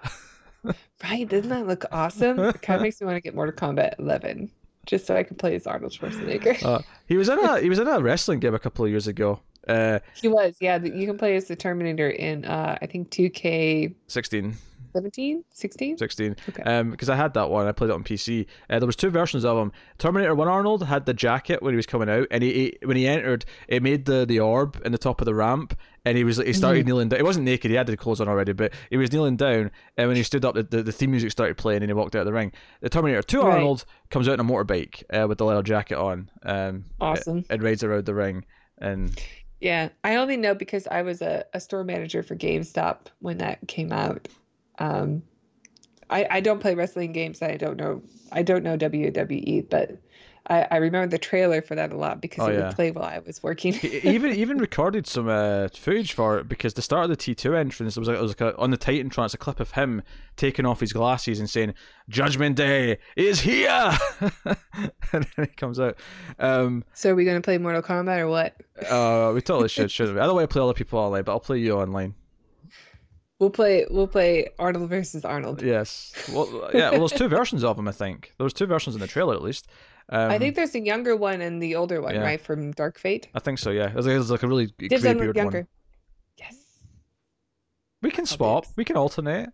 [1.04, 1.28] right?
[1.28, 2.40] Doesn't that look awesome?
[2.40, 4.52] It kind of makes me want to get Mortal Kombat 11
[4.86, 6.62] just so I can play as Arnold Schwarzenegger.
[6.64, 9.08] Uh, he was in a he was in a wrestling game a couple of years
[9.08, 9.40] ago.
[9.68, 10.78] Uh, he was, yeah.
[10.78, 14.56] You can play as the Terminator in, uh, I think, 2K 16.
[14.96, 15.98] 17, 16.
[15.98, 16.64] 16 Okay.
[16.64, 19.10] um because i had that one i played it on pc uh, there was two
[19.10, 22.42] versions of him terminator 1 arnold had the jacket when he was coming out and
[22.44, 25.36] he, he when he entered it made the the orb in the top of the
[25.36, 28.22] ramp and he was he started kneeling down he wasn't naked he had the clothes
[28.22, 30.92] on already but he was kneeling down and when he stood up the, the, the
[30.94, 33.54] theme music started playing and he walked out of the ring the terminator 2 Right.
[33.56, 37.44] arnold comes out in a motorbike uh, with the leather jacket on um Awesome.
[37.50, 38.46] and rides around the ring
[38.78, 39.12] and
[39.60, 39.90] Yeah.
[40.04, 43.92] I only know because I was a, a store manager for GameStop when that came
[43.92, 44.28] out.
[44.80, 45.24] Um,
[46.10, 47.42] I, I don't play wrestling games.
[47.42, 48.02] I don't know.
[48.32, 49.98] I don't know WWE, but
[50.48, 52.68] I, I remember the trailer for that a lot because Oh, it yeah.
[52.68, 53.74] would play while I was working.
[53.82, 57.56] even even recorded some uh, footage for it because the start of the T two
[57.56, 60.04] entrance there was like, it was like a, on the Titantron a clip of him
[60.36, 61.74] taking off his glasses and saying
[62.10, 63.98] Judgment Day is here,
[64.46, 64.58] and
[65.12, 65.98] then he comes out.
[66.38, 68.56] Um, so are we going to play Mortal Kombat or what?
[68.88, 70.22] uh, we totally should, shouldn't we?
[70.22, 72.14] I don't want to play other people online, but I'll play you online.
[73.40, 73.86] We'll play.
[73.90, 75.62] We'll play Arnold versus Arnold.
[75.62, 76.92] Yes, well, yeah.
[76.92, 77.88] Well, there's two versions of him.
[77.88, 79.68] I think there's two versions in the trailer at least.
[80.08, 82.22] Um, I think there's the younger one and the older one, yeah.
[82.22, 83.28] right, from Dark Fate.
[83.34, 83.72] I think so.
[83.72, 85.44] Yeah, was like, a really Dibs on younger.
[85.44, 85.68] one.
[86.38, 86.56] Yes.
[88.02, 88.66] We can swap.
[88.66, 88.78] dibs.
[88.78, 89.50] We can alternate.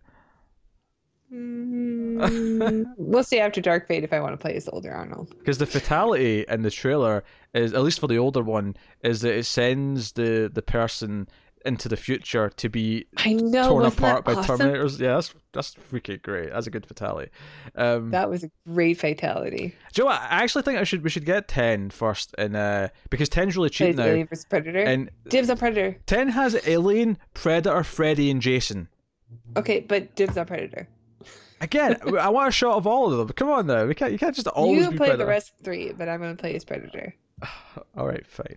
[1.32, 5.34] Mm, we'll see after Dark Fate if I want to play as older Arnold.
[5.38, 9.34] Because the fatality in the trailer is, at least for the older one, is that
[9.34, 11.26] it sends the the person
[11.64, 13.68] into the future to be I know.
[13.68, 14.58] torn apart by awesome?
[14.58, 14.98] Terminators.
[14.98, 16.50] Yeah, that's that's freaking great.
[16.50, 17.30] That's a good fatality.
[17.76, 19.74] Um, That was a great fatality.
[19.92, 20.14] do you know?
[20.14, 23.70] I actually think I should we should get 10 first, and uh, because 10's really
[23.70, 24.82] cheap Plays now, Alien vs Predator.
[24.82, 25.96] and Dibs on Predator.
[26.06, 28.88] 10 has Alien, Predator, Freddy, and Jason.
[29.56, 30.88] Okay, but dibs on Predator.
[31.60, 33.28] Again, I want a shot of all of them.
[33.36, 33.86] Come on though.
[33.86, 34.10] we can't.
[34.12, 35.16] You can't just always you play Predator.
[35.18, 37.14] the rest three, but I'm gonna play as Predator.
[37.96, 38.56] All right, fine,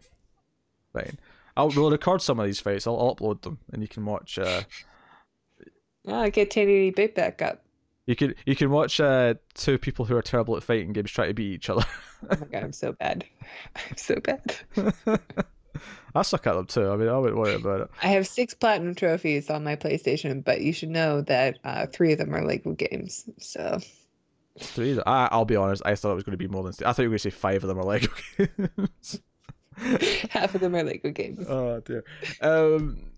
[0.93, 1.17] fine.
[1.57, 2.85] I'll we'll record some of these fights.
[2.87, 4.37] I'll upload them, and you can watch.
[4.37, 4.61] Uh,
[6.07, 7.63] Ah, get 1080 bit back up.
[8.05, 11.27] you can you can watch uh, two people who are terrible at fighting games try
[11.27, 11.83] to beat each other.
[12.29, 13.25] Oh my god, I'm so bad.
[13.75, 14.55] I'm so bad.
[16.15, 16.89] I suck at them too.
[16.89, 17.89] I mean, I wouldn't worry about it.
[18.01, 22.13] I have six platinum trophies on my PlayStation, but you should know that uh, three
[22.13, 23.25] of them are Lego games.
[23.39, 23.79] So
[24.59, 24.97] Three.
[25.05, 25.81] I, I'll be honest.
[25.85, 26.73] I thought it was going to be more than.
[26.85, 28.07] I thought you were going to say five of them are Lego
[28.37, 29.19] games.
[30.29, 31.45] half of them are Lego games.
[31.47, 32.03] oh dear.
[32.41, 33.11] Um.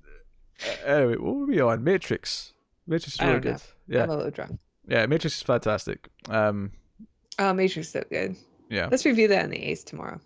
[0.85, 1.83] Anyway, what were we on?
[1.83, 2.53] Matrix.
[2.87, 3.39] Matrix is really know.
[3.39, 3.61] good.
[3.87, 4.59] Yeah, I'm a little drunk.
[4.87, 5.05] yeah.
[5.05, 6.09] Matrix is fantastic.
[6.29, 6.71] Um.
[7.39, 8.35] Oh, Matrix is so good.
[8.69, 8.87] Yeah.
[8.89, 10.19] Let's review that on the Ace tomorrow.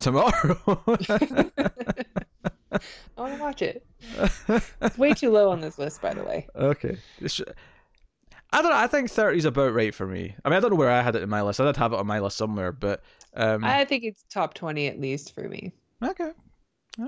[0.00, 0.60] Tomorrow.
[2.72, 2.78] I
[3.16, 3.84] want to watch it.
[4.80, 6.46] It's way too low on this list, by the way.
[6.54, 6.96] okay.
[8.52, 8.76] I don't know.
[8.76, 10.34] I think 30 is about right for me.
[10.44, 11.60] I mean, I don't know where I had it in my list.
[11.60, 13.02] I did have it on my list somewhere, but
[13.34, 13.64] um.
[13.64, 15.72] I think it's top 20 at least for me.
[16.04, 16.32] Okay.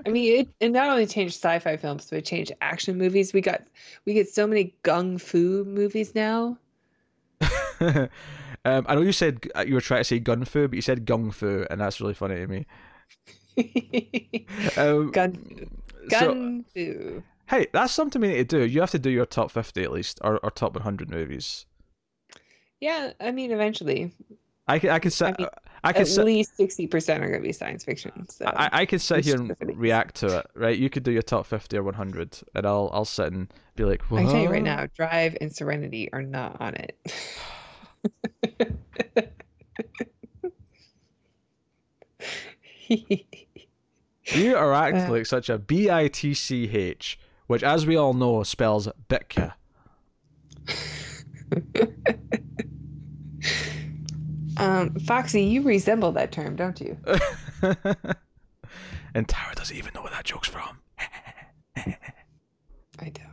[0.06, 3.32] I mean, it, it not only changed sci-fi films, but it changed action movies.
[3.32, 3.62] We got
[4.06, 6.56] we get so many gung fu movies now.
[7.80, 8.08] um,
[8.64, 11.34] I know you said you were trying to say gun fu, but you said gung
[11.34, 12.66] fu, and that's really funny to me.
[14.78, 15.74] Um, gun
[16.08, 17.22] so- fu.
[17.46, 18.64] hey, that's something we need to do.
[18.64, 21.66] You have to do your top 50 at least, or, or top 100 movies.
[22.80, 24.12] Yeah, I mean, eventually,
[24.68, 25.48] I could, I could sit, I mean,
[25.84, 28.28] I could at sit, least sixty percent are going to be science fiction.
[28.28, 30.78] So I, I could sit here and react to it, right?
[30.78, 34.02] You could do your top 50 or 100, and I'll, I'll sit and be like,
[34.12, 36.96] I can tell you right now, Drive and Serenity are not on it.
[44.34, 45.10] You are acting Uh.
[45.10, 48.88] like such a a B I T C H, which, as we all know, spells
[49.08, 49.54] Bitka.
[54.56, 56.96] um, Foxy, you resemble that term, don't you?
[59.14, 60.78] and Tara doesn't even know where that joke's from.
[61.76, 61.96] I
[62.98, 63.32] don't.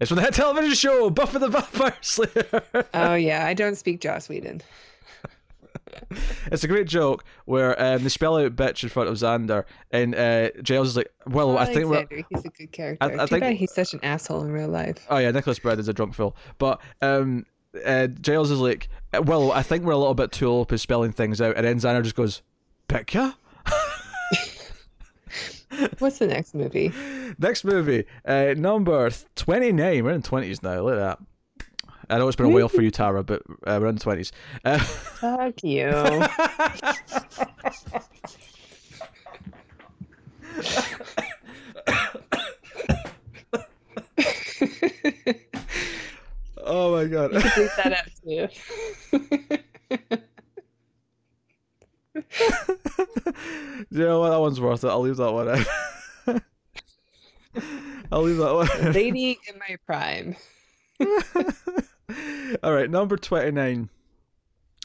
[0.00, 2.62] It's from that television show, Buffy the Vampire Slayer.
[2.94, 4.60] Oh yeah, I don't speak Joss Whedon.
[6.52, 10.14] it's a great joke where um, they spell out bitch in front of Xander, and
[10.14, 13.04] uh, Giles is like, "Well, I think we're." He's a good character.
[13.20, 15.04] I Too think- he's such an asshole in real life.
[15.10, 17.44] Oh yeah, Nicholas Brendon is a drunk fool, but um,
[17.84, 21.12] uh, Giles is like, "Well, I think we're a little bit too old at spelling
[21.12, 22.42] things out," and then Xander just goes,
[22.88, 23.34] "Bitka."
[25.98, 26.92] What's the next movie?
[27.38, 30.04] Next movie, uh, number twenty nine.
[30.04, 30.80] We're in twenties now.
[30.80, 31.18] Look at that.
[32.10, 34.32] I know it's been a while for you, Tara, but uh, we're in twenties.
[34.64, 35.90] Uh, Fuck you.
[46.68, 47.32] oh my god.
[47.32, 47.42] Leave
[47.76, 48.48] that out too.
[53.90, 54.30] you know what?
[54.30, 54.88] That one's worth it.
[54.88, 55.66] I'll leave that one out.
[58.12, 58.92] I'll leave that one.
[58.92, 60.36] Lady in my prime.
[62.62, 63.90] All right, number 29.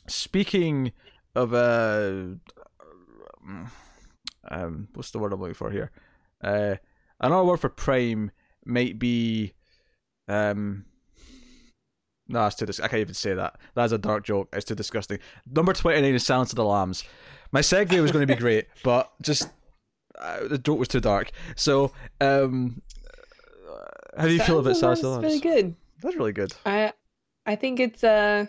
[0.07, 0.91] Speaking
[1.35, 2.35] of uh
[4.49, 5.91] um what's the word I'm looking for here?
[6.43, 6.75] Uh
[7.19, 8.31] another word for prime
[8.65, 9.53] might be
[10.27, 10.85] um
[12.27, 13.59] no, it's too dis- I can't even say that.
[13.75, 14.49] That's a dark joke.
[14.53, 15.19] It's too disgusting.
[15.51, 17.03] Number 29 is Silence of the Lambs.
[17.51, 19.49] My segue was going to be great, but just
[20.19, 21.31] uh, the joke was too dark.
[21.55, 21.91] So,
[22.21, 22.81] um
[24.17, 25.25] how do you feel about Silence of the Lambs?
[25.25, 25.75] really good.
[26.01, 26.53] That's really good.
[26.65, 26.93] I
[27.45, 28.45] I think it's uh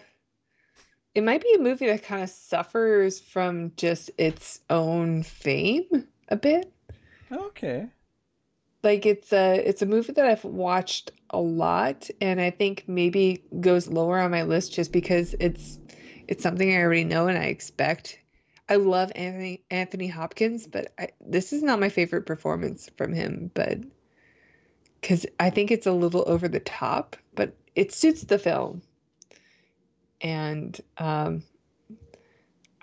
[1.14, 5.84] it might be a movie that kind of suffers from just its own fame
[6.28, 6.72] a bit.
[7.32, 7.86] Okay.
[8.84, 13.42] Like it's a it's a movie that I've watched a lot and I think maybe
[13.58, 15.78] goes lower on my list just because it's
[16.28, 18.20] it's something I already know and I expect.
[18.68, 23.50] I love Anthony Anthony Hopkins, but I, this is not my favorite performance from him,
[23.54, 23.78] but
[25.00, 28.82] cuz I think it's a little over the top, but it suits the film.
[30.20, 31.42] And um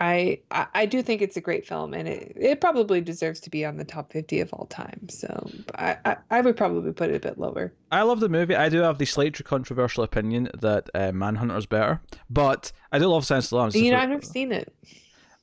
[0.02, 3.64] I, I do think it's a great film, and it, it probably deserves to be
[3.64, 5.08] on the top fifty of all time.
[5.10, 7.72] So I, I, I would probably put it a bit lower.
[7.92, 8.56] I love the movie.
[8.56, 12.02] I do have the slightly controversial opinion that uh, Manhunter's better,
[12.32, 13.76] but I do love Silence of the Lambs.
[13.76, 14.74] You know, I've never seen it.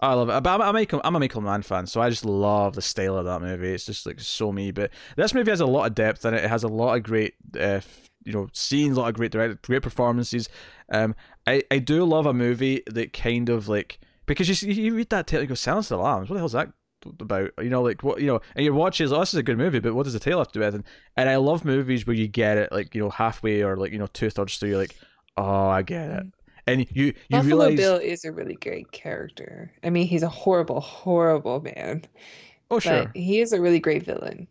[0.00, 0.42] I love it.
[0.42, 2.82] But I'm, I'm, a Michael, I'm a Michael Mann fan, so I just love the
[2.82, 3.72] style of that movie.
[3.72, 4.72] It's just like so me.
[4.72, 6.42] But this movie has a lot of depth in it.
[6.42, 7.80] It has a lot of great, uh,
[8.24, 10.48] you know, scenes, a lot of great direct, great performances.
[10.90, 11.14] Um,
[11.46, 15.10] I, I do love a movie that kind of like because you see, you read
[15.10, 16.30] that title, you go Silence of the Lambs.
[16.30, 16.70] What the hell's that
[17.20, 17.50] about?
[17.60, 19.78] You know like what you know and you're watching oh, this is a good movie
[19.78, 20.84] but what does the tale have to do with it
[21.16, 23.98] and i love movies where you get it like you know halfway or like you
[23.98, 24.96] know two thirds through you're like
[25.36, 26.24] oh i get it.
[26.24, 26.28] Mm-hmm.
[26.66, 29.72] And you you Buffalo realize Bill is a really great character.
[29.82, 32.04] I mean, he's a horrible, horrible man,
[32.70, 33.04] oh sure.
[33.06, 34.48] but he is a really great villain.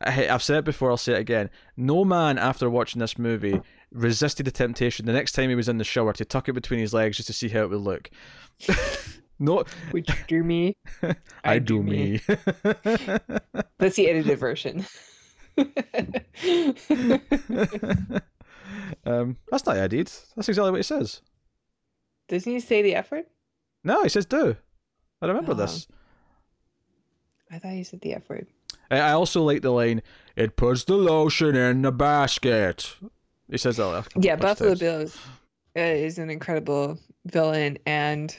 [0.00, 1.50] I, I've said it before I'll say it again.
[1.76, 3.60] No man after watching this movie
[3.92, 6.78] resisted the temptation the next time he was in the shower to tuck it between
[6.80, 8.08] his legs just to see how it would look
[9.38, 10.74] no Would you do me?
[11.44, 12.20] I, do me.
[13.78, 14.84] That's the edited version.
[19.04, 19.86] um, that's not I.
[20.36, 21.22] That's exactly what he says.
[22.28, 23.24] Doesn't he say the F word?
[23.82, 24.56] No, he says do.
[25.22, 25.54] I remember Oh.
[25.54, 25.86] this.
[27.50, 28.46] I thought he said the F word.
[28.90, 30.02] I I also like the line,
[30.36, 32.94] "It puts the lotion in the basket."
[33.50, 33.84] He says that.
[33.84, 34.80] a Yeah, Buffalo times.
[34.80, 35.16] Bill is,
[35.76, 38.34] uh, is an incredible villain, and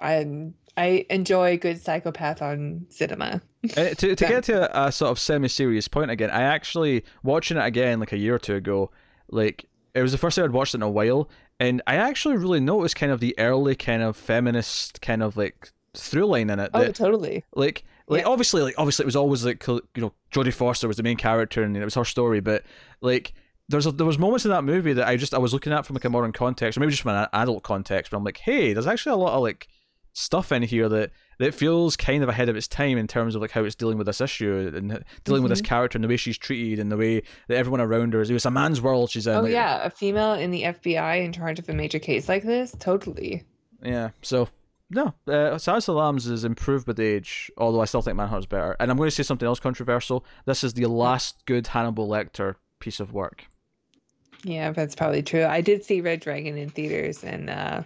[0.00, 3.40] I I enjoy good psychopath on cinema.
[3.76, 4.28] Uh, to to Yeah.
[4.28, 8.12] get to a, a sort of semi-serious point again, I actually watching it again like
[8.12, 8.90] a year or two ago.
[9.30, 11.28] Like it was the first time I'd watched it in a while,
[11.58, 15.70] and I actually really noticed kind of the early kind of feminist kind of like
[15.94, 16.70] through line in it.
[16.74, 17.42] Oh, that, totally.
[17.54, 18.28] like like Yeah.
[18.28, 21.62] obviously like obviously it was always like you know Jodie Foster was the main character
[21.62, 22.64] and it was her story, but
[23.00, 23.32] like.
[23.68, 25.84] There's a, there was moments in that movie that I just I was looking at
[25.84, 28.10] from like a modern context, or maybe just from an adult context.
[28.10, 29.66] But I'm like, hey, there's actually a lot of like
[30.12, 33.42] stuff in here that that feels kind of ahead of its time in terms of
[33.42, 35.66] like how it's dealing with this issue and dealing with this Mm-hmm.
[35.68, 38.30] character and the way she's treated and the way that everyone around her is.
[38.30, 39.34] It was a man's world she's in.
[39.36, 42.44] Oh like- yeah, a female in the FBI in charge of a major case like
[42.44, 43.42] this, totally.
[43.82, 44.10] yeah.
[44.22, 44.48] So
[44.88, 48.46] no, uh, Silence of the Lambs is improved with age, although I still think Manhunter's
[48.46, 48.76] better.
[48.78, 50.24] And I'm going to say something else controversial.
[50.46, 53.46] This is the last good Hannibal Lecter piece of work.
[54.44, 55.44] Yeah, that's probably true.
[55.44, 57.82] I did see Red Dragon in theaters, and uh,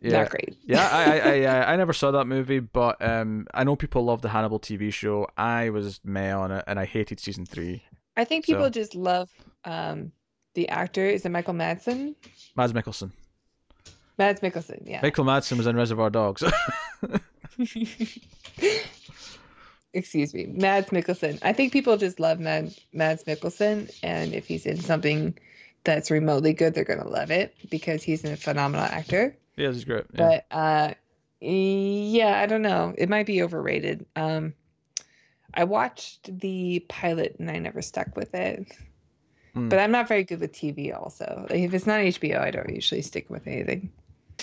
[0.00, 0.20] Yeah.
[0.22, 0.56] not great.
[0.64, 4.22] yeah, I, I, I, I- never saw that movie, but um, I know people love
[4.22, 5.26] the Hannibal TV show.
[5.36, 7.82] I was meh on it, and I hated season three.
[8.16, 9.28] I think people So- just love
[9.64, 10.12] um,
[10.54, 11.06] the actor.
[11.06, 12.14] Is it Michael Madsen?
[12.56, 13.10] Mads Mikkelsen.
[14.18, 15.00] Mads Mikkelsen, yeah.
[15.02, 16.42] Michael Madsen was in Reservoir Dogs.
[19.92, 21.38] Excuse me, Mads Mikkelsen.
[21.42, 25.36] I think people just love Mad, Mads Mikkelsen, and if he's in something
[25.84, 29.36] that's remotely good, they're gonna love it because he's a phenomenal actor.
[29.56, 30.04] yeah, he's great.
[30.12, 30.40] Yeah.
[30.50, 30.94] But uh,
[31.40, 32.94] yeah, I don't know.
[32.96, 34.06] It might be overrated.
[34.14, 34.54] Um,
[35.54, 38.70] I watched the pilot and I never stuck with it.
[39.54, 39.68] Hmm.
[39.68, 40.96] But I'm not very good with TV.
[40.96, 43.90] Also, like, if it's not HBO, I don't usually stick with anything.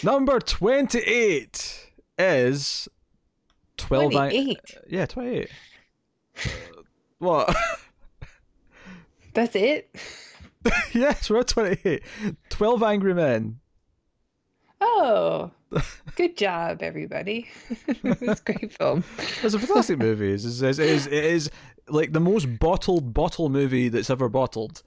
[0.03, 2.89] Number 28 is
[3.77, 4.59] 12 ang- Twenty-eight.
[4.87, 5.49] Yeah, 28.
[6.35, 6.49] Uh,
[7.19, 7.55] what?
[9.33, 9.95] That's it.
[10.93, 12.03] yes, we're at 28.
[12.49, 13.59] 12 Angry Men.
[14.79, 15.51] Oh,
[16.15, 17.47] good job, everybody.
[17.87, 19.03] it's a great film.
[19.43, 20.31] It's a fantastic movie.
[20.31, 21.49] It's, it's, it, is, it is
[21.89, 24.83] like the most bottled bottle movie that's ever bottled.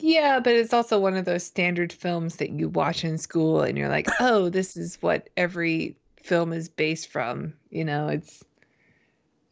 [0.00, 3.78] Yeah, but it's also one of those standard films that you watch in school and
[3.78, 7.54] you're like, oh, this is what every film is based from.
[7.70, 8.42] You know, it's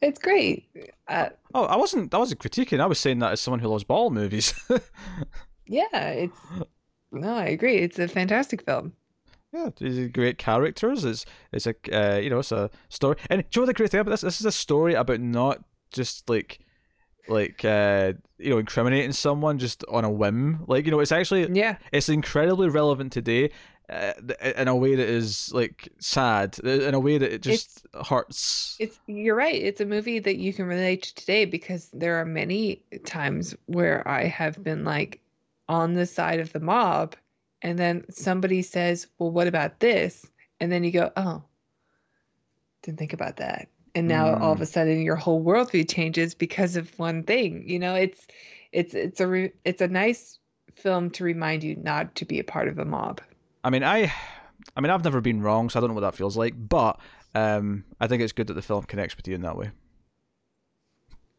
[0.00, 0.68] it's great.
[1.08, 2.12] Uh, Oh, I wasn't.
[2.14, 2.80] I wasn't critiquing.
[2.80, 4.54] I was saying that as someone who loves ball movies.
[5.66, 6.38] yeah, it's
[7.12, 7.76] no, I agree.
[7.76, 8.94] It's a fantastic film.
[9.52, 11.04] Yeah, these are great characters.
[11.04, 13.16] It's it's a uh, you know it's a story.
[13.28, 14.22] And do you know what the great thing about this?
[14.22, 15.62] This is a story about not
[15.92, 16.60] just like
[17.28, 20.64] like uh you know incriminating someone just on a whim.
[20.66, 23.50] Like you know it's actually Yeah, it's incredibly relevant today.
[23.92, 24.14] Uh,
[24.56, 28.76] in a way that is like sad, in a way that it just hurts.
[28.80, 29.54] it's you're right.
[29.54, 34.06] It's a movie that you can relate to today because there are many times where
[34.08, 35.20] I have been like
[35.68, 37.16] on the side of the mob
[37.60, 40.26] and then somebody says, "Well, what about this?"
[40.58, 41.42] And then you go, "Oh,
[42.82, 46.76] didn't think about that." And now all of a sudden your whole worldview changes because
[46.76, 47.68] of one thing.
[47.68, 48.26] You know, it's
[48.72, 50.38] it's it's a re- it's a nice
[50.76, 53.20] film to remind you not to be a part of a mob.
[53.64, 54.12] I mean, I,
[54.76, 56.54] I mean, I've never been wrong, so I don't know what that feels like.
[56.56, 56.98] But
[57.34, 59.70] um, I think it's good that the film connects with you in that way.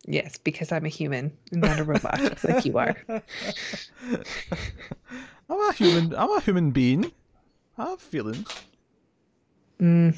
[0.05, 2.95] Yes, because I'm a human, not a robot like you are.
[3.09, 3.21] I'm
[5.49, 6.13] a human.
[6.15, 7.11] I'm a human being.
[7.77, 8.47] I have feelings.
[9.81, 10.17] Mm,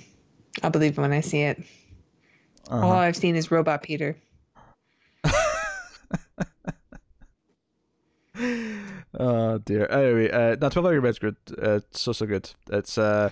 [0.64, 1.62] I'll believe when I see it.
[2.70, 2.96] All Uh-huh.
[2.96, 4.18] I've seen is Robot Peter.
[9.20, 9.88] Oh dear.
[9.88, 11.36] Anyway, uh, no, Twelve Angry Men's good.
[11.62, 12.50] Uh, so so good.
[12.72, 13.30] It's uh,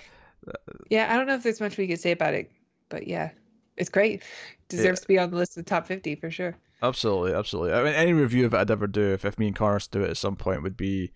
[0.88, 2.50] Yeah, I don't know if there's much we could say about it,
[2.88, 3.30] but yeah,
[3.76, 4.22] it's great.
[4.68, 6.56] Deserves to be on the list of the top 50 for sure.
[6.82, 7.72] absolutely, absolutely.
[7.74, 10.02] I mean, any review of it I'd ever do, if, if me and Connor do
[10.02, 11.12] it at some point, would be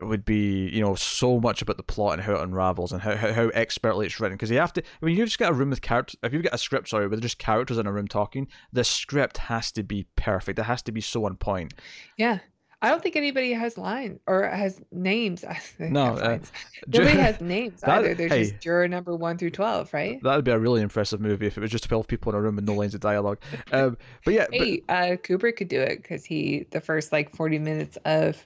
[0.00, 3.16] would be you know so much about the plot and how it unravels and how
[3.16, 5.54] how, how expertly it's written because you have to I mean you've just got a
[5.54, 8.06] room with characters if you've got a script sorry with just characters in a room
[8.06, 11.72] talking the script has to be perfect it has to be so on point
[12.18, 12.40] Yeah.
[12.82, 15.44] I don't think anybody has lines or has names.
[15.78, 16.38] No, uh,
[16.86, 18.14] Nobody has names that- either.
[18.14, 18.44] They're hey.
[18.50, 20.22] just juror number one through twelve, right?
[20.22, 22.56] that'd be a really impressive movie if it was just 12 people in a room
[22.56, 23.38] with no lines of dialogue
[23.72, 27.34] um, but yeah but, Hey, uh, Kubrick could do it because he the first like
[27.34, 28.44] forty minutes of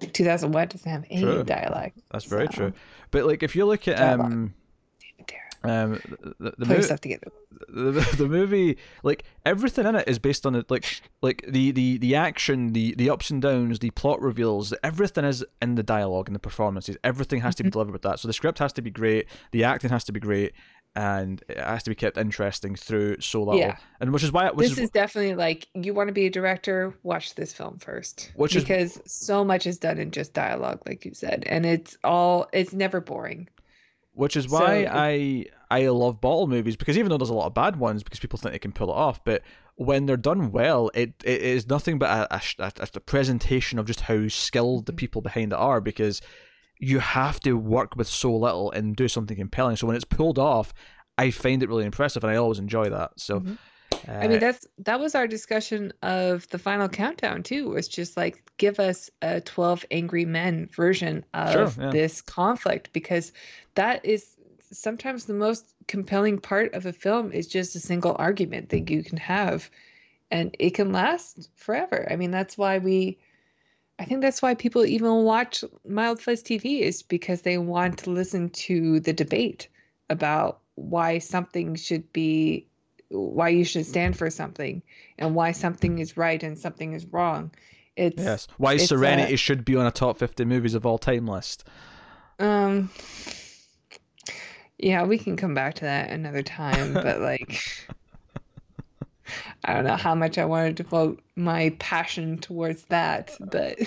[0.00, 1.44] 2001 doesn't have any True.
[1.44, 1.92] dialogue.
[2.10, 2.72] that's very true
[3.10, 4.50] but like if you look at um damn it, Tara.
[5.64, 7.28] Um the, the, Put mo- yourself together.
[7.68, 11.98] the, the movie like everything in it is based on it like like the the
[11.98, 16.28] the action the the ups and downs the plot reveals everything is in the dialogue
[16.28, 17.72] and the performances everything has to be Mhm.
[17.72, 20.20] delivered with that so the script has to be great the acting has to be
[20.20, 20.52] great
[20.96, 23.76] and it has to be kept interesting through so little Yeah.
[24.00, 26.30] and which is why which This is, is definitely like you want to be a
[26.30, 28.32] director, watch this film first.
[28.34, 31.96] Which is- because so much is done in just dialogue, like you said, and it's
[32.04, 33.48] all it's never boring.
[34.18, 37.46] Which is why so- I I love bottle movies because even though there's a lot
[37.46, 39.42] of bad ones because people think they can pull it off but
[39.76, 44.00] when they're done well it it is nothing but a, a, a, presentation of just
[44.02, 44.96] how skilled the Mhm.
[44.96, 46.20] people behind it are because
[46.80, 50.38] you have to work with so little and do something compelling so when it's pulled
[50.38, 50.72] off
[51.16, 53.58] I find it really impressive and I always enjoy that so Mhm.
[54.06, 57.68] Uh, I mean, that's that was our discussion of the final countdown too.
[57.70, 61.90] Was just like give us a twelve angry men version of Sure, yeah.
[61.90, 63.32] this conflict because
[63.74, 64.36] that is
[64.70, 69.02] sometimes the most compelling part of a film is just a single argument that you
[69.02, 69.70] can have,
[70.30, 72.06] and it can last forever.
[72.10, 73.18] I mean, that's why we.
[74.00, 78.10] I think that's why people even watch Mild Fuzz TV is because they want to
[78.10, 79.66] listen to the debate
[80.08, 82.67] about why something should be
[83.10, 84.82] why you should stand for something
[85.18, 87.50] and why something is right and something is wrong.
[87.96, 90.98] It's yes why it's, uh, Serenity should be on a top 50 movies of all
[90.98, 91.64] time list
[92.38, 92.90] um
[94.78, 97.60] yeah, we can come back to that another time, but like
[99.64, 103.78] I don't know how much I want to devote my passion towards that, but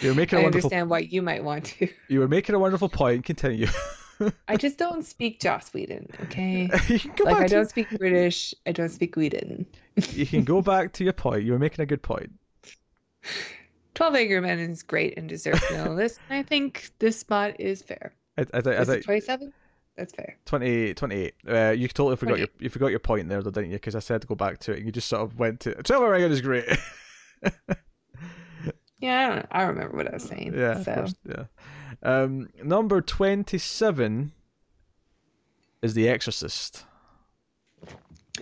[0.00, 1.88] you're making a I wonderful understand why you might want to.
[2.08, 3.68] you were making a wonderful point continue
[4.48, 6.70] I just don't speak Joss Whedon, okay?
[6.88, 9.66] you can go Like I to don't speak British, I don't speak Whedon.
[10.12, 11.44] you can go back to your point.
[11.44, 12.32] You were making a good point.
[13.94, 16.18] 12 Angry Men is great and deserves to be on the list.
[16.30, 18.14] I think this spot is fair.
[18.38, 19.52] I, I, I Is it 27?
[19.96, 20.38] That's fair.
[20.46, 21.34] 20, 28.
[21.46, 23.76] Uh, you totally forgot your you forgot your point there, though, didn't you?
[23.76, 25.74] Because I said to go back to it, and you just sort of went to
[25.82, 26.64] Twelve Reagan is great.
[29.02, 30.54] Yeah, I, don't, I remember what I was saying.
[30.56, 31.44] yeah, so course, yeah.
[32.02, 34.32] Um, number twenty-seven
[35.82, 36.84] is The Exorcist.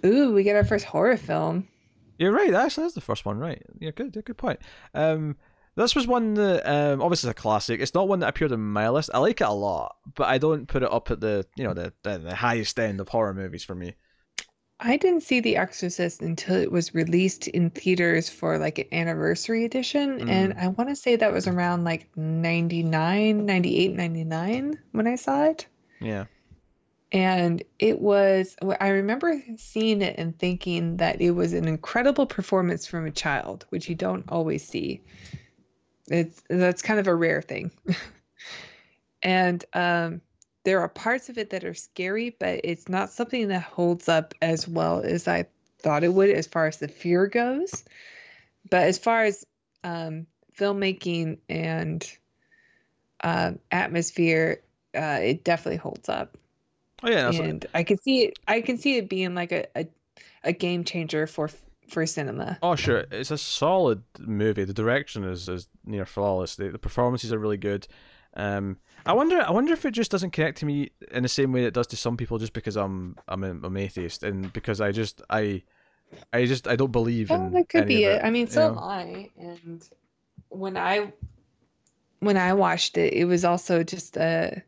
[0.04, 1.66] ooh, we get our first horror film.
[2.18, 2.52] You're right.
[2.52, 3.62] Actually, that's the first one, right?
[3.78, 4.14] Yeah, good.
[4.14, 4.60] Yeah, good point.
[4.94, 5.36] Um,
[5.76, 7.80] this was one that um, obviously it's a classic.
[7.80, 9.10] It's not one that appeared on my list.
[9.14, 11.72] I like it a lot, but I don't put it up at the you know
[11.72, 13.94] the the, the highest end of horror movies for me.
[14.82, 19.64] I didn't see The Exorcist until it was released in theaters for like an anniversary
[19.66, 20.20] edition.
[20.20, 20.30] Mm.
[20.30, 25.44] And I want to say that was around like 99, 98, 99 when I saw
[25.44, 25.66] it.
[26.00, 26.24] Yeah.
[27.12, 32.86] And it was, I remember seeing it and thinking that it was an incredible performance
[32.86, 35.02] from a child, which you don't always see.
[36.06, 37.70] It's that's kind of a rare thing.
[39.22, 40.20] and um,
[40.64, 44.34] there are parts of it that are scary, but it's not something that holds up
[44.42, 45.46] as well as I
[45.78, 47.84] thought it would as far as the fear goes.
[48.68, 49.44] But as far as
[49.84, 50.26] um,
[50.58, 52.06] filmmaking and
[53.22, 54.62] um atmosphere,
[54.94, 56.36] uh, it definitely holds up
[57.02, 57.30] Oh yeah.
[57.30, 58.38] And I can see it.
[58.46, 59.86] I can see it being like a, a,
[60.44, 61.50] a game changer for
[61.88, 62.58] for cinema.
[62.62, 64.64] Oh sure, it's a solid movie.
[64.64, 66.56] The direction is, is near flawless.
[66.56, 67.86] The, the performances are really good.
[68.34, 71.52] Um, I wonder, I wonder if it just doesn't connect to me in the same
[71.52, 74.80] way it does to some people, just because I'm I'm a, I'm atheist and because
[74.80, 75.62] I just I
[76.32, 77.52] I just I don't believe Well, in.
[77.52, 78.24] that could be of it.
[78.24, 78.72] I mean, you so know?
[78.72, 79.30] am I.
[79.38, 79.88] And
[80.48, 81.12] when I
[82.20, 84.62] when I watched it, it was also just a.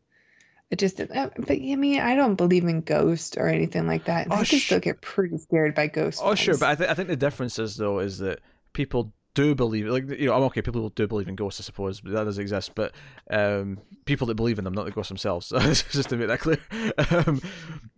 [0.70, 4.24] It just, uh, but I mean, I don't believe in ghosts or anything like that.
[4.24, 6.22] And Oh, I can sh- still get pretty scared by ghosts.
[6.24, 8.40] Oh sure, but I, th- I think the difference is though is that
[8.72, 12.00] people do believe like you know I'm okay people do believe in ghosts I suppose
[12.00, 12.92] but that does exist but
[13.30, 15.48] um people that believe in them not the ghosts themselves.
[15.90, 16.58] Just to make that clear.
[17.26, 17.40] Um,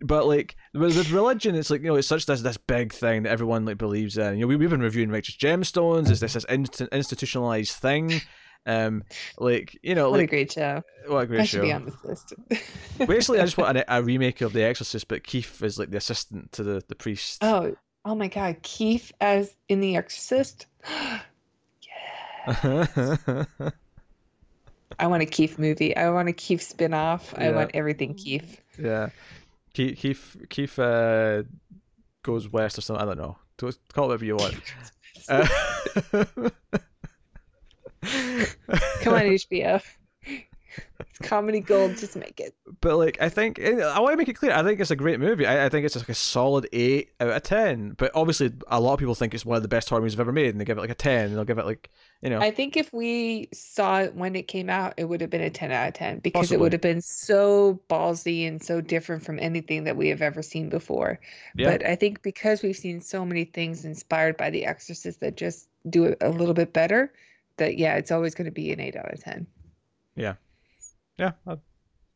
[0.01, 3.23] but like with, with religion it's like you know it's such this this big thing
[3.23, 4.35] that everyone like believes in.
[4.35, 8.21] You know we, we've been reviewing righteous gemstones is this this inst- institutionalized thing.
[8.65, 9.03] Um
[9.37, 10.81] like you know what a like great show!
[11.07, 11.61] what a I great should show.
[11.63, 12.33] be on this list.
[13.07, 15.97] basically I just want a, a remake of The Exorcist but Keith is like the
[15.97, 17.43] assistant to the the priest.
[17.43, 17.75] Oh,
[18.05, 20.67] oh my God, Keith as in The Exorcist.
[20.87, 21.21] yeah.
[24.97, 25.97] I want a Keith movie.
[25.97, 27.33] I want a Keith spin-off.
[27.37, 28.61] I want everything Keith.
[28.79, 29.09] Yeah,
[29.73, 31.43] Keith Keith, Keith uh,
[32.23, 33.01] goes west or something.
[33.01, 33.37] I don't know.
[33.57, 34.55] Call it whatever you want.
[35.27, 35.47] Uh,
[39.01, 39.81] Come on, HBO.
[40.99, 41.97] It's comedy gold.
[41.97, 42.53] Just make it.
[42.81, 44.51] but like, I think I want to make it clear.
[44.51, 45.45] I think it's a great movie.
[45.45, 47.91] I, I think it's like a solid eight out of ten.
[47.97, 50.19] But obviously, a lot of people think it's one of the best horror movies I've
[50.21, 51.27] ever made, and they give it like a ten.
[51.27, 51.89] And they'll give it like
[52.21, 52.39] you know.
[52.39, 55.49] I think if we saw it when it came out, it would have been a
[55.49, 56.55] 10 out of 10 because Possibly.
[56.55, 60.41] it would have been so ballsy and so different from anything that we have ever
[60.41, 61.19] seen before.
[61.55, 65.35] yeah, But I think because we've seen so many things inspired by The Exorcist that
[65.37, 67.13] just do it a little bit better,
[67.57, 69.45] that yeah, it's always going to be an 8 out of 10.
[70.15, 70.33] yeah,
[71.19, 71.55] uh,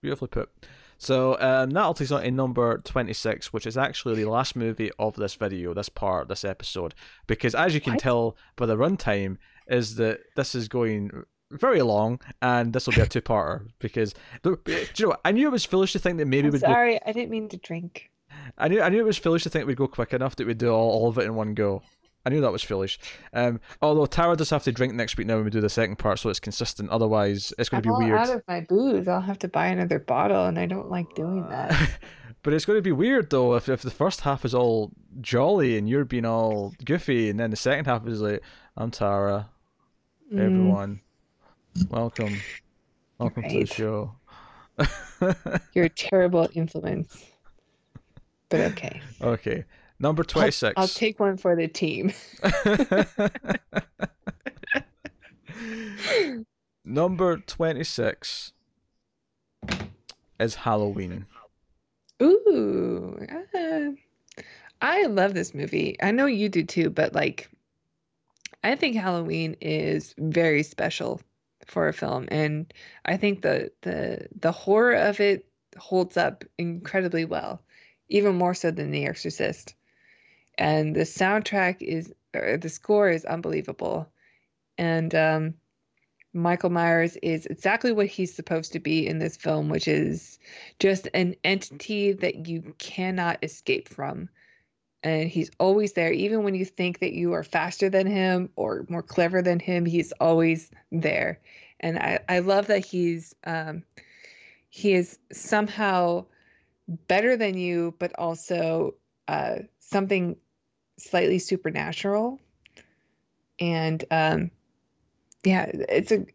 [0.02, 0.50] beautifully put.
[0.98, 4.92] So um, that'll take us on to number twenty-six, which is actually the last movie
[5.00, 6.94] of this video, this part, this episode,
[7.28, 8.02] because as you can What?
[8.02, 13.02] tell by the runtime, is that this is going very long, and this will be
[13.02, 13.66] a two-parter.
[13.80, 14.14] Because
[14.44, 15.22] do you know what?
[15.24, 16.68] I knew it was foolish to think that maybe I'm we'd go.
[16.68, 18.12] sorry, I didn't mean to drink.
[18.58, 20.58] I knew I knew it was foolish to think we'd go quick enough that we'd
[20.58, 21.82] do all, all of it in one go.
[22.26, 23.00] I knew that was foolish.
[23.34, 25.98] Um, although Tara does have to drink next week now when we do the second
[25.98, 26.90] part, so it's consistent.
[26.90, 28.20] Otherwise, it's going I'm to be weird.
[28.20, 29.08] out of my booze.
[29.08, 31.72] I'll have to buy another bottle, and I don't like doing that.
[32.44, 34.92] but it's going to be weird though if if the first half is all
[35.22, 38.44] jolly and you're being all goofy, and then the second half is like,
[38.76, 39.50] "I'm Tara,
[40.34, 41.02] Mm, everyone,
[41.90, 42.38] welcome,
[43.18, 44.14] welcome to the show."
[45.74, 47.26] you're a terrible influence.
[48.50, 49.02] But okay.
[49.22, 49.64] okay,
[50.00, 50.74] number I'll- twenty-six.
[50.78, 52.14] I'll take one for the team.
[56.86, 58.54] number twenty-six
[60.40, 61.26] is Halloween.
[62.22, 63.18] Ooh,
[63.56, 64.42] uh,
[64.82, 65.96] I love this movie.
[66.02, 67.50] I know you do too, but like,
[68.64, 71.22] I think Halloween is very special
[71.66, 72.72] for a film, and
[73.06, 75.46] I think the the the horror of it
[75.78, 77.62] holds up incredibly well,
[78.10, 79.76] even more so than The Exorcist.
[80.60, 84.08] And the soundtrack is, the score is unbelievable,
[84.78, 85.54] and um,
[86.34, 90.38] Michael Myers is exactly what he's supposed to be in this film, which is
[90.80, 94.30] just an entity that you cannot escape from.
[95.02, 98.86] And he's always there, even when you think that you are faster than him or
[98.90, 101.40] more clever than him, he's always there.
[101.80, 103.84] And I, I love that he's um,
[104.68, 106.26] he is somehow
[107.08, 108.96] better than you, but also
[109.30, 110.36] uh, something
[111.00, 112.40] slightly supernatural.
[113.60, 114.52] And um,
[115.44, 116.26] yeah, it's a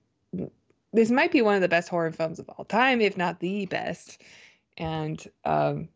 [0.92, 3.66] this might be one of the best horror films of all time, if not the
[3.66, 4.22] best.
[4.78, 5.88] And um,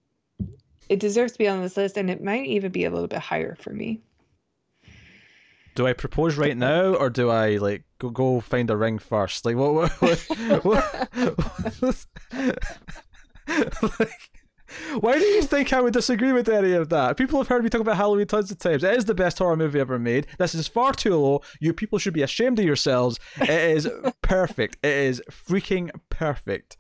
[0.89, 3.21] it deserves to be on this list, and it might even be a little bit
[3.21, 4.01] higher for me.
[5.77, 9.45] Do I propose right now, or do I like go go find a ring first?
[9.45, 9.91] Like what?
[10.01, 10.19] what,
[10.65, 10.85] what,
[11.81, 12.07] what-
[13.99, 14.31] like,
[15.01, 17.17] why do you think I would disagree with any of that?
[17.17, 18.85] People have heard me talk about Halloween tons of times.
[18.85, 20.27] It is the best horror movie ever made.
[20.39, 21.43] This is far too low.
[21.61, 23.19] You people should be ashamed of yourselves.
[23.41, 23.89] It is
[24.23, 24.79] perfect.
[24.83, 26.77] It is freaking perfect.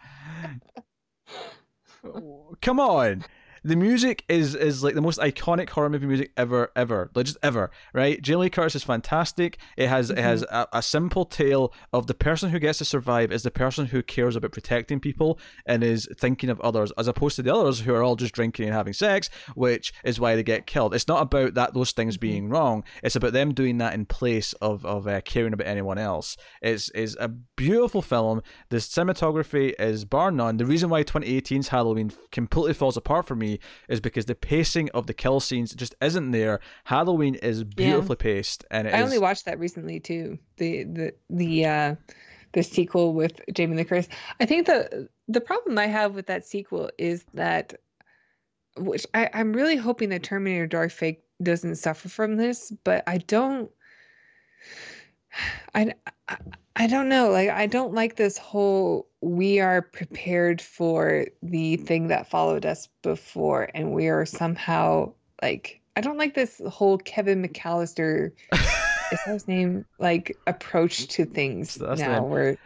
[2.61, 3.25] Come on.
[3.65, 7.39] The music is is like the most iconic horror movie music ever, ever, like just
[7.43, 8.21] ever, right?
[8.21, 9.59] Jamie Lee Curtis is fantastic.
[9.77, 13.33] It has it has a, a simple tale of the person who gets to survive
[13.33, 17.37] is the person who cares about protecting people and is thinking of others, as opposed
[17.37, 20.43] to the others who are all just drinking and having sex, which is why they
[20.43, 20.95] get killed.
[20.95, 22.85] It's not about that those things being wrong.
[23.03, 26.37] It's about them doing that in place of of uh, caring about anyone else.
[26.63, 28.43] It's is a beautiful film.
[28.69, 30.57] The cinematography is bar none.
[30.57, 33.48] The reason why 2018's Halloween completely falls apart for me
[33.89, 36.61] is because the pacing of the kill scenes just isn't there.
[36.85, 40.39] Halloween is beautifully paced, and it I is- only watched that recently too.
[40.59, 41.95] The the the uh,
[42.53, 44.09] the sequel with Jamie Lee Curtis.
[44.41, 47.75] I think the the problem I have with that sequel is that,
[48.77, 53.19] which I, I'm really hoping that Terminator Dark Fate doesn't suffer from this, but I
[53.19, 53.71] don't.
[55.75, 55.93] I,
[56.29, 56.37] I
[56.79, 57.31] I don't know.
[57.31, 62.89] Like I don't like this whole we are prepared for the thing that followed us
[63.03, 68.31] before, and we are somehow like I don't like this whole Kevin McAllister
[69.13, 72.57] is his name like approach to things That's now where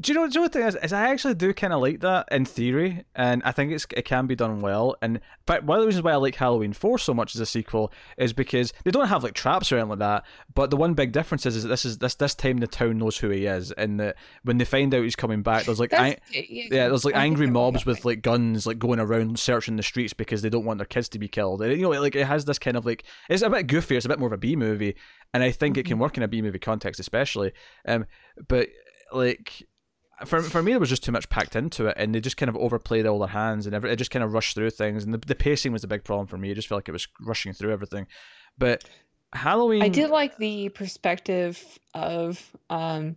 [0.00, 0.26] Do you know?
[0.26, 0.74] Do you know what the thing is?
[0.76, 4.04] Is I actually do kind of like that in theory, and I think it's it
[4.04, 4.96] can be done well.
[5.02, 7.46] And but one of the reasons why I like Halloween Four so much as a
[7.46, 10.24] sequel is because they don't have like traps or anything like that.
[10.54, 12.98] But the one big difference is, is that this is this this time the town
[12.98, 15.92] knows who he is, and that when they find out he's coming back, there's like
[16.32, 20.42] yeah, there's like angry mobs with like guns like going around searching the streets because
[20.42, 21.62] they don't want their kids to be killed.
[21.62, 23.96] And, you know, like it has this kind of like it's a bit goofy.
[23.96, 24.96] It's a bit more of a B movie,
[25.32, 25.88] and I think it Mm-hmm.
[25.88, 27.52] can work in a B movie context especially.
[27.86, 28.06] Um,
[28.48, 28.68] but
[29.12, 29.66] like
[30.24, 32.48] for for me, there was just too much packed into it, and they just kind
[32.48, 35.14] of overplayed all their hands, and every, it just kind of rushed through things, and
[35.14, 36.50] the, the pacing was the big problem for me.
[36.50, 38.06] I just felt like it was rushing through everything.
[38.56, 38.84] But
[39.32, 41.62] Halloween, I did like the perspective
[41.94, 43.16] of um,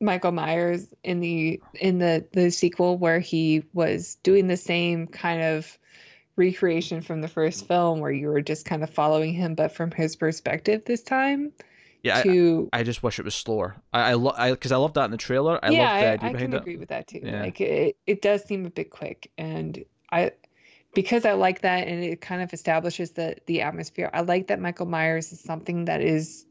[0.00, 5.42] Michael Myers in the in the the sequel where he was doing the same kind
[5.42, 5.78] of
[6.36, 9.92] recreation from the first film where you were just kind of following him but from
[9.92, 11.52] his perspective this time
[12.04, 13.74] yeah, to I, I just wish it was slower.
[13.92, 15.58] I I love I because I love that in the trailer.
[15.64, 16.60] I yeah love the I, idea I behind can it.
[16.60, 17.40] agree with that too Yeah.
[17.42, 20.32] like it, it does seem a bit quick and I
[20.94, 24.60] because I like that and it kind of establishes the the atmosphere I like that
[24.60, 26.46] Michael Myers is something that is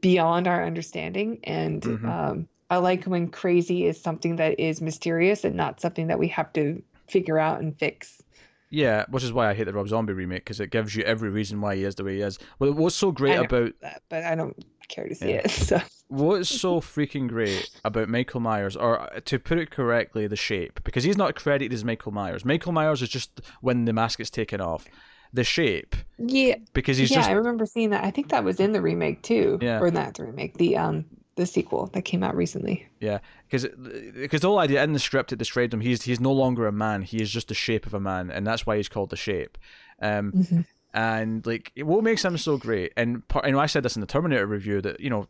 [0.00, 2.04] beyond our understanding and Mhm.
[2.08, 6.28] um I like when crazy is something that is mysterious and not something that we
[6.28, 8.20] have to figure out and fix.
[8.70, 11.30] Yeah, which is why I hate the Rob Zombie remake because it gives you every
[11.30, 12.38] reason why he is the way he is.
[12.58, 14.56] Well, what's so great I about That, but I don't
[14.88, 15.42] care to see Yeah.
[15.44, 15.50] it.
[15.50, 20.36] So what's so freaking great about Michael Myers, or uh, to put it correctly, the
[20.36, 22.44] shape, because he's not credited as Michael Myers.
[22.44, 24.86] Michael Myers is just when the mask gets taken off.
[25.32, 28.04] The shape, yeah, because he's yeah, just I remember seeing that.
[28.04, 29.58] I think that was in the remake too.
[29.60, 29.80] Yeah.
[29.80, 31.04] Or not the remake, the um
[31.36, 32.86] the sequel that came out recently.
[33.00, 33.18] Yeah,
[33.48, 33.66] because
[34.14, 35.80] because the whole idea in the script it described him.
[35.80, 37.02] He's he's no longer a man.
[37.02, 39.56] He is just the shape of a man, and that's why he's called the shape.
[40.02, 40.66] Um, Mhm.
[40.94, 44.00] and like what makes him so great, and part, I know I said this in
[44.00, 45.28] the Terminator review that you know.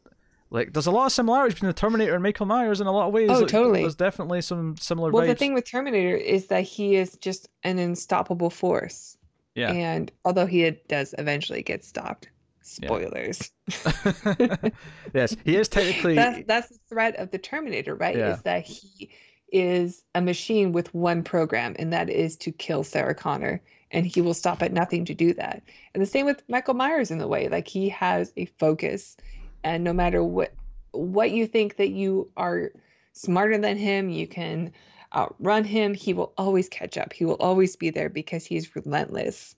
[0.49, 3.09] Like, there's a lot of similarities between the Terminator and Michael Myers in a lot
[3.09, 3.29] of ways.
[3.29, 3.81] Oh, Like, totally.
[3.81, 5.31] There's definitely some similar Well, vibes.
[5.31, 9.19] the thing with Terminator is that he is just an unstoppable force.
[9.57, 9.73] Yeah.
[9.73, 12.29] And although he does eventually get stopped,
[12.67, 13.51] spoilers.
[15.15, 16.15] yes, he is technically.
[16.15, 18.17] That's that's the threat of the Terminator, right?
[18.17, 18.35] Yeah.
[18.35, 19.11] Is that he
[19.53, 24.21] is a machine with one program, and that is to kill Sarah Connor, and he
[24.21, 25.63] will stop at nothing to do that.
[25.95, 29.17] And the same with Michael Myers in the way, like he has a focus,
[29.65, 30.53] and no matter what
[30.93, 32.73] what you think that you are
[33.13, 34.73] smarter than him, you can
[35.15, 35.95] outrun him.
[35.95, 37.13] He will always catch up.
[37.13, 39.55] He will always be there because he's relentless.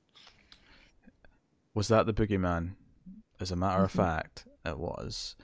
[1.75, 2.73] Was that the boogeyman?
[3.41, 3.97] As a matter of Mhm.
[3.97, 5.37] fact, it was.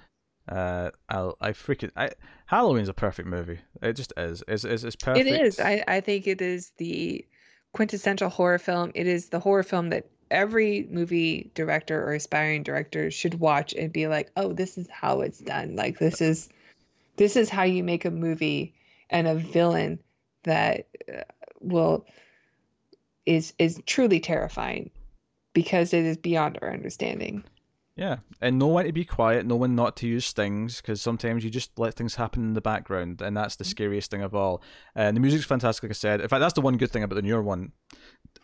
[0.48, 2.10] Uh, I I freaking I
[2.46, 3.60] Halloween's a perfect movie.
[3.82, 4.42] It just is.
[4.46, 5.26] It's it's, it's perfect.
[5.28, 5.60] It is.
[5.60, 7.24] I, I think it is the
[7.72, 8.92] quintessential horror film.
[8.94, 13.92] It is the horror film that every movie director or aspiring director should watch and
[13.92, 15.76] be like, "Oh, this is how it's done.
[15.76, 16.48] Like this is
[17.16, 18.74] this is how you make a movie
[19.08, 19.98] and a villain
[20.42, 21.22] that uh,
[21.60, 22.06] will
[23.24, 24.90] is is truly terrifying
[25.54, 27.44] because it is beyond our understanding."
[27.96, 31.44] Yeah, and know when to be quiet, know when not to use stings, because sometimes
[31.44, 33.68] you just let things happen in the background, and that's the mm.
[33.68, 34.62] scariest thing of all.
[34.96, 36.20] And the music's fantastic, like I said.
[36.20, 37.70] In fact, that's the one good thing about the newer one,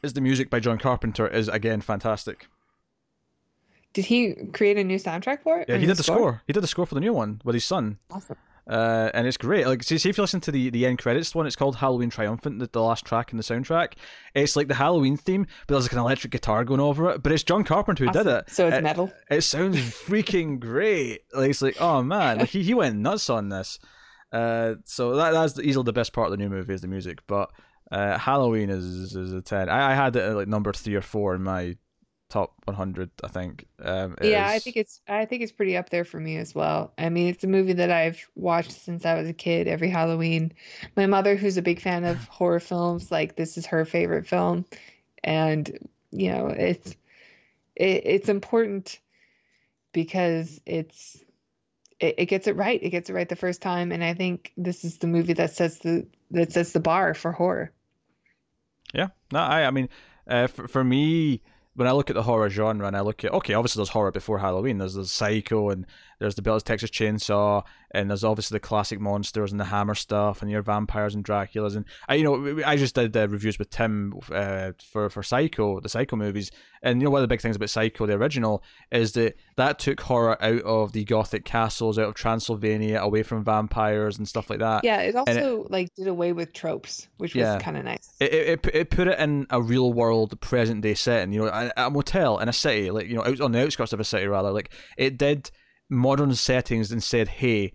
[0.05, 2.47] is the music by John Carpenter is again fantastic.
[3.93, 5.69] Did he create a new soundtrack for it?
[5.69, 6.43] Yeah, he did the score.
[6.47, 7.99] He did the score for the new one with his son.
[8.09, 8.37] Awesome.
[8.69, 9.67] Uh, and it's great.
[9.67, 12.11] Like, see, see if you listen to the, the end credits one, it's called Halloween
[12.11, 13.95] Triumphant, the, the last track in the soundtrack.
[14.35, 17.23] It's like the Halloween theme, but there's like an electric guitar going over it.
[17.23, 18.49] But it's John Carpenter who did it.
[18.51, 19.13] So it's It- metal.
[19.31, 21.23] It sounds freaking great.
[21.33, 23.79] Like it's like, oh man, like he, he went nuts on this.
[24.33, 27.19] Uh, so that that's easily the best part of the new movie is the music.
[27.27, 27.51] But
[27.91, 28.85] uh, Halloween is
[29.17, 29.69] is a ten.
[29.69, 31.77] I, I had it at like number three or four in my
[32.31, 33.11] top 100.
[33.23, 33.67] I think.
[33.83, 36.93] Um, Yeah, I think it's I think it's pretty up there for me as well.
[36.97, 40.53] I mean, it's a movie that I've watched since I was a kid, every Halloween.
[40.97, 44.65] My mother, who's a big fan of horror films, like this is her favorite film,
[45.23, 46.91] and you know, it's
[47.77, 48.99] it, it's important
[49.93, 51.23] because it's
[51.99, 52.83] it, it gets it right.
[52.83, 55.53] It gets it right the first time, and I think this is the movie that
[55.53, 57.73] sets the that sets the bar for horror.
[58.95, 59.89] Yeah, no, I, I mean,
[60.27, 61.43] uh, for, for me,
[61.75, 64.11] when I look at the horror genre and I look at, okay, obviously there's horror
[64.11, 64.79] before Halloween.
[64.79, 65.87] There's the Psycho and
[66.21, 70.43] there's the Bill's Texas Chainsaw and there's obviously the classic monsters and the Hammer stuff
[70.43, 73.71] and your vampires and Draculas and I, you know, I just did uh, reviews with
[73.71, 76.53] Tim uh, for for Psycho, the Psycho movies,
[76.83, 79.79] and you know one of the big things about Psycho, the original, is that that
[79.81, 84.51] took horror out of the Gothic castles, out of Transylvania, away from vampires and stuff
[84.51, 84.85] like that.
[84.85, 88.13] Yeah, it it- also like did away with tropes, which was kind of nice.
[88.21, 91.47] it, it, it, it put it in a real world present day setting you know
[91.49, 94.05] a, a motel in a city like you know out on the outskirts of a
[94.05, 95.51] city rather like it did
[95.91, 97.73] modern settings and said hey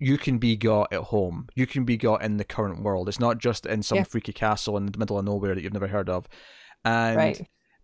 [0.00, 3.20] you can be got at home you can be got in the current world it's
[3.20, 4.04] not just in some Yeah.
[4.04, 6.26] freaky castle in the middle of nowhere that you've never heard of
[6.84, 7.40] and Right.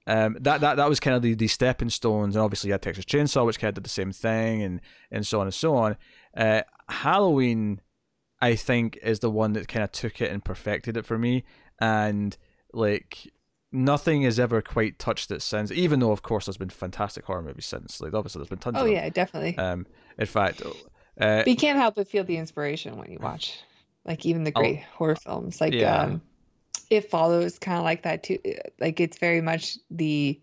[0.08, 2.82] um, that, that that was kind of the, the stepping stones, and obviously you had
[2.82, 4.80] Texas Chainsaw, which kind of did the same thing, and
[5.12, 5.96] and so on and so on.
[6.36, 7.80] Uh, Halloween,
[8.40, 11.44] I think, is the one that kind of took it and perfected it for me,
[11.80, 12.36] and
[12.72, 13.30] like
[13.72, 15.70] nothing has ever quite touched it since.
[15.70, 18.00] Even though, of course, there's been fantastic horror movies since.
[18.00, 18.76] Like obviously, there's been tons.
[18.76, 18.94] Oh of them.
[18.94, 19.56] yeah, definitely.
[19.58, 19.86] Um,
[20.18, 20.72] in fact, uh,
[21.18, 23.58] But you can't help but feel the inspiration when you watch
[24.04, 26.02] like even the I'll- great horror films like Yeah.
[26.02, 26.22] um
[26.90, 28.38] it follows kind of like that too
[28.80, 30.40] like it's very much the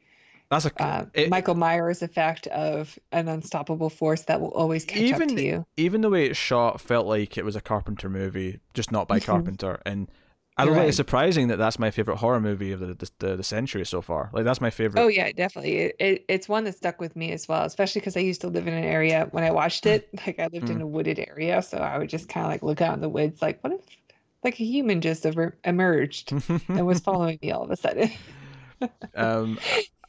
[0.52, 4.98] That's a uh, it- michael myers effect of an unstoppable force that will always catch
[4.98, 8.10] up Even- to you even the way it's shot felt like it was a Carpenter
[8.10, 9.26] movie, just not by Mhm.
[9.26, 9.82] Carpenter.
[9.86, 10.10] And
[10.58, 10.88] I don't think right.
[10.88, 14.30] it's surprising that that's my favorite horror movie of the the, the, century so far.
[14.32, 15.02] Like that's my favorite.
[15.02, 18.16] oh yeah definitely it, it, it's one that stuck with me as well especially because
[18.16, 20.82] i used to live in an area when i watched it like i lived in
[20.82, 23.42] a wooded area so i would just kind of like look out in the woods
[23.42, 23.82] like what if
[24.44, 26.32] like a human just ever emerged
[26.70, 28.10] and was following me all of a sudden
[29.16, 29.58] um,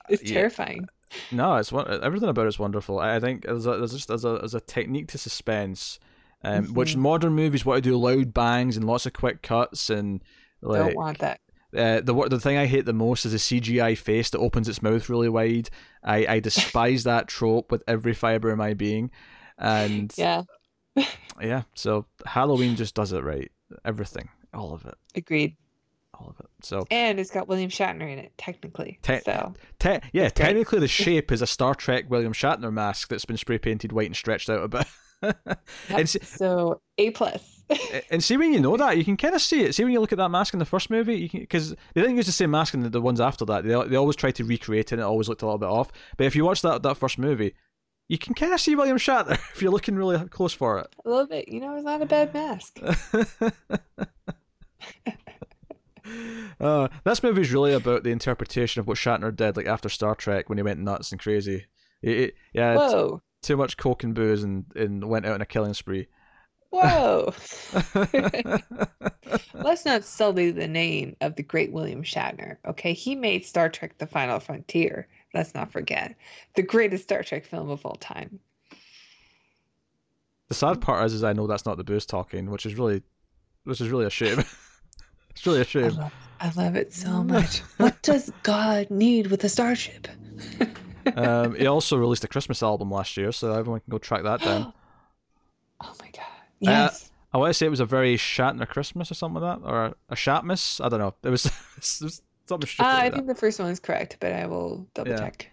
[0.08, 0.34] it's Yeah.
[0.34, 0.88] terrifying
[1.30, 2.98] no, it's one, everything about it's wonderful.
[2.98, 5.98] I I think there's a, there's just there's a there's a technique to suspense,
[6.46, 6.98] um, which Mhm.
[7.00, 10.22] modern movies want to do loud bangs and lots of quick cuts and
[10.62, 11.40] like don't want that
[11.76, 14.80] Uh, the the thing I hate the most is a CGI face that opens its
[14.82, 15.68] mouth really wide.
[16.02, 19.10] I, I despise that trope with every fiber of my being,
[19.58, 20.44] and yeah
[21.40, 23.50] yeah, so Halloween just does it right.
[23.84, 25.56] Everything, all of it, agreed
[26.14, 26.46] all of it.
[26.62, 30.88] So and it's got william shatner in it technically Te- so te- yeah, technically the
[31.04, 34.48] shape is a Star Trek William Shatner mask that's been spray painted white and stretched
[34.48, 34.86] out a bit.
[35.22, 37.52] Yep, so a plus
[38.10, 39.74] and see when you know that you can kind of see it.
[39.74, 42.00] See when you look at that mask in the first movie, you can because they
[42.00, 43.64] didn't use the same mask in the, the ones after that.
[43.64, 44.92] They they always tried to recreate it.
[44.92, 45.90] and It always looked a little bit off.
[46.16, 47.54] But if you watch that that first movie,
[48.08, 50.94] you can kind of see William Shatner if you're looking really close for it.
[51.04, 52.78] a little bit you know it's not a bad mask
[56.60, 60.14] uh, this movie is really about the interpretation of what Shatner did, like after Star
[60.14, 61.66] Trek when he went nuts and crazy.
[62.02, 65.46] He- he- yeah, whoa too much coke and booze and, and went out on a
[65.46, 66.08] killing spree.
[66.70, 67.32] whoa
[69.54, 72.56] Let's not sully the name of the great William Shatner.
[72.66, 75.08] Okay, he made Star Trek: The Final Frontier.
[75.34, 76.14] Let's not forget
[76.54, 78.38] the greatest Star Trek film of all time.
[80.48, 83.02] the sad part is, is I know that's not the booze talking, which is really,
[83.64, 84.38] which is really a shame.
[85.30, 85.90] it's really a shame.
[85.90, 87.60] love, I love it so much.
[87.78, 90.08] what does God need with a starship?
[91.14, 94.42] Um, he also released a Christmas album last year, so everyone can go track that
[94.42, 94.72] down.
[95.82, 96.24] oh my God!
[96.60, 99.66] Yes, I want to say it was a very Shatner Christmas or something like that,
[99.68, 100.84] or a, Shatmas.
[100.84, 101.14] I don't know.
[101.22, 101.52] It was, it
[102.02, 103.14] was something stupid uh, like I that.
[103.16, 105.20] think the first one is correct, but I will double Yeah.
[105.20, 105.50] check.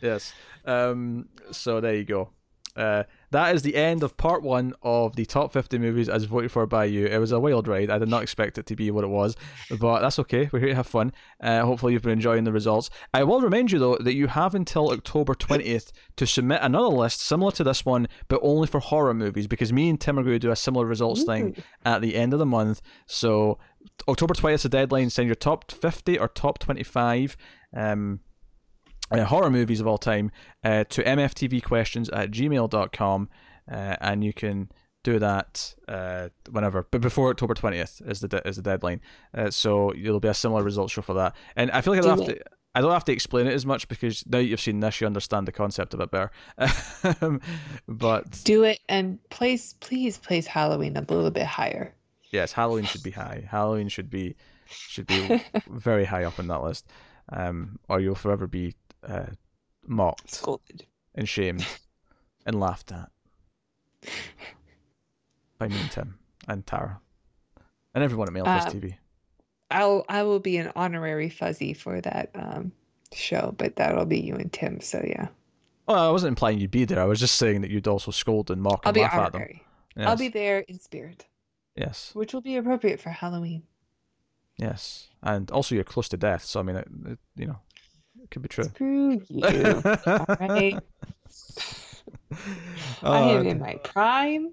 [0.00, 0.32] Yes.
[0.64, 2.30] Um, so there you go.
[2.76, 6.52] Uh, that is the end of part one of the top 50 movies as voted
[6.52, 7.06] for by you.
[7.06, 7.90] It was a wild ride.
[7.90, 9.36] I did not expect it to be what it was,
[9.78, 10.48] but that's okay.
[10.52, 11.12] We're here to have fun.
[11.40, 12.90] Uh, hopefully, you've been enjoying the results.
[13.12, 17.20] I will remind you, though, that you have until October 20th to submit another list
[17.20, 20.34] similar to this one, but only for horror movies, because me and Tim are going
[20.34, 22.82] to do a similar results thing at the end of the month.
[23.06, 23.58] So,
[24.08, 25.10] October 20th is the deadline.
[25.10, 27.36] Send your top 50 or top 25.
[27.74, 28.20] Um,
[29.12, 30.30] uh, horror movies of all time
[30.64, 33.28] uh, to mftvquestions at gmail.com
[33.70, 34.70] uh, and you can
[35.04, 39.00] do that uh, whenever but before october 20th is the de- is the deadline
[39.34, 42.06] uh, so there'll be a similar results show for that and i feel like i
[42.06, 42.40] don't have to
[42.74, 45.46] I don't have to explain it as much because now you've seen this, you understand
[45.46, 46.30] the concept a bit better.
[47.86, 51.94] But Do it and place, please place Halloween a little bit higher.
[52.30, 53.46] yes, Halloween should be high.
[53.46, 56.86] Halloween should be should be very high up on that list,
[57.30, 58.74] um, or you'll forever be
[59.06, 59.26] uh,
[59.86, 60.86] mocked Scolded.
[61.14, 61.66] and shamed
[62.46, 63.10] and laughed at
[65.58, 66.18] by me and Tim
[66.48, 67.00] and Tara
[67.94, 68.94] and everyone at Mailfest Um, TV.
[69.70, 72.72] I'll I will be an honorary fuzzy for that um
[73.12, 74.80] show, but that'll be you and Tim.
[74.80, 75.28] So yeah,
[75.86, 77.00] Well, I wasn't implying you'd be there.
[77.00, 79.40] I was just saying that you'd also scold and mock I'll and laugh at them.
[79.42, 79.62] honorary.
[79.96, 80.06] Yes.
[80.08, 81.26] I'll be there in spirit,
[81.76, 83.62] yes, which will be appropriate for Halloween.
[84.56, 87.58] yes, and also you're close to death, so I mean, it, it, you know,
[88.32, 88.64] could be true.
[88.64, 89.82] Screw you.
[90.06, 90.78] All right.
[93.02, 94.52] I Oh, am in my prime.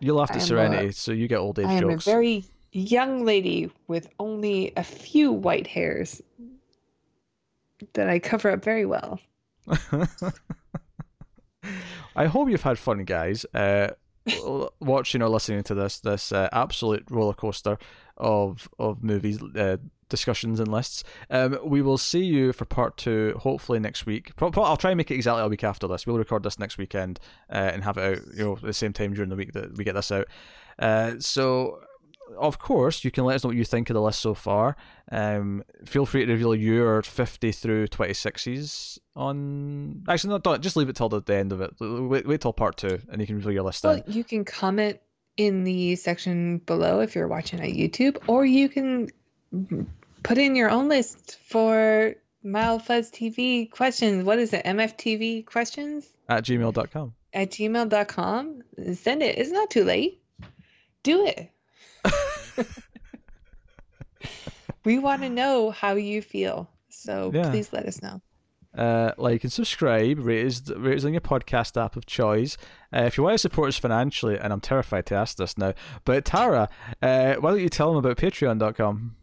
[0.00, 2.06] you laughed I at Serenity, a- so you get old age I am jokes.
[2.06, 6.20] a very young lady with only a few white hairs
[7.92, 9.20] that I cover up very well.
[12.14, 13.44] I hope you've had fun, guys.
[13.52, 13.88] Uh,
[14.80, 17.78] watching or listening to this this uh, absolute roller coaster
[18.16, 19.76] of of movies, uh,
[20.08, 21.04] discussions, and lists.
[21.30, 24.32] Um, we will see you for part two, hopefully next week.
[24.40, 26.06] I'll try and make it exactly a week after this.
[26.06, 27.20] We'll record this next weekend
[27.50, 29.76] uh, and have it out, you know, at the same time during the week that
[29.76, 30.26] we get this out.
[30.78, 31.80] Uh, so.
[32.40, 34.74] Of course, you can let us know what you think of the list so far.
[35.12, 40.02] Um, feel free to reveal your 50 through 26s on.
[40.08, 41.70] Actually, no, don't, just leave it till the, the end of it.
[41.78, 44.04] Wait, wait till part two, and you can reveal your list Well, then.
[44.08, 44.98] you can comment
[45.36, 49.08] in the section below if you're watching on YouTube, or you can
[50.22, 54.24] put in your own list for Mild Fuzz TV questions.
[54.24, 54.64] What is it?
[54.64, 57.14] MFTV questions At gmail.com.
[57.32, 58.62] at gmail.com.
[58.94, 59.38] Send it.
[59.38, 60.20] It's not too late.
[61.02, 61.50] do it.
[64.84, 66.68] we want to know how you feel.
[66.88, 67.50] So Yeah.
[67.50, 68.20] please let us know.
[68.76, 72.56] uh, like and subscribe, rate us, rate us on your podcast app of choice.
[72.92, 75.72] Uh, if you want to support us financially, and I'm terrified to ask this now,
[76.04, 76.68] but Tara,
[77.00, 79.16] uh, why don't you tell them about patreon.com?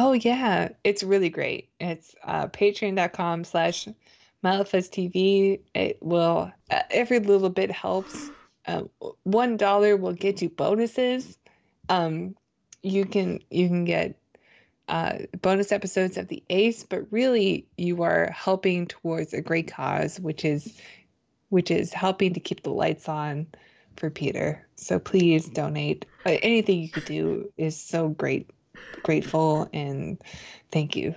[0.00, 1.70] Oh yeah, it's really great.
[1.80, 3.88] It's uh, patreon.com slash
[4.44, 5.58] TV.
[5.74, 8.30] It will uh, every little bit helps.
[8.68, 8.90] Um,
[9.24, 11.36] one dollar will get you bonuses.
[11.88, 12.36] Um,
[12.80, 14.20] you can you can get
[14.88, 20.20] uh, bonus episodes of the Ace, but really you are helping towards a great cause,
[20.20, 20.78] which is
[21.48, 23.48] which is helping to keep the lights on
[23.96, 24.64] for Peter.
[24.76, 26.06] So please donate.
[26.24, 28.48] Uh, anything you could do is so great,
[29.02, 30.20] grateful, and
[30.72, 31.14] thank you.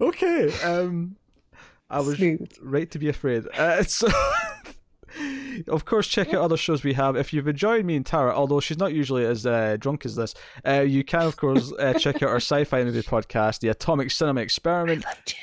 [0.00, 1.16] Okay, um,
[1.88, 2.52] I was Smooth.
[2.60, 3.46] right to be afraid.
[3.56, 4.06] Uh, so,
[5.68, 7.16] of course, check out other shows we have.
[7.16, 10.34] If you've enjoyed me and Tara, although she's not usually as uh, drunk as this,
[10.66, 14.42] uh, you can, of course, uh, check out our sci-fi movie podcast, The Atomic Cinema
[14.42, 15.04] Experiment.
[15.04, 15.38] love gin.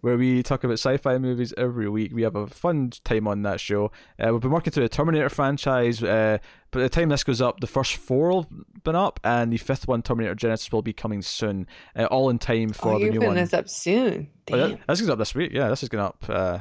[0.00, 2.12] Where we talk about sci-fi movies every week.
[2.14, 3.90] We have a fun time on that show.
[4.18, 6.00] Uh, we've been working through the Terminator franchise.
[6.02, 6.38] Uh,
[6.70, 8.46] by the time this goes up, the first four will
[8.84, 11.66] been up, and the fifth one, Terminator Genisys, will be coming soon.
[11.96, 13.36] Uh, all in time for Oh, the you're new putting one.
[13.38, 14.28] this up soon.
[14.52, 15.50] Oh, yeah, this is up this week.
[15.52, 16.58] Yeah, this is going up uh,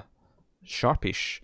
[0.65, 1.39] sharpish.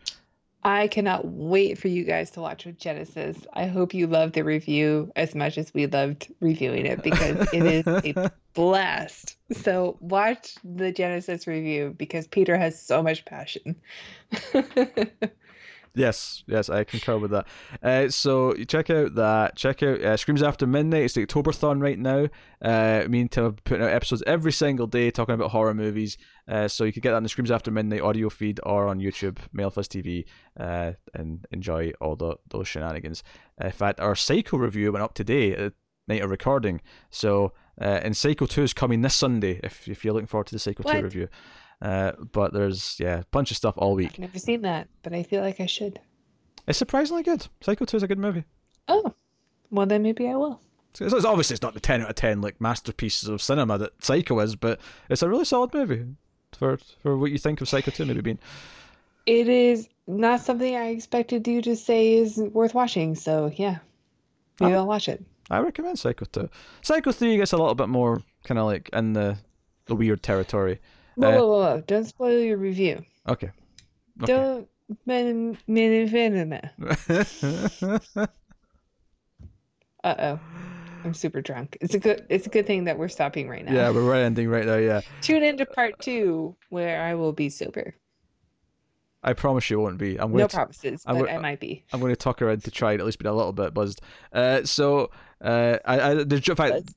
[0.65, 3.45] I cannot wait for you guys to watch with Genisys.
[3.53, 7.65] I hope you love the review as much as we loved reviewing it because it
[7.65, 9.35] is a blast.
[9.51, 13.75] So watch the Genisys review because Peter has so much passion.
[15.95, 17.45] Yes, yes, I concur with that.
[17.83, 19.55] Uh, so you check out that.
[19.55, 21.03] Check out uh, Screams After Midnight.
[21.03, 22.29] It's the Octoberthon right now.
[22.63, 26.17] Uh, me and Tim are putting out episodes every single day talking about horror movies.
[26.47, 28.99] Uh, so you can get that on the Screams After Midnight audio feed or on
[28.99, 30.25] YouTube, Mild Fuzz TV,
[30.59, 33.23] uh, and enjoy all the, those shenanigans.
[33.61, 35.73] Uh, in fact, our Psycho review went up today at the
[36.07, 36.81] night of recording.
[37.11, 40.55] So, uh, and Psycho 2 is coming this Sunday if, if you're looking forward to
[40.55, 41.27] the Psycho 2 review.
[41.83, 44.11] Uh, but there's, yeah, a bunch of stuff all week.
[44.13, 45.99] I've never seen that, but I feel like I should.
[46.65, 47.45] It's surprisingly good.
[47.61, 48.45] Psycho 2 is a good movie.
[48.87, 49.13] Oh,
[49.69, 50.61] well then maybe I will.
[50.93, 53.77] So it's, it's obviously it's not the ten out of ten like masterpieces of cinema
[53.79, 54.79] that Psycho is, but
[55.09, 56.05] it's a really solid movie
[56.55, 58.39] for for what you think of Psycho two maybe being.
[59.25, 63.15] It is not something I expected you to say is worth watching.
[63.15, 63.79] So yeah,
[64.61, 64.77] maybe Oh.
[64.79, 65.23] I'll watch it.
[65.49, 66.49] I recommend Psycho two.
[66.83, 69.37] Psycho three gets a little bit more kind of like in the
[69.87, 70.79] the weird territory.
[71.15, 71.83] Whoa, Uh, whoa, whoa, whoa.
[71.87, 73.03] Don't spoil your review.
[73.27, 73.51] Okay.
[74.21, 74.33] Okay.
[74.33, 74.67] Don't.
[75.05, 76.69] min- min- min- min-
[80.03, 80.39] Uh oh.
[81.05, 81.77] I'm super drunk.
[81.81, 83.73] It's a good it's a good thing that we're stopping right now.
[83.73, 84.75] yeah, we're right ending right now.
[84.77, 87.95] Yeah, Tune into part two where I will be sober.
[89.21, 90.17] I promise you won't be.
[90.19, 91.83] I'm No to promises, I but would- I might be.
[91.93, 94.01] I'm going to talk her into trying at least being a little bit buzzed.
[94.33, 95.11] Uh, so
[95.41, 96.93] uh, I, I there's in fact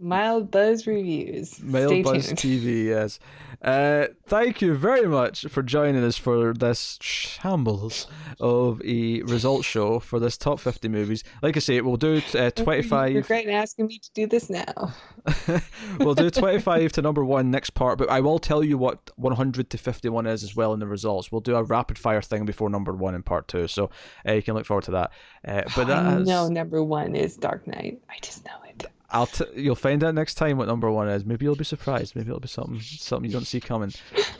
[0.00, 1.62] Mild Buzz Reviews.
[1.62, 2.38] Mail Stay Buzz tuned.
[2.38, 3.18] TV, yes.
[3.62, 8.06] Uh, thank you very much for joining us for this shambles
[8.40, 11.22] of a results show for this top 50 movies.
[11.42, 13.26] Like I say, we'll do uh, You're 25.
[13.26, 14.92] great asking me to do this now.
[16.00, 19.70] we'll do 25 to number one next part, but I will tell you what 100
[19.70, 21.30] to 51 is as well in the results.
[21.30, 23.90] We'll do a rapid fire thing before number one in part two, so
[24.28, 25.12] uh, you can look forward to that.
[25.46, 28.02] Uh, but that I know number one is Dark Knight.
[28.10, 28.84] I just know it.
[29.14, 31.24] I'll t- you'll find out next time what number one is.
[31.24, 32.16] Maybe you'll be surprised.
[32.16, 33.92] Maybe it'll be something something you don't see coming.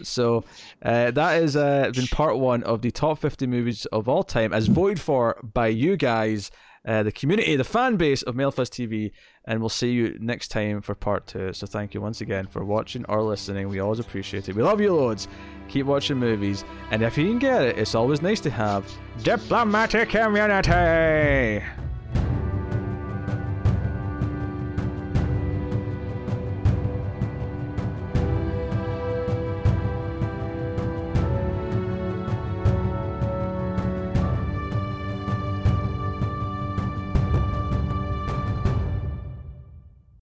[0.03, 0.45] So
[0.83, 4.53] uh, that has uh, been part one of the top fifty movies of all time,
[4.53, 6.51] as voted for by you guys,
[6.87, 9.13] uh, the community, the fan base of Mild Fuzz TV,
[9.45, 11.53] and we'll see you next time for part two.
[11.53, 13.69] So thank you once again for watching or listening.
[13.69, 14.57] We always appreciate it.
[14.57, 15.29] We love you loads.
[15.69, 18.91] Keep watching movies, and if you can get it, it's always nice to have
[19.23, 21.63] diplomatic immunity.